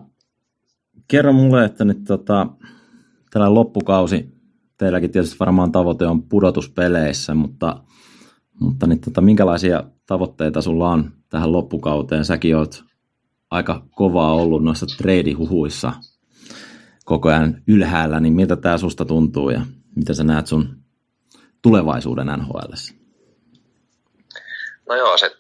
[1.08, 2.48] kerro mulle, että nyt tota,
[3.32, 4.30] tällä loppukausi,
[4.78, 7.84] teilläkin tietysti varmaan tavoite on pudotuspeleissä, mutta,
[8.60, 12.26] mutta niin tota, minkälaisia tavoitteita sulla on tähän loppukauteen?
[12.26, 12.84] Säkin oot
[13.54, 15.94] aika kovaa ollut noissa treidihuhuissa
[17.06, 19.62] koko ajan ylhäällä, niin miltä tämä susta tuntuu ja
[19.96, 20.84] mitä sä näet sun
[21.62, 22.94] tulevaisuuden NHLssä?
[24.90, 25.32] No joo, se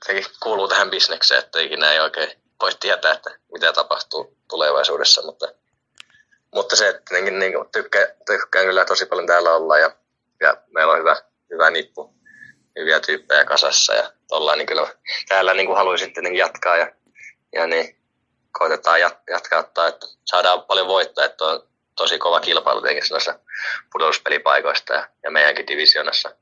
[0.43, 2.29] kuuluu tähän bisnekseen, että ikinä ei oikein
[2.61, 5.47] voi tietää, että mitä tapahtuu tulevaisuudessa, mutta,
[6.55, 9.95] mutta se, että tietenkin niin tykkään, tykkään kyllä tosi paljon täällä olla ja,
[10.41, 11.15] ja meillä on hyvä,
[11.49, 12.15] hyvä nippu,
[12.79, 14.87] hyviä tyyppejä kasassa ja ollaan, niin kyllä
[15.27, 16.91] täällä niin kuin haluaisin tietenkin jatkaa ja,
[17.53, 18.02] ja niin
[18.59, 23.39] koitetaan jat, jatkaa, että saadaan paljon voittaa, että on tosi kova kilpailu tietenkin noissa
[23.91, 26.35] pudotuspelipaikoista ja, ja meidänkin divisionassa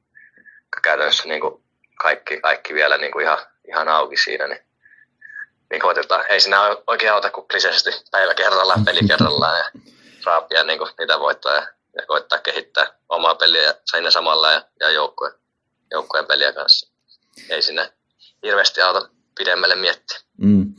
[0.83, 1.63] käytännössä niin kuin
[2.01, 4.61] kaikki, kaikki vielä niin kuin ihan, ihan auki siinä, niin,
[5.69, 6.25] niin koitetaan.
[6.29, 9.71] Ei siinä oikein auta kuin kliseisesti päivä kerrallaan, peli kerrallaan ja
[10.25, 14.61] raapia niin kuin niitä voittaa ja, ja koittaa kehittää omaa peliä ja siinä samalla ja,
[14.79, 15.33] ja joukkueen,
[15.91, 16.91] joukkueen peliä kanssa.
[17.49, 17.91] Ei siinä
[18.43, 20.19] hirveästi auta pidemmälle miettiä.
[20.38, 20.73] Mm.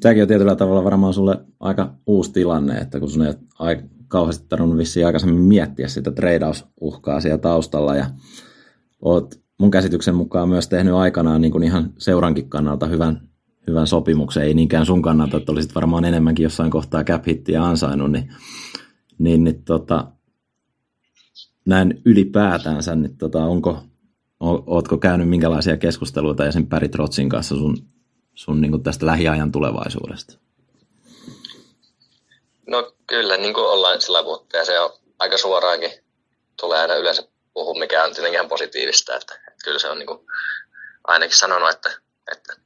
[0.00, 4.46] Tämäkin on tietyllä tavalla varmaan sulle aika uusi tilanne, että kun sun ei ole kauheasti
[4.48, 8.06] tarvinnut vissiin aikaisemmin miettiä sitä treidausuhkaa siellä taustalla ja
[9.02, 13.28] oot mun käsityksen mukaan myös tehnyt aikanaan niin kuin ihan seurankin kannalta hyvän,
[13.66, 18.12] hyvän sopimuksen, ei niinkään sun kannalta, että olisit varmaan enemmänkin jossain kohtaa cap hittiä ansainnut,
[18.12, 18.28] niin,
[19.18, 20.12] niin, niin tota,
[21.66, 23.82] näin ylipäätänsä, niin tota, onko,
[24.40, 26.66] ootko käynyt minkälaisia keskusteluita esim.
[26.66, 27.76] Päri Trotsin kanssa sun,
[28.38, 30.32] sun niin kuin tästä lähiajan tulevaisuudesta?
[32.66, 35.92] No kyllä, niin kuin ollaan sillä puhuttu, ja se on aika suoraankin
[36.60, 37.22] tulee aina yleensä
[37.54, 40.26] puhua, mikä on tietenkin ihan positiivista, että, että kyllä se on niin kuin
[41.04, 41.90] ainakin sanonut, että,
[42.32, 42.56] että,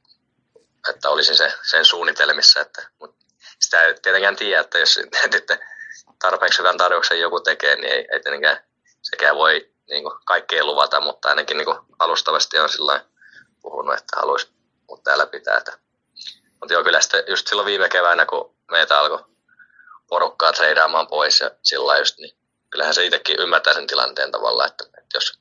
[0.89, 3.25] että olisi se sen suunnitelmissa, että, mutta
[3.59, 4.99] sitä ei tietenkään tiedä, että jos
[5.37, 5.59] että
[6.19, 8.57] tarpeeksi hyvän tarjouksen joku tekee, niin ei, ei tietenkään
[9.01, 13.05] sekään voi niin kuin kaikkea luvata, mutta ainakin niin kuin alustavasti on sillä
[13.61, 14.53] puhunut, että haluaisi
[14.93, 15.57] mut täällä pitää.
[15.57, 15.79] Että.
[16.59, 19.25] Mutta joo, kyllä sitten just silloin viime keväänä, kun meitä alkoi
[20.07, 22.37] porukkaa treidaamaan pois ja sillä just, niin
[22.69, 25.39] kyllähän se itsekin ymmärtää sen tilanteen tavalla, että, että jos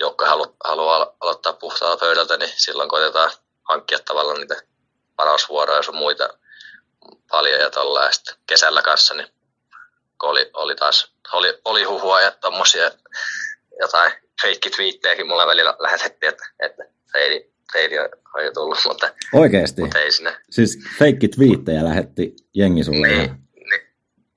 [0.00, 3.30] joukko halu, haluaa aloittaa puhtaalta pöydältä, niin silloin koitetaan
[3.62, 4.62] hankkia tavallaan niitä
[5.18, 6.28] varausvuoroja ja muita
[7.30, 8.10] paljon ja tuolla.
[8.46, 9.28] Kesällä kanssa, niin
[10.22, 12.90] oli, oli taas oli, oli huhua ja tommosia
[13.80, 14.12] jotain
[14.76, 17.98] twiittejäkin mulla välillä lähetettiin, että, että treidi, treidi
[18.34, 19.80] on jo tullut, mutta, Oikeesti?
[19.80, 20.36] mutta ei sinne.
[20.50, 20.78] Siis
[21.34, 23.06] twiittejä lähetti jengi sulle?
[23.06, 23.44] Niin,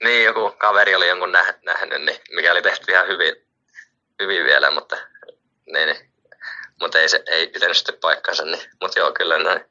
[0.03, 3.35] niin, joku kaveri oli jonkun nähnyt, niin mikä oli tehty ihan hyvin,
[4.21, 4.97] hyvin vielä, mutta,
[5.73, 6.11] niin, niin.
[6.81, 8.45] mutta ei, se, ei pitänyt sitten paikkansa.
[8.45, 8.61] Niin.
[8.81, 9.65] Mutta joo, kyllä noin,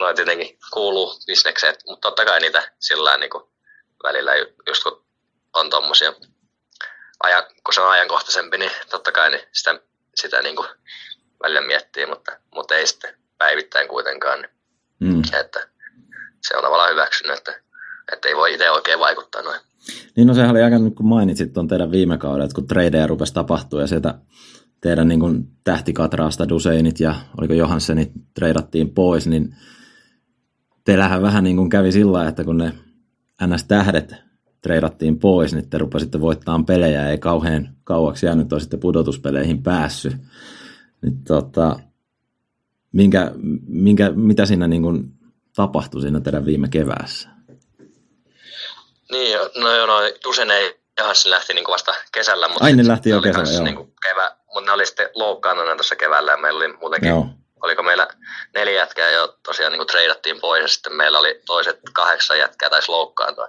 [0.00, 3.44] noin tietenkin kuuluu bisnekseen, mutta totta kai niitä sillä niin kuin
[4.02, 4.32] välillä,
[4.66, 5.04] just kun
[5.54, 6.12] on tuommoisia,
[7.22, 9.80] ajan, kun se on ajankohtaisempi, niin totta kai niin sitä,
[10.14, 10.68] sitä niin kuin
[11.42, 14.48] välillä miettii, mutta, mutta ei sitten päivittäin kuitenkaan.
[15.00, 15.22] Niin, mm.
[15.40, 15.68] Että
[16.48, 17.60] se on tavallaan hyväksynyt, että
[18.12, 19.60] että ei voi itse oikein vaikuttaa noin.
[20.16, 23.06] Niin no sehän oli aika, niin kun mainitsit tuon teidän viime kauden, että kun tradeja
[23.06, 24.14] rupesi tapahtua ja sieltä
[24.80, 29.56] teidän niin kuin tähtikatraasta Duseinit ja oliko Johanssenit treidattiin pois, niin
[30.84, 32.72] teillähän vähän niin kuin kävi sillä että kun ne
[33.46, 34.14] NS-tähdet
[34.62, 40.16] treidattiin pois, niin te rupesitte voittamaan pelejä, ei kauhean kauaksi jäänyt, olisitte pudotuspeleihin päässyt.
[41.02, 41.76] Niin tota,
[42.92, 43.30] minkä,
[43.66, 45.04] minkä, mitä siinä niin kuin
[45.56, 47.28] tapahtui siinä teidän viime keväässä?
[49.10, 49.94] Niin, no joo, no
[50.24, 53.64] Dusen ei Johansson lähti niin vasta kesällä, mutta Ai, ne lähti jo kesällä, joo.
[53.64, 57.26] Niin kevä, mutta ne oli sitten loukkaantuneena tuossa keväällä ja meillä oli muutenkin, joo.
[57.62, 58.08] oliko meillä
[58.54, 62.88] neljä jätkää jo tosiaan niin treidattiin pois ja sitten meillä oli toiset kahdeksan jätkää taisi
[62.88, 63.48] loukkaantua.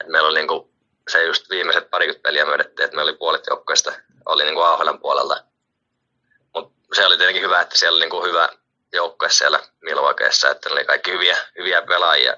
[0.00, 0.70] Et meillä oli niin kuin,
[1.08, 3.92] se just viimeiset parikymmentä peliä myönnettiin, että meillä oli puolet joukkoista
[4.26, 5.44] oli niin kuin AHLn puolelta.
[6.94, 8.48] Se oli tietenkin hyvä, että siellä oli niin kuin hyvä
[8.92, 12.36] joukkue siellä Milwaukeessa, että ne oli kaikki hyviä, hyviä pelaajia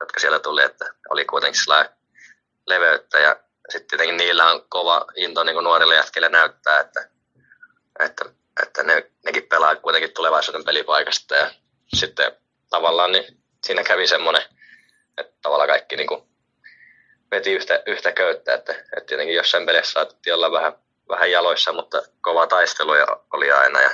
[0.00, 1.60] jotka siellä tuli, että oli kuitenkin
[2.66, 3.18] leveyttä.
[3.18, 3.36] Ja
[3.68, 7.08] sitten tietenkin niillä on kova into niin nuorille jätkille näyttää, että,
[8.00, 8.24] että,
[8.62, 11.34] että ne, nekin pelaa kuitenkin tulevaisuuden pelipaikasta.
[11.34, 11.50] Ja
[11.94, 12.32] sitten
[12.70, 14.42] tavallaan niin siinä kävi semmoinen,
[15.18, 16.22] että tavallaan kaikki niin kuin
[17.30, 20.72] veti yhtä, yhtä köyttä, että, että tietenkin jossain pelissä saatettiin olla vähän,
[21.08, 22.90] vähän jaloissa, mutta kova taistelu
[23.32, 23.90] oli aina ja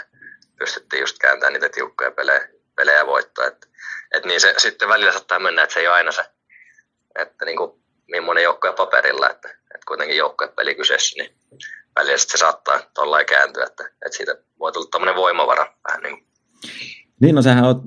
[0.59, 3.47] pystyttiin just kääntämään niitä tiukkoja pelejä, pelejä voittaa.
[3.47, 3.66] Että,
[4.15, 6.24] että niin se sitten välillä saattaa mennä, että se ei ole aina se,
[7.19, 10.16] että niin kuin millainen joukkue paperilla, että, että kuitenkin
[10.57, 11.35] peli kyseessä, niin
[11.97, 16.28] välillä se saattaa tuollain kääntyä, että, että siitä voi tulla tämmöinen voimavara vähän niin kuin.
[17.20, 17.82] Niin, no sähän oot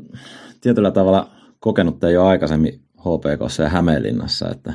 [0.62, 1.30] tietyllä tavalla
[1.60, 4.74] kokenut tämän jo aikaisemmin HPKssa ja Hämeenlinnassa, että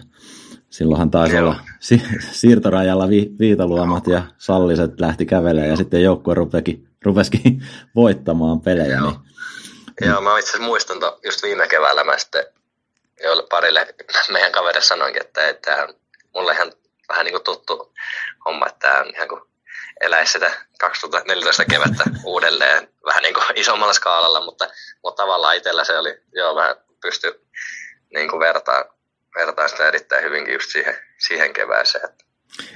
[0.73, 1.44] silloinhan taisi Joo.
[1.44, 7.62] olla si- siirtorajalla vi- viitaluomat ja salliset lähti kävelemään ja sitten joukkue rupesikin, rupesikin
[7.97, 8.97] voittamaan pelejä.
[8.97, 9.11] Joo.
[10.01, 12.44] Niin Joo, mä itse asiassa muistan to, just viime keväällä mä sitten
[13.23, 13.94] joille parille
[14.32, 15.94] meidän kaverille sanoinkin, että on
[16.35, 16.73] mulle ihan
[17.09, 17.93] vähän niin kuin tuttu
[18.44, 19.40] homma, että tämä on ihan kuin
[20.01, 20.51] eläisi sitä
[20.81, 24.69] 2014 kevättä uudelleen vähän niin kuin isommalla skaalalla, mutta,
[25.05, 27.47] mutta tavallaan itsellä se oli, joo, vähän pysty
[28.15, 28.85] niin kuin vertaa,
[29.34, 30.94] vertaa sitä erittäin hyvinkin just siihen,
[31.26, 32.04] siihen kevääseen.
[32.04, 32.24] Että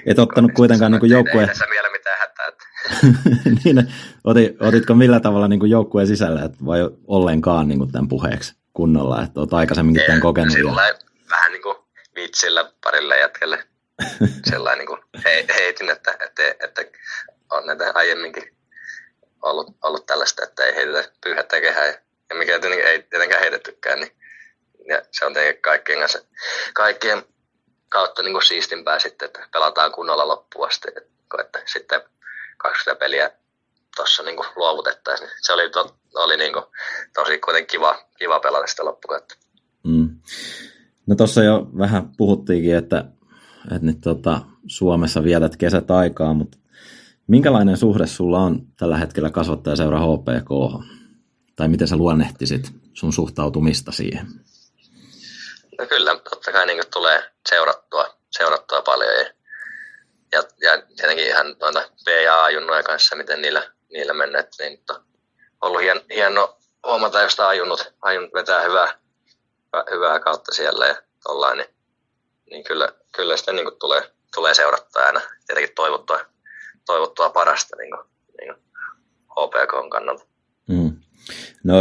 [0.07, 1.43] Et ottanut kuitenkaan niin joukkue...
[1.43, 2.47] Ei vielä mitään hätää.
[2.47, 2.65] Että...
[3.65, 3.93] niin,
[4.25, 9.41] otit, otitko millä tavalla niin joukkueen sisällä, että vai ollenkaan niin tämän puheeksi kunnolla, että
[9.41, 10.53] olet aikaisemminkin tämän kokenut?
[10.53, 10.95] Sillä ja...
[11.31, 11.77] vähän niin kuin
[12.15, 13.65] vitsillä parille jätkelle
[14.51, 15.25] sellainen niin kuin
[15.55, 16.85] heitin, että, että, että
[17.51, 18.57] on näitä aiemminkin
[19.43, 21.95] ollut, ollut tällaista, että ei heitetä pyyhettä kehää ja,
[22.35, 24.16] mikä tietenkin ei tietenkään heitettykään, niin
[24.89, 26.19] ja se on tietenkin kaikkien kanssa,
[26.75, 27.23] kaikkien
[27.89, 30.89] kautta niin siistimpää sitten, että pelataan kunnolla loppuun asti,
[31.41, 32.01] että, sitten
[32.59, 33.31] 20 peliä
[33.97, 35.31] tuossa niin luovutettaisiin.
[35.43, 36.65] Se oli, to, oli niin kuin,
[37.15, 39.35] tosi kuitenkin kiva, kiva pelata sitä loppukautta.
[39.85, 40.17] Mm.
[41.07, 43.05] No tuossa jo vähän puhuttiinkin, että,
[43.65, 46.59] että nyt tota, Suomessa vietät kesät aikaa, mutta
[47.27, 50.83] minkälainen suhde sulla on tällä hetkellä kasvattajaseura HPK?
[51.57, 54.27] Tai miten sä luonnehtisit sun suhtautumista siihen?
[55.79, 59.25] No kyllä, totta kai niin tulee seurattua, seurattua paljon ja,
[60.33, 64.45] ja, ja tietenkin ihan noita B- ja kanssa, miten niillä, niillä mennään.
[64.59, 64.97] Niin, on
[65.61, 68.99] ollut hien, hieno huomata, jos ajunnut, ajunnut vetää hyvää,
[69.91, 71.75] hyvää kautta siellä ja tollain, niin,
[72.51, 76.21] niin kyllä, kyllä sitä niin tulee, tulee seurattua aina tietenkin toivottua,
[76.87, 78.09] toivottua parasta niin kuin,
[78.39, 78.67] niin kuin
[79.31, 80.27] HPK kannalta.
[80.69, 80.97] Mm.
[81.65, 81.75] No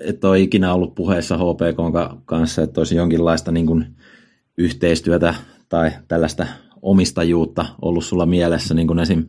[0.00, 3.86] et ole ikinä ollut puheessa HPK kanssa, että olisi jonkinlaista niin kuin
[4.58, 5.34] yhteistyötä
[5.68, 6.46] tai tällaista
[6.82, 9.28] omistajuutta ollut sulla mielessä, niin kuin esim.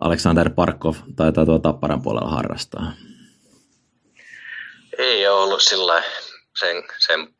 [0.00, 2.92] Alexander Parkov tai tuo Tapparan puolella harrastaa?
[4.98, 6.02] Ei ole ollut sillä
[6.58, 7.34] sen, sen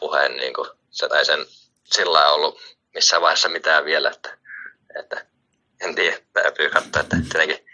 [0.00, 1.38] puheen, niin kuin, se, tai sen
[1.84, 2.58] sillä ollut
[2.94, 4.38] missään vaiheessa mitään vielä, että,
[4.98, 5.26] että
[5.80, 7.66] en tiedä, täytyy katsoa, että tietenkin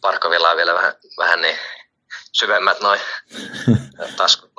[0.00, 1.56] Parkovilla on vielä vähän, vähän niin
[2.38, 3.00] syvemmät noin
[4.16, 4.50] taskut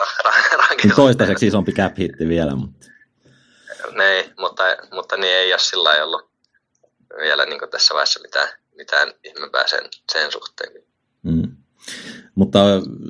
[0.84, 2.88] niin Toistaiseksi isompi cap hitti vielä, mutta...
[3.98, 6.30] Niin, mutta, mutta niin ei ole sillä ollut
[7.22, 9.82] vielä niin tässä vaiheessa mitään, mitään ihmeempää sen,
[10.12, 10.84] sen suhteen.
[11.24, 11.56] Mm.
[12.36, 12.60] Mutta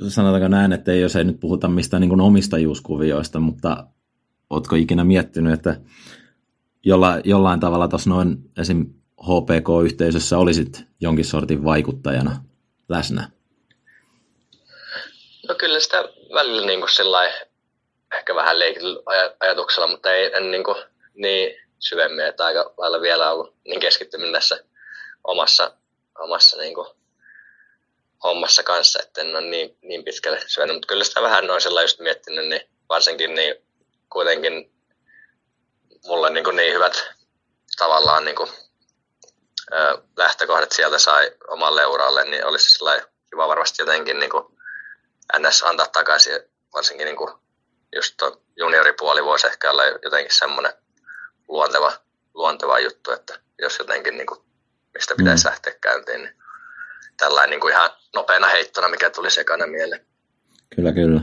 [0.08, 3.86] sanotaanko näin, että jos ei nyt puhuta mistään niin omistajuuskuvioista, mutta
[4.50, 5.80] oletko ikinä miettinyt, että
[6.84, 8.86] jolla, jollain tavalla tuossa noin esim.
[9.22, 12.44] HPK-yhteisössä olisit jonkin sortin vaikuttajana
[12.88, 13.30] läsnä?
[15.50, 16.04] No kyllä sitä
[16.34, 17.32] välillä niin kuin sillai,
[18.14, 19.02] ehkä vähän leikillä
[19.40, 20.76] ajatuksella, mutta ei en niin, kuin,
[21.14, 24.64] niin syvemmin, että aika lailla vielä ollut niin keskittyminen tässä
[25.24, 25.72] omassa,
[26.18, 26.88] omassa niin kuin,
[28.24, 31.84] hommassa kanssa, että en ole niin, niin pitkälle syönyt, mutta kyllä sitä vähän noin sellainen
[31.84, 33.54] just miettinyt, niin varsinkin niin
[34.10, 34.72] kuitenkin
[36.06, 37.04] mulle niin, kuin niin hyvät
[37.78, 38.50] tavallaan niin kuin,
[39.72, 44.59] ö, lähtökohdat sieltä sai omalle uralle, niin olisi sellainen kiva varmasti jotenkin niin kuin,
[45.38, 45.62] ns.
[45.62, 46.40] antaa takaisin,
[46.74, 47.34] varsinkin niin kuin
[47.96, 50.72] just tuo junioripuoli voisi ehkä olla jotenkin semmoinen
[51.48, 51.92] luonteva,
[52.34, 54.40] luonteva juttu, että jos jotenkin niin kuin,
[54.94, 55.50] mistä pitäisi mm.
[55.50, 56.34] lähteä käyntiin, niin
[57.16, 60.06] tällainen niin kuin ihan nopeana heittona, mikä tuli sekana mieleen.
[60.76, 61.20] Kyllä, kyllä.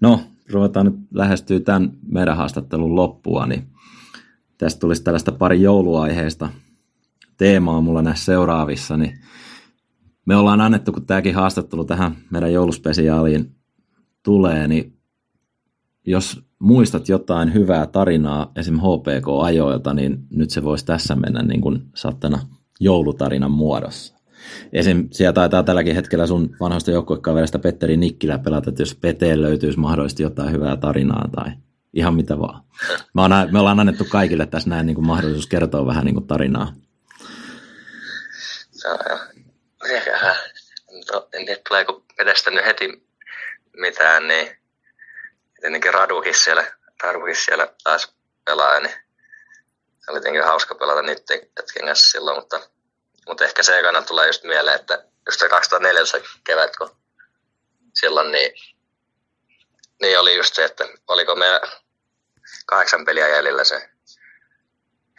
[0.00, 0.20] No,
[0.52, 3.66] ruvetaan nyt lähestyä tämän meidän haastattelun loppua, niin
[4.58, 6.48] tästä tulisi tällaista pari jouluaiheista
[7.36, 9.18] teemaa mulla näissä seuraavissa, niin
[10.26, 13.54] me ollaan annettu, kun tämäkin haastattelu tähän meidän jouluspesiaaliin
[14.22, 14.98] tulee, niin
[16.06, 18.78] jos muistat jotain hyvää tarinaa esim.
[18.78, 22.38] HPK-ajoilta, niin nyt se voisi tässä mennä niin kuin sattana
[22.80, 24.14] joulutarinan muodossa.
[24.72, 25.08] Esim.
[25.10, 30.22] siellä taitaa tälläkin hetkellä sun vanhasta joukkuekaverista Petteri Nikkilä pelata, että jos Peteen löytyisi mahdollisesti
[30.22, 31.52] jotain hyvää tarinaa tai
[31.94, 32.62] ihan mitä vaan.
[33.14, 36.26] Me, on, me ollaan annettu kaikille tässä näin niin kuin mahdollisuus kertoa vähän niin kuin
[36.26, 36.72] tarinaa.
[41.46, 43.06] Tiedä, tuleeko edestänyt heti
[43.76, 44.56] mitään, niin
[45.60, 48.14] tietenkin Radukin siellä, Radukin siellä taas
[48.44, 48.94] pelaa, niin
[50.08, 52.60] oli tietenkin hauska pelata niiden hetken kanssa silloin, mutta,
[53.26, 56.96] mutta ehkä se ekana tulee just mieleen, että just se 2014 kevät, kun
[57.94, 58.52] silloin niin,
[60.00, 61.60] niin oli just se, että oliko meidän
[62.66, 63.88] kahdeksan peliä jäljellä se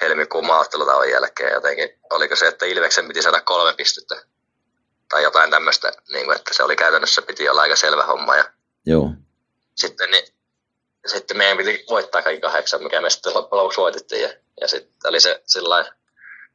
[0.02, 2.00] helmikuun maaottelutauon jälkeen jotenkin.
[2.10, 4.33] Oliko se, että Ilveksen piti saada kolme pistettä
[5.14, 8.36] tai jotain tämmöistä, niin kuin, että se oli käytännössä piti olla aika selvä homma.
[8.36, 8.46] Ja
[8.86, 9.10] Joo.
[9.76, 10.28] Sitten, niin,
[11.06, 14.22] sitten meidän piti voittaa kaikki kahdeksan, mikä me sitten loppujen lopuksi voitettiin.
[14.22, 15.94] Ja, ja sitten oli se sillä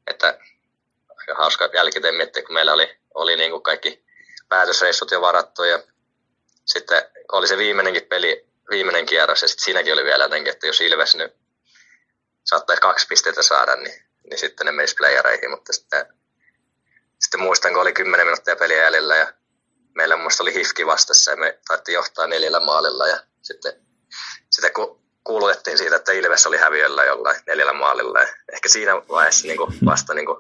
[0.07, 0.39] että
[1.19, 4.05] aika hauska jälkikäteen miettiä, kun meillä oli, oli niin kuin kaikki
[4.49, 5.83] päätösreissut jo varattu ja
[6.65, 7.03] sitten
[7.33, 11.17] oli se viimeinenkin peli, viimeinen kierros ja sitten siinäkin oli vielä jotenkin, että jos Ilves
[11.17, 11.37] nyt
[12.45, 16.18] saattaisi kaksi pistettä saada, niin, niin sitten ne menisi playereihin, mutta sitten,
[17.19, 19.32] sitten muistan, kun oli 10 minuuttia peliä jäljellä ja
[19.95, 23.73] meillä muista oli Hifki vastassa ja me taittiin johtaa neljällä maalilla ja sitten,
[24.51, 29.47] sitten kun kuulutettiin siitä, että Ilves oli häviöllä jollain neljällä maalilla ja ehkä siinä vaiheessa
[29.47, 30.39] niin kuin vasta niin kuin,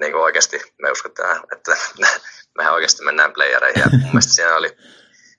[0.00, 1.76] niin kuin oikeasti me uskotaan, että
[2.58, 4.76] mehän oikeasti mennään playereihin ja mun mielestä siinä oli,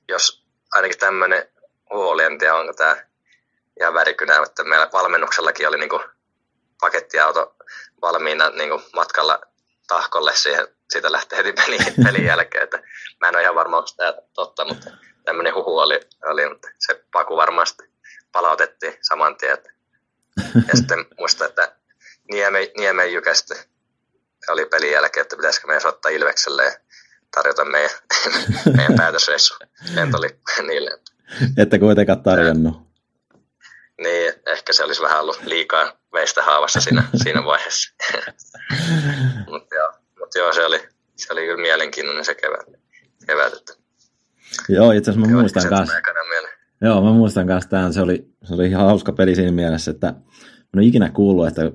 [0.07, 1.47] jos ainakin tämmöinen
[1.89, 3.05] huoli, en tiedä onko tämä
[3.79, 6.03] ihan värikynä, että meillä valmennuksellakin oli niin kuin
[6.81, 7.55] pakettiauto
[8.01, 9.41] valmiina niin kuin matkalla
[9.93, 12.63] tahkolle siihen, siitä lähtee heti pelin, pelin jälkeen.
[12.63, 12.79] Että
[13.21, 14.91] mä en ole ihan varma, onko tämä totta, mutta
[15.25, 17.83] tämmöinen huhu oli, oli mutta se paku varmasti
[18.31, 19.57] palautettiin saman tien.
[20.67, 21.75] Ja sitten muista, että
[22.31, 23.55] Niemen, Niemen Jykästä
[24.47, 26.71] oli pelin jälkeen, että pitäisikö meidän soittaa Ilvekselle ja
[27.35, 27.91] tarjota meidän,
[28.77, 29.53] meidän päätösreissu
[29.95, 30.29] lentoli
[30.67, 30.99] niille.
[31.57, 32.73] Että kuitenkaan tarjonnut.
[34.01, 37.95] Niin, ehkä se olisi vähän ollut liikaa veistä haavassa siinä, siinä vaiheessa.
[39.51, 42.65] Mutta joo, mut joo, se oli, se oli kyllä mielenkiintoinen se kevät.
[43.27, 43.73] kevät että
[44.69, 45.95] joo, itse asiassa mä muistan kanssa.
[46.81, 47.93] Joo, mä muistan kanssa tämän.
[47.93, 50.07] Se oli, se oli ihan hauska peli siinä mielessä, että
[50.73, 51.71] mä en ikinä kuullut, että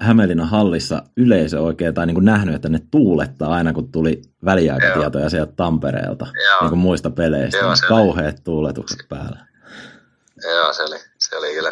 [0.00, 5.30] Hämeenlinnan hallissa yleisö oikein, tai niin kuin nähnyt, että ne tuulettaa aina, kun tuli väliaikatietoja
[5.30, 6.60] sieltä Tampereelta, Joo.
[6.60, 7.58] niin kuin muista peleistä.
[7.58, 9.46] Joo, Kauheat tuuletukset päällä.
[10.42, 11.70] Joo, se oli, se oli kyllä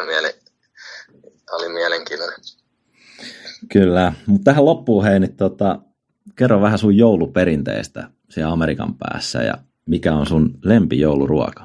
[1.51, 2.39] mieli, oli mielenkiintoinen.
[3.73, 5.79] Kyllä, mutta tähän loppuun hei, niin tota,
[6.35, 9.53] kerro vähän sun jouluperinteistä siellä Amerikan päässä ja
[9.85, 11.63] mikä on sun lempijouluruoka?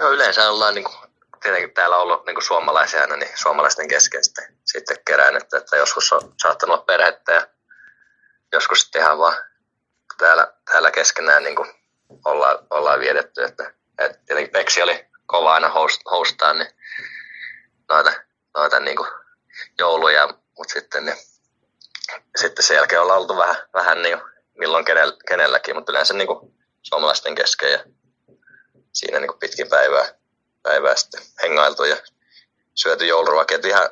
[0.00, 0.96] No yleensä ollaan niin kuin,
[1.42, 5.76] tietenkin täällä ollut niin kuin suomalaisia aina, niin suomalaisten kesken sitten, sitten kerään, että, että
[5.76, 7.46] joskus on saattanut olla perhettä ja
[8.52, 9.36] joskus sitten ihan vaan
[10.18, 11.68] täällä, täällä keskenään niin kuin
[12.24, 16.68] ollaan, ollaan vietetty, että et tietenkin Peksi oli kova aina host, hostaa niin
[17.88, 18.12] noita,
[18.54, 19.08] noita niin kuin
[19.78, 21.16] jouluja, mutta sitten, niin,
[22.36, 24.18] sitten sen jälkeen ollaan oltu vähän, vähän niin
[24.58, 27.78] milloin kenell, kenelläkin, mutta yleensä niin kuin suomalaisten kesken ja
[28.92, 30.14] siinä niin kuin pitkin päivää,
[30.62, 31.96] päivää sitten hengailtu ja
[32.74, 33.58] syöty jouluruokia.
[33.64, 33.90] Ihan,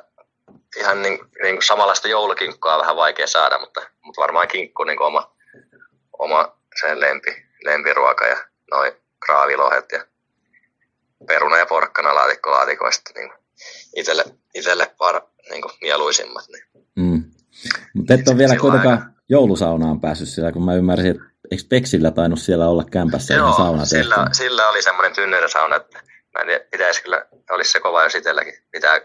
[0.75, 5.01] ihan niin, niin kuin samanlaista joulukinkkua on vähän vaikea saada, mutta, mutta varmaan kinkku niin
[5.01, 5.35] oma,
[6.19, 8.37] oma sen lempi, lempiruoka ja
[8.71, 8.93] noin
[9.25, 10.05] kraavilohet ja
[11.27, 13.33] peruna ja porkkana laatikkolaatikoista niin
[13.95, 14.23] itselle,
[14.53, 16.45] itselle par, niin kuin mieluisimmat.
[16.47, 16.63] Niin.
[16.95, 17.23] Mm.
[17.93, 19.11] Mutta et ole vielä kuitenkaan aika...
[19.29, 23.85] joulusaunaan päässyt siellä, kun mä ymmärsin, että eikö Peksillä tainnut siellä olla kämpässä Joo, sauna
[23.85, 24.33] sillä, tehty?
[24.33, 25.99] sillä oli semmoinen tynnyrisauna, että
[26.33, 28.53] mä en tiedä, pitäisi kyllä, olisi se kova jos itselläkin.
[28.71, 29.01] Pitää,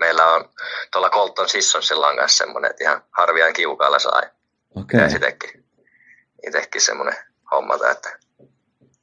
[0.00, 0.48] meillä on
[0.92, 4.22] tuolla Colton Sissonsilla on kanssa semmoinen, että ihan harviaan kiukaalla sai.
[4.74, 5.00] Okei.
[5.04, 5.16] Okay.
[5.16, 5.64] itsekin,
[6.46, 7.16] itsekin semmoinen
[7.50, 8.18] hommata, että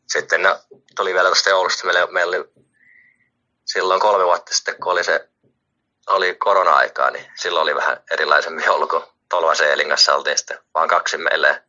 [0.08, 0.60] sitten no,
[0.96, 2.50] tuli vielä tuosta joulusta, meillä, meillä oli
[3.74, 5.30] silloin kolme vuotta sitten, kun oli se
[6.08, 11.18] oli korona-aikaa, niin silloin oli vähän erilaisemmin joulu, kun Tolva Seelingassa oltiin sitten vaan kaksi
[11.18, 11.64] meille.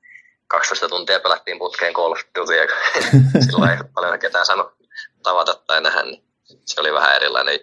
[0.46, 2.18] 12 tuntia pelattiin putkeen Call of
[3.46, 4.72] silloin ei paljon ketään sano
[5.22, 6.24] tavata tai nähdä, niin
[6.64, 7.60] se oli vähän erilainen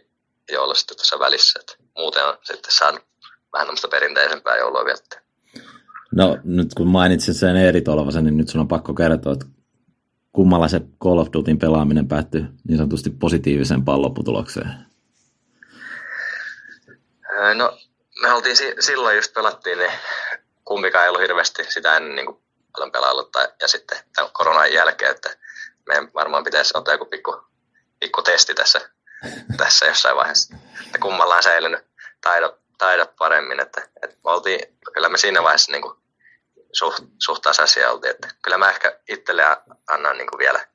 [0.51, 1.59] joulu sitten tuossa välissä.
[1.59, 3.03] Että muuten on sitten saanut
[3.53, 5.21] vähän tämmöistä perinteisempää joulua viettää.
[6.11, 9.45] No nyt kun mainitsit sen Eeri Tolvasen, niin nyt sun on pakko kertoa, että
[10.35, 14.67] kummalla se Call of Dutyn pelaaminen päättyi niin sanotusti positiiviseen lopputulokseen?
[17.55, 17.77] No,
[18.21, 19.91] me oltiin silloin just pelattiin, niin
[20.65, 22.37] kumpikaan ei ollut hirveästi sitä ennen niin kuin
[22.73, 25.37] paljon pelaillut tai, ja sitten tämän koronan jälkeen, että
[25.87, 27.43] meidän varmaan pitäisi ottaa joku pikku,
[27.99, 28.89] pikku testi tässä,
[29.57, 30.55] tässä jossain vaiheessa,
[30.85, 31.85] että kummalla on säilynyt
[32.21, 34.59] taidot, taidot paremmin, että, että me oltiin,
[34.93, 35.97] kyllä me siinä vaiheessa niin kuin
[36.77, 38.11] suht, suht tasaisia oltiin.
[38.11, 39.43] Että kyllä mä ehkä itselle
[39.87, 40.65] annan niin kuin vielä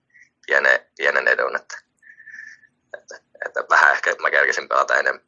[0.47, 1.79] pienen, pienen edun, että,
[2.99, 3.15] että,
[3.47, 5.25] että vähän ehkä mä kerkisin pelata enemmän.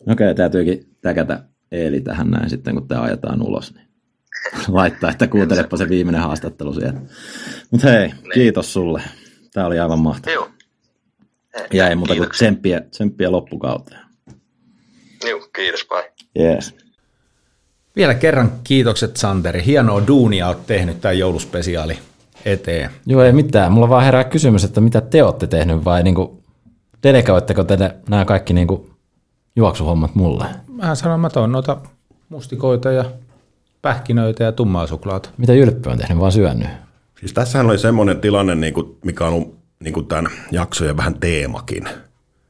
[0.00, 1.40] Okei, okay, täytyykin täkätä
[1.72, 3.74] Eeli tähän näin sitten, kun tämä ajetaan ulos.
[3.74, 3.88] Niin
[4.68, 7.00] laittaa, että kuuntelepa se viimeinen haastattelu siellä.
[7.70, 8.32] Mutta hei, niin.
[8.34, 9.02] kiitos sulle.
[9.52, 10.34] Tämä oli aivan mahtavaa.
[10.34, 10.50] Joo.
[11.72, 14.00] Ja ei muuta kuin tsemppiä, tsemppiä loppukauteen.
[15.28, 16.12] Joo, kiitos, bye.
[16.44, 16.87] Yes.
[17.98, 19.64] Vielä kerran kiitokset Santeri.
[19.66, 21.98] Hienoa duunia olet tehnyt tämän jouluspesiaali
[22.44, 22.90] eteen.
[23.06, 23.72] Joo, ei mitään.
[23.72, 26.42] Mulla vaan herää kysymys, että mitä te olette tehnyt vai niinku,
[27.02, 28.90] delegoitteko te nämä kaikki niinku
[29.56, 30.44] juoksuhommat mulle?
[30.68, 31.76] Mä sanon, mä toin noita
[32.28, 33.04] mustikoita ja
[33.82, 35.30] pähkinöitä ja tummaa suklaata.
[35.38, 36.68] Mitä Jylppy on tehnyt, vaan syönyt?
[37.20, 41.88] Siis tässähän oli semmoinen tilanne, niinku, mikä on ollut niinku tämän jaksojen vähän teemakin–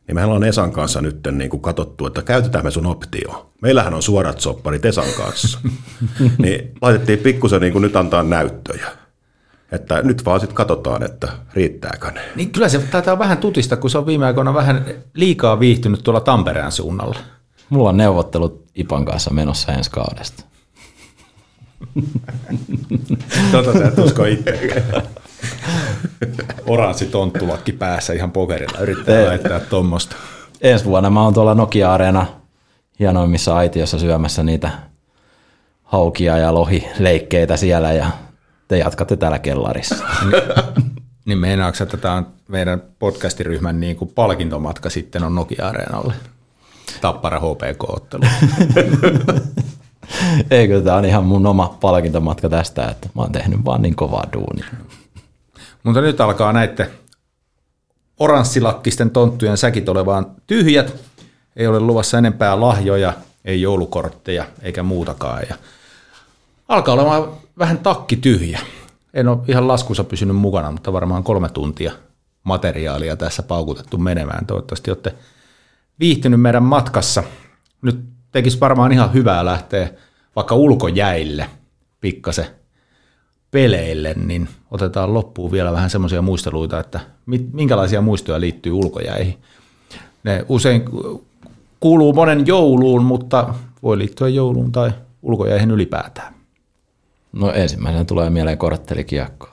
[0.09, 3.53] niin mehän on Esan kanssa nyt niin kuin katsottu, että käytetään me sun optio.
[3.63, 5.59] Meillähän on suorat sopparit Esan kanssa.
[6.39, 8.87] niin laitettiin pikkusen niin kuin nyt antaa näyttöjä.
[9.73, 12.21] Että nyt vaan sitten katsotaan, että riittääkö ne.
[12.37, 16.21] Niin kyllä se taitaa vähän tutista, kun se on viime aikoina vähän liikaa viihtynyt tuolla
[16.21, 17.19] Tampereen suunnalla.
[17.71, 20.45] Mulla on neuvottelut Ipan kanssa menossa ensi kaudesta.
[23.53, 24.83] tota sä et usko itse.
[26.67, 30.17] Oranssi tonttulakki päässä ihan pokerilla yrittää laittaa tuommoista.
[30.61, 32.27] Ensi vuonna mä oon tuolla Nokia-areena
[32.99, 34.71] hienoimmissa aitiossa syömässä niitä
[35.83, 38.11] haukia ja lohileikkeitä siellä ja
[38.69, 40.05] te jatkatte täällä kellarissa.
[41.25, 46.15] Niin meinaatko, että tämä on meidän podcastiryhmän niin kuin palkintomatka sitten on Nokia-areenalle?
[47.01, 48.23] Tappara HPK-ottelu.
[50.51, 53.97] Ei kyllä, tää on ihan mun oma palkintomatka tästä, että mä oon tehnyt vaan niin
[53.97, 54.67] kovaa duunia.
[55.83, 56.91] Mutta nyt alkaa näiden
[58.19, 60.95] oranssilakkisten tonttujen säkit olevaan tyhjät.
[61.57, 63.13] Ei ole luvassa enempää lahjoja,
[63.45, 65.43] ei joulukortteja eikä muutakaan.
[65.49, 65.57] Ja
[66.69, 67.29] alkaa olemaan
[67.59, 68.61] vähän takki tyhjä.
[69.15, 71.93] En ole ihan laskussa pysynyt mukana, mutta varmaan kolme tuntia
[72.45, 74.47] materiaalia tässä paukutettu menemään.
[74.47, 75.15] Toivottavasti olette
[76.01, 77.23] viihtynyt meidän matkassa.
[77.83, 79.91] Nyt tekisi varmaan ihan hyvää lähteä
[80.37, 81.51] vaikka ulkojäille
[82.01, 82.47] pikkasen
[83.51, 87.01] peleille, niin otetaan loppuun vielä vähän semmoisia muisteluita, että
[87.53, 89.39] minkälaisia muistoja liittyy ulkojäihin.
[90.25, 90.83] Ne usein
[91.81, 94.91] kuuluu monen jouluun, mutta voi liittyä jouluun tai
[95.23, 96.35] ulkojäihin ylipäätään.
[97.33, 99.49] No ensimmäisenä tulee mieleen korttelikiekko.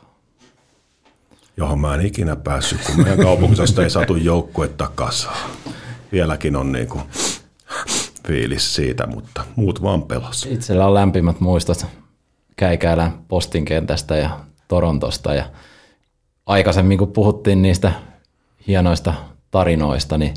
[1.58, 5.50] johon mä en ikinä päässyt, kun meidän kaupungisesta ei saatu joukkuetta kasaan.
[6.12, 7.02] Vieläkin on niinku
[8.28, 10.46] fiilis siitä, mutta muut vaan pelas.
[10.46, 11.86] Itsellä on lämpimät muistot
[12.56, 15.34] Käikäälän postin kentästä ja Torontosta.
[15.34, 15.46] Ja
[16.46, 17.92] aikaisemmin kun puhuttiin niistä
[18.68, 19.14] hienoista
[19.52, 20.34] tarinoista, niin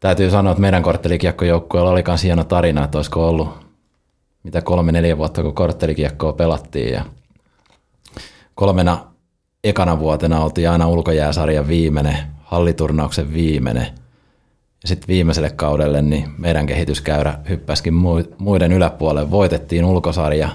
[0.00, 3.48] täytyy sanoa, että meidän korttelikiekkojoukkueella oli myös hieno tarina, että olisiko ollut
[4.42, 6.92] mitä kolme, neljä vuotta, kun korttelikiekkoa pelattiin.
[6.92, 7.04] Ja
[8.54, 9.06] kolmena
[9.64, 13.86] ekana vuotena oltiin aina ulkojääsarjan viimeinen, halliturnauksen viimeinen.
[14.82, 19.30] Ja sitten viimeiselle kaudelle niin meidän kehityskäyrä hyppäskin mui- muiden yläpuolelle.
[19.30, 20.48] Voitettiin ulkosarja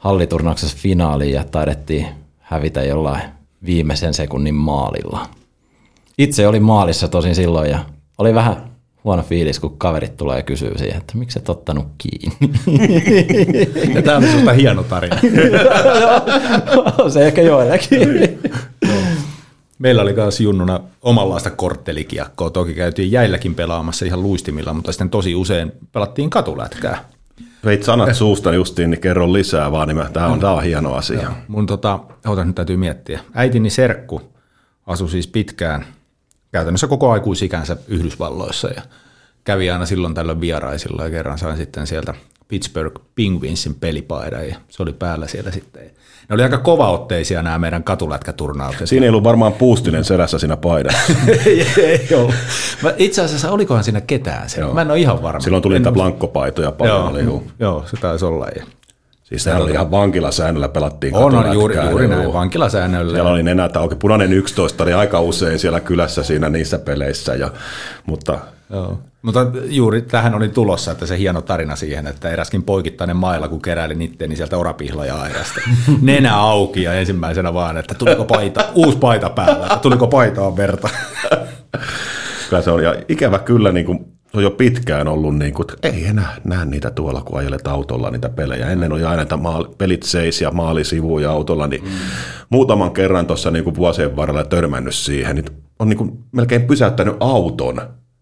[0.00, 2.06] halliturnauksessa finaaliin ja taidettiin
[2.38, 3.22] hävitä jollain
[3.66, 5.26] viimeisen sekunnin maalilla.
[6.18, 7.78] Itse oli maalissa tosin silloin ja
[8.18, 8.70] oli vähän
[9.04, 12.36] huono fiilis, kun kaverit tulee ja kysyy siihen, että miksi et ottanut kiinni.
[13.94, 15.16] Ja tämä on sinusta hieno tarina.
[17.12, 17.98] Se ehkä joillekin.
[19.78, 22.50] Meillä oli myös junnuna omanlaista korttelikiekkoa.
[22.50, 27.04] Toki käytiin jäilläkin pelaamassa ihan luistimilla, mutta sitten tosi usein pelattiin katulätkää.
[27.64, 31.22] Veit sanat suusta justiin, niin kerro lisää vaan, niin tämä on, tää on hieno asia.
[31.22, 31.32] Joo.
[31.48, 33.20] Mun tota, otan nyt täytyy miettiä.
[33.34, 34.22] Äitini serkku
[34.86, 35.86] asui siis pitkään,
[36.52, 38.82] käytännössä koko aikuisikänsä Yhdysvalloissa ja
[39.44, 42.14] kävi aina silloin tällöin vieraisilla ja kerran sain sitten sieltä
[42.48, 45.82] Pittsburgh Penguinsin pelipaidan ja se oli päällä siellä sitten.
[46.28, 48.88] Ne oli aika kovaotteisia nämä meidän katulätkäturnaukset.
[48.88, 51.12] Siinä ei ollut varmaan puustinen selässä siinä paidassa.
[51.46, 52.34] ei, ei ollut.
[52.82, 54.74] Mä, itse asiassa olikohan siinä ketään siellä?
[54.74, 55.40] Mä en ole ihan varma.
[55.40, 57.24] Silloin tuli en niitä blankkopaitoja paljon.
[57.24, 58.46] Joo, joo, se taisi olla.
[58.56, 58.64] Ja
[59.30, 62.14] Siis sehän oli ihan vankilasäännöllä pelattiin on, on juuri, juuri juu.
[62.14, 63.12] näin, vankilasäännöllä.
[63.12, 63.94] Siellä oli nenät auki.
[63.94, 67.34] Punainen 11 oli aika usein siellä kylässä siinä niissä peleissä.
[67.34, 67.50] Ja,
[68.06, 68.38] mutta
[68.70, 68.98] Joo.
[69.22, 73.62] Mutta juuri tähän oli tulossa, että se hieno tarina siihen, että eräskin poikittainen mailla, kun
[73.62, 75.60] keräili nitteni sieltä orapihlaja aidasta.
[76.02, 80.88] Nenä auki ja ensimmäisenä vaan, että tuliko paita, uusi paita päällä, että tuliko paitaa verta.
[82.48, 83.98] kyllä se on, ja ikävä kyllä niin kuin,
[84.30, 87.66] se on jo pitkään ollut niin kuin, että ei enää näe niitä tuolla, kun ajelet
[87.66, 88.66] autolla niitä pelejä.
[88.66, 91.90] Ennen oli aina, että maali, pelit seis ja maalisivuja autolla, niin mm.
[92.50, 95.46] muutaman kerran tuossa niin vuosien varrella törmännyt siihen, niin
[95.78, 97.80] on niin kuin melkein pysäyttänyt auton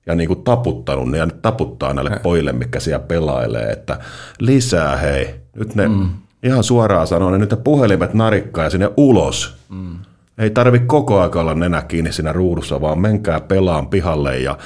[0.09, 3.99] ja niin kuin taputtanut ne ja nyt taputtaa näille pojille, mikä siellä pelailee, että
[4.39, 6.09] lisää hei, nyt ne mm.
[6.43, 9.57] ihan suoraan sanoo, ne nyt ne puhelimet narikkaa ja sinne ulos.
[9.69, 9.97] Mm.
[10.39, 14.59] Ei tarvi koko aika olla nenä kiinni siinä ruudussa, vaan menkää pelaan pihalle ja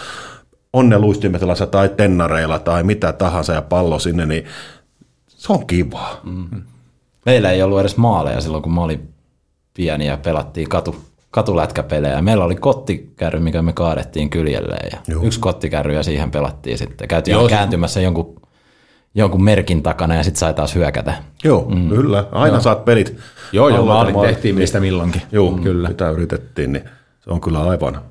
[0.73, 4.45] on ne luistimetallassa tai tennareilla tai mitä tahansa ja pallo sinne, niin
[5.29, 6.21] se on kivaa.
[6.25, 6.63] Mm.
[7.27, 9.09] Meillä ei ollut edes maaleja silloin, kun mä olin
[9.75, 10.97] pieni ja pelattiin katu,
[11.33, 12.23] katulätkäpelejä.
[12.23, 15.23] Meillä oli kottikärry, mikä me kaadettiin kyljelleen ja Joo.
[15.25, 17.09] yksi kottikärry ja siihen pelattiin sitten.
[17.09, 18.41] Käytiin Joo, aina se- kääntymässä jonkun,
[19.15, 21.15] jonkun merkin takana ja sitten sai taas hyökätä.
[21.45, 21.89] Joo, mm.
[21.89, 22.25] kyllä.
[22.33, 23.17] Aina saat pelit.
[23.53, 25.23] Joo, joo, Alla- maalin maali- tehtiin mistä milloinkin.
[25.33, 25.63] Joo, Kyllä.
[25.63, 25.89] kyllä.
[25.89, 26.85] Sitä yritettiin, niin
[27.21, 28.03] se on kyllä aivan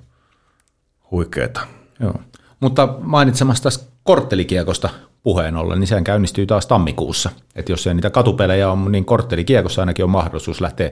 [1.11, 1.61] huikeeta.
[1.99, 2.14] Joo.
[2.60, 4.89] Mutta mainitsemassa tästä korttelikiekosta
[5.23, 7.30] puheen ollen, niin sehän käynnistyy taas tammikuussa.
[7.56, 10.91] Että jos ei niitä katupelejä on, niin korttelikiekossa ainakin on mahdollisuus lähteä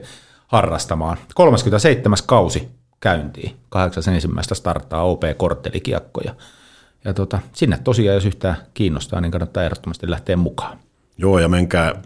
[0.50, 1.18] harrastamaan.
[1.34, 2.18] 37.
[2.26, 2.68] kausi
[3.00, 3.56] käyntiin.
[3.76, 4.54] 8.1.
[4.54, 6.20] starttaa OP korttelikiekko.
[7.04, 10.78] Ja, tota, sinne tosiaan, jos yhtään kiinnostaa, niin kannattaa ehdottomasti lähteä mukaan.
[11.18, 12.02] Joo, ja menkää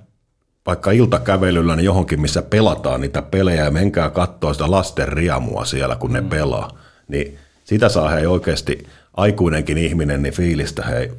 [0.67, 5.97] vaikka iltakävelyllä niin johonkin, missä pelataan niitä pelejä, ja menkää katsoa sitä lasten riamua siellä,
[5.97, 6.71] kun ne pelaa.
[7.09, 11.13] Niin sitä saa hei oikeasti aikuinenkin ihminen niin fiilistä hei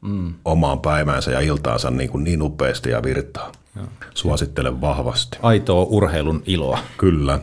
[0.00, 0.34] mm.
[0.44, 3.52] omaan päiväänsä ja iltaansa niin, kuin niin upeasti ja virtaa.
[3.78, 3.86] Joo.
[4.14, 5.38] Suosittelen vahvasti.
[5.42, 6.78] Aitoa urheilun iloa.
[6.98, 7.38] Kyllä.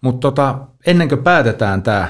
[0.00, 2.08] Mutta tota, ennen kuin päätetään tämä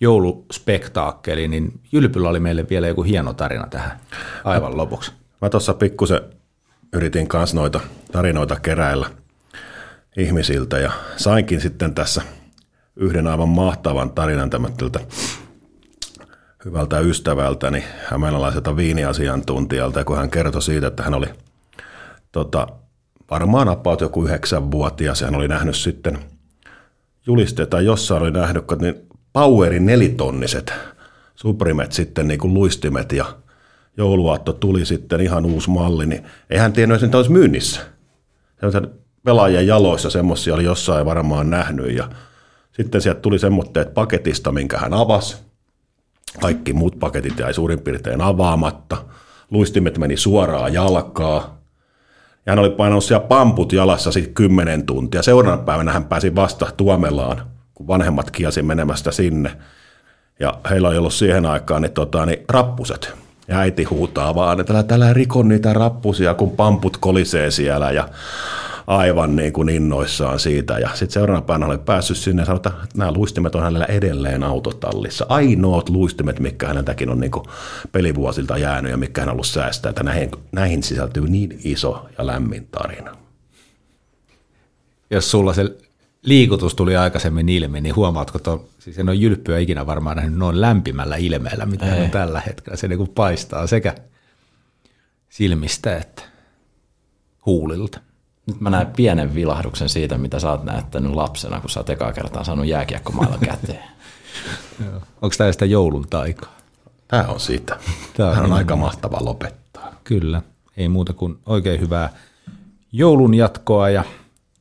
[0.00, 4.00] jouluspektaakkeli, niin Jylpyllä oli meille vielä joku hieno tarina tähän
[4.44, 5.12] aivan lopuksi.
[5.40, 6.20] Mä tuossa pikkusen
[6.92, 7.80] yritin kanssa noita
[8.12, 9.10] tarinoita keräillä
[10.16, 12.22] ihmisiltä ja sainkin sitten tässä
[12.96, 15.00] yhden aivan mahtavan tarinan tämmöiltä
[16.64, 21.26] hyvältä ystävältäni, hämeenalaiselta viiniasiantuntijalta, kun hän kertoi siitä, että hän oli
[22.32, 22.66] tota,
[23.30, 26.18] varmaan appaut joku yhdeksänvuotias ja hän oli nähnyt sitten
[27.26, 28.94] julisteita, jossain oli nähnyt, niin
[29.32, 30.72] Powerin nelitonniset
[31.34, 33.24] suprimet sitten niin kuin luistimet ja
[33.96, 37.80] jouluaatto tuli sitten ihan uusi malli, niin eihän tiennyt, että olisi myynnissä.
[38.60, 38.90] Sellaisen
[39.24, 42.08] pelaajien jaloissa semmoisia oli jossain varmaan nähnyt ja
[42.72, 45.49] sitten sieltä tuli semmoitteet paketista, minkä hän avasi.
[46.40, 48.96] Kaikki muut paketit jäi suurin piirtein avaamatta.
[49.50, 51.60] Luistimet meni suoraan jalkaa.
[52.46, 55.22] Ja hän oli painanut siellä pamput jalassa sitten kymmenen tuntia.
[55.22, 57.42] Seuraavana päivänä hän pääsi vasta Tuomelaan,
[57.74, 59.56] kun vanhemmat kielsi menemästä sinne.
[60.40, 63.12] Ja heillä oli ollut siihen aikaan niin, tota, niin rappuset.
[63.48, 67.90] Ja äiti huutaa vaan, että täällä rikon niitä rappusia, kun pamput kolisee siellä.
[67.90, 68.08] Ja
[68.90, 70.78] aivan niin kuin innoissaan siitä.
[70.78, 74.42] Ja sitten seuraavana päivänä oli päässyt sinne ja sanoi, että nämä luistimet on hänellä edelleen
[74.42, 75.26] autotallissa.
[75.28, 77.44] Ainoat luistimet, mikä häneltäkin on niin kuin
[77.92, 82.26] pelivuosilta jäänyt ja mikä hän on ollut säästää, että näihin, näihin sisältyy niin iso ja
[82.26, 83.16] lämmin tarina.
[85.10, 85.76] Jos sulla se
[86.22, 90.60] liikutus tuli aikaisemmin ilmi, niin huomaatko, että siis en ole jylppyä ikinä varmaan nähnyt noin
[90.60, 92.76] lämpimällä ilmeellä, mitä hän on tällä hetkellä.
[92.76, 93.94] Se niin kuin paistaa sekä
[95.28, 96.22] silmistä että
[97.46, 98.00] huulilta.
[98.50, 102.12] Nyt mä näen pienen vilahduksen siitä, mitä sä oot näyttänyt lapsena, kun sä oot ekaa
[102.12, 103.84] kertaa saanut jääkiekkomailla käteen.
[105.22, 106.56] Onko tämä sitä joulun taikaa?
[107.08, 107.76] Tämä on siitä.
[108.16, 109.94] Tämä on, on aika mahtava lopettaa.
[110.04, 110.42] Kyllä.
[110.76, 112.10] Ei muuta kuin oikein hyvää
[112.92, 114.04] joulun jatkoa ja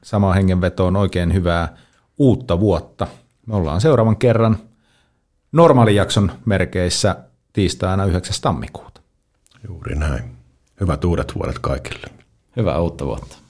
[0.03, 1.78] sama hengenvetoon oikein hyvää
[2.18, 3.07] uutta vuotta.
[3.45, 4.57] Me ollaan seuraavan kerran
[5.52, 7.16] normaalijakson merkeissä
[7.53, 8.36] tiistaina 9.
[8.41, 9.02] tammikuuta.
[9.68, 10.24] Juuri näin.
[10.80, 12.07] Hyvät uudet vuodet kaikille.
[12.56, 13.49] Hyvää uutta vuotta.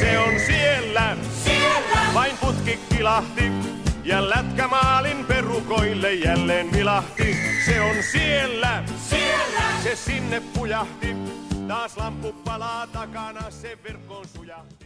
[0.00, 2.14] Se on siellä, siellä.
[2.14, 3.42] vain putki kilahti
[4.04, 7.36] ja lätkämaalin perukoille jälleen vilahti.
[7.66, 9.62] Se on siellä, siellä.
[9.82, 11.16] se sinne pujahti.
[11.68, 14.81] Taas lampu palaa takana, se verkkoon sujahti.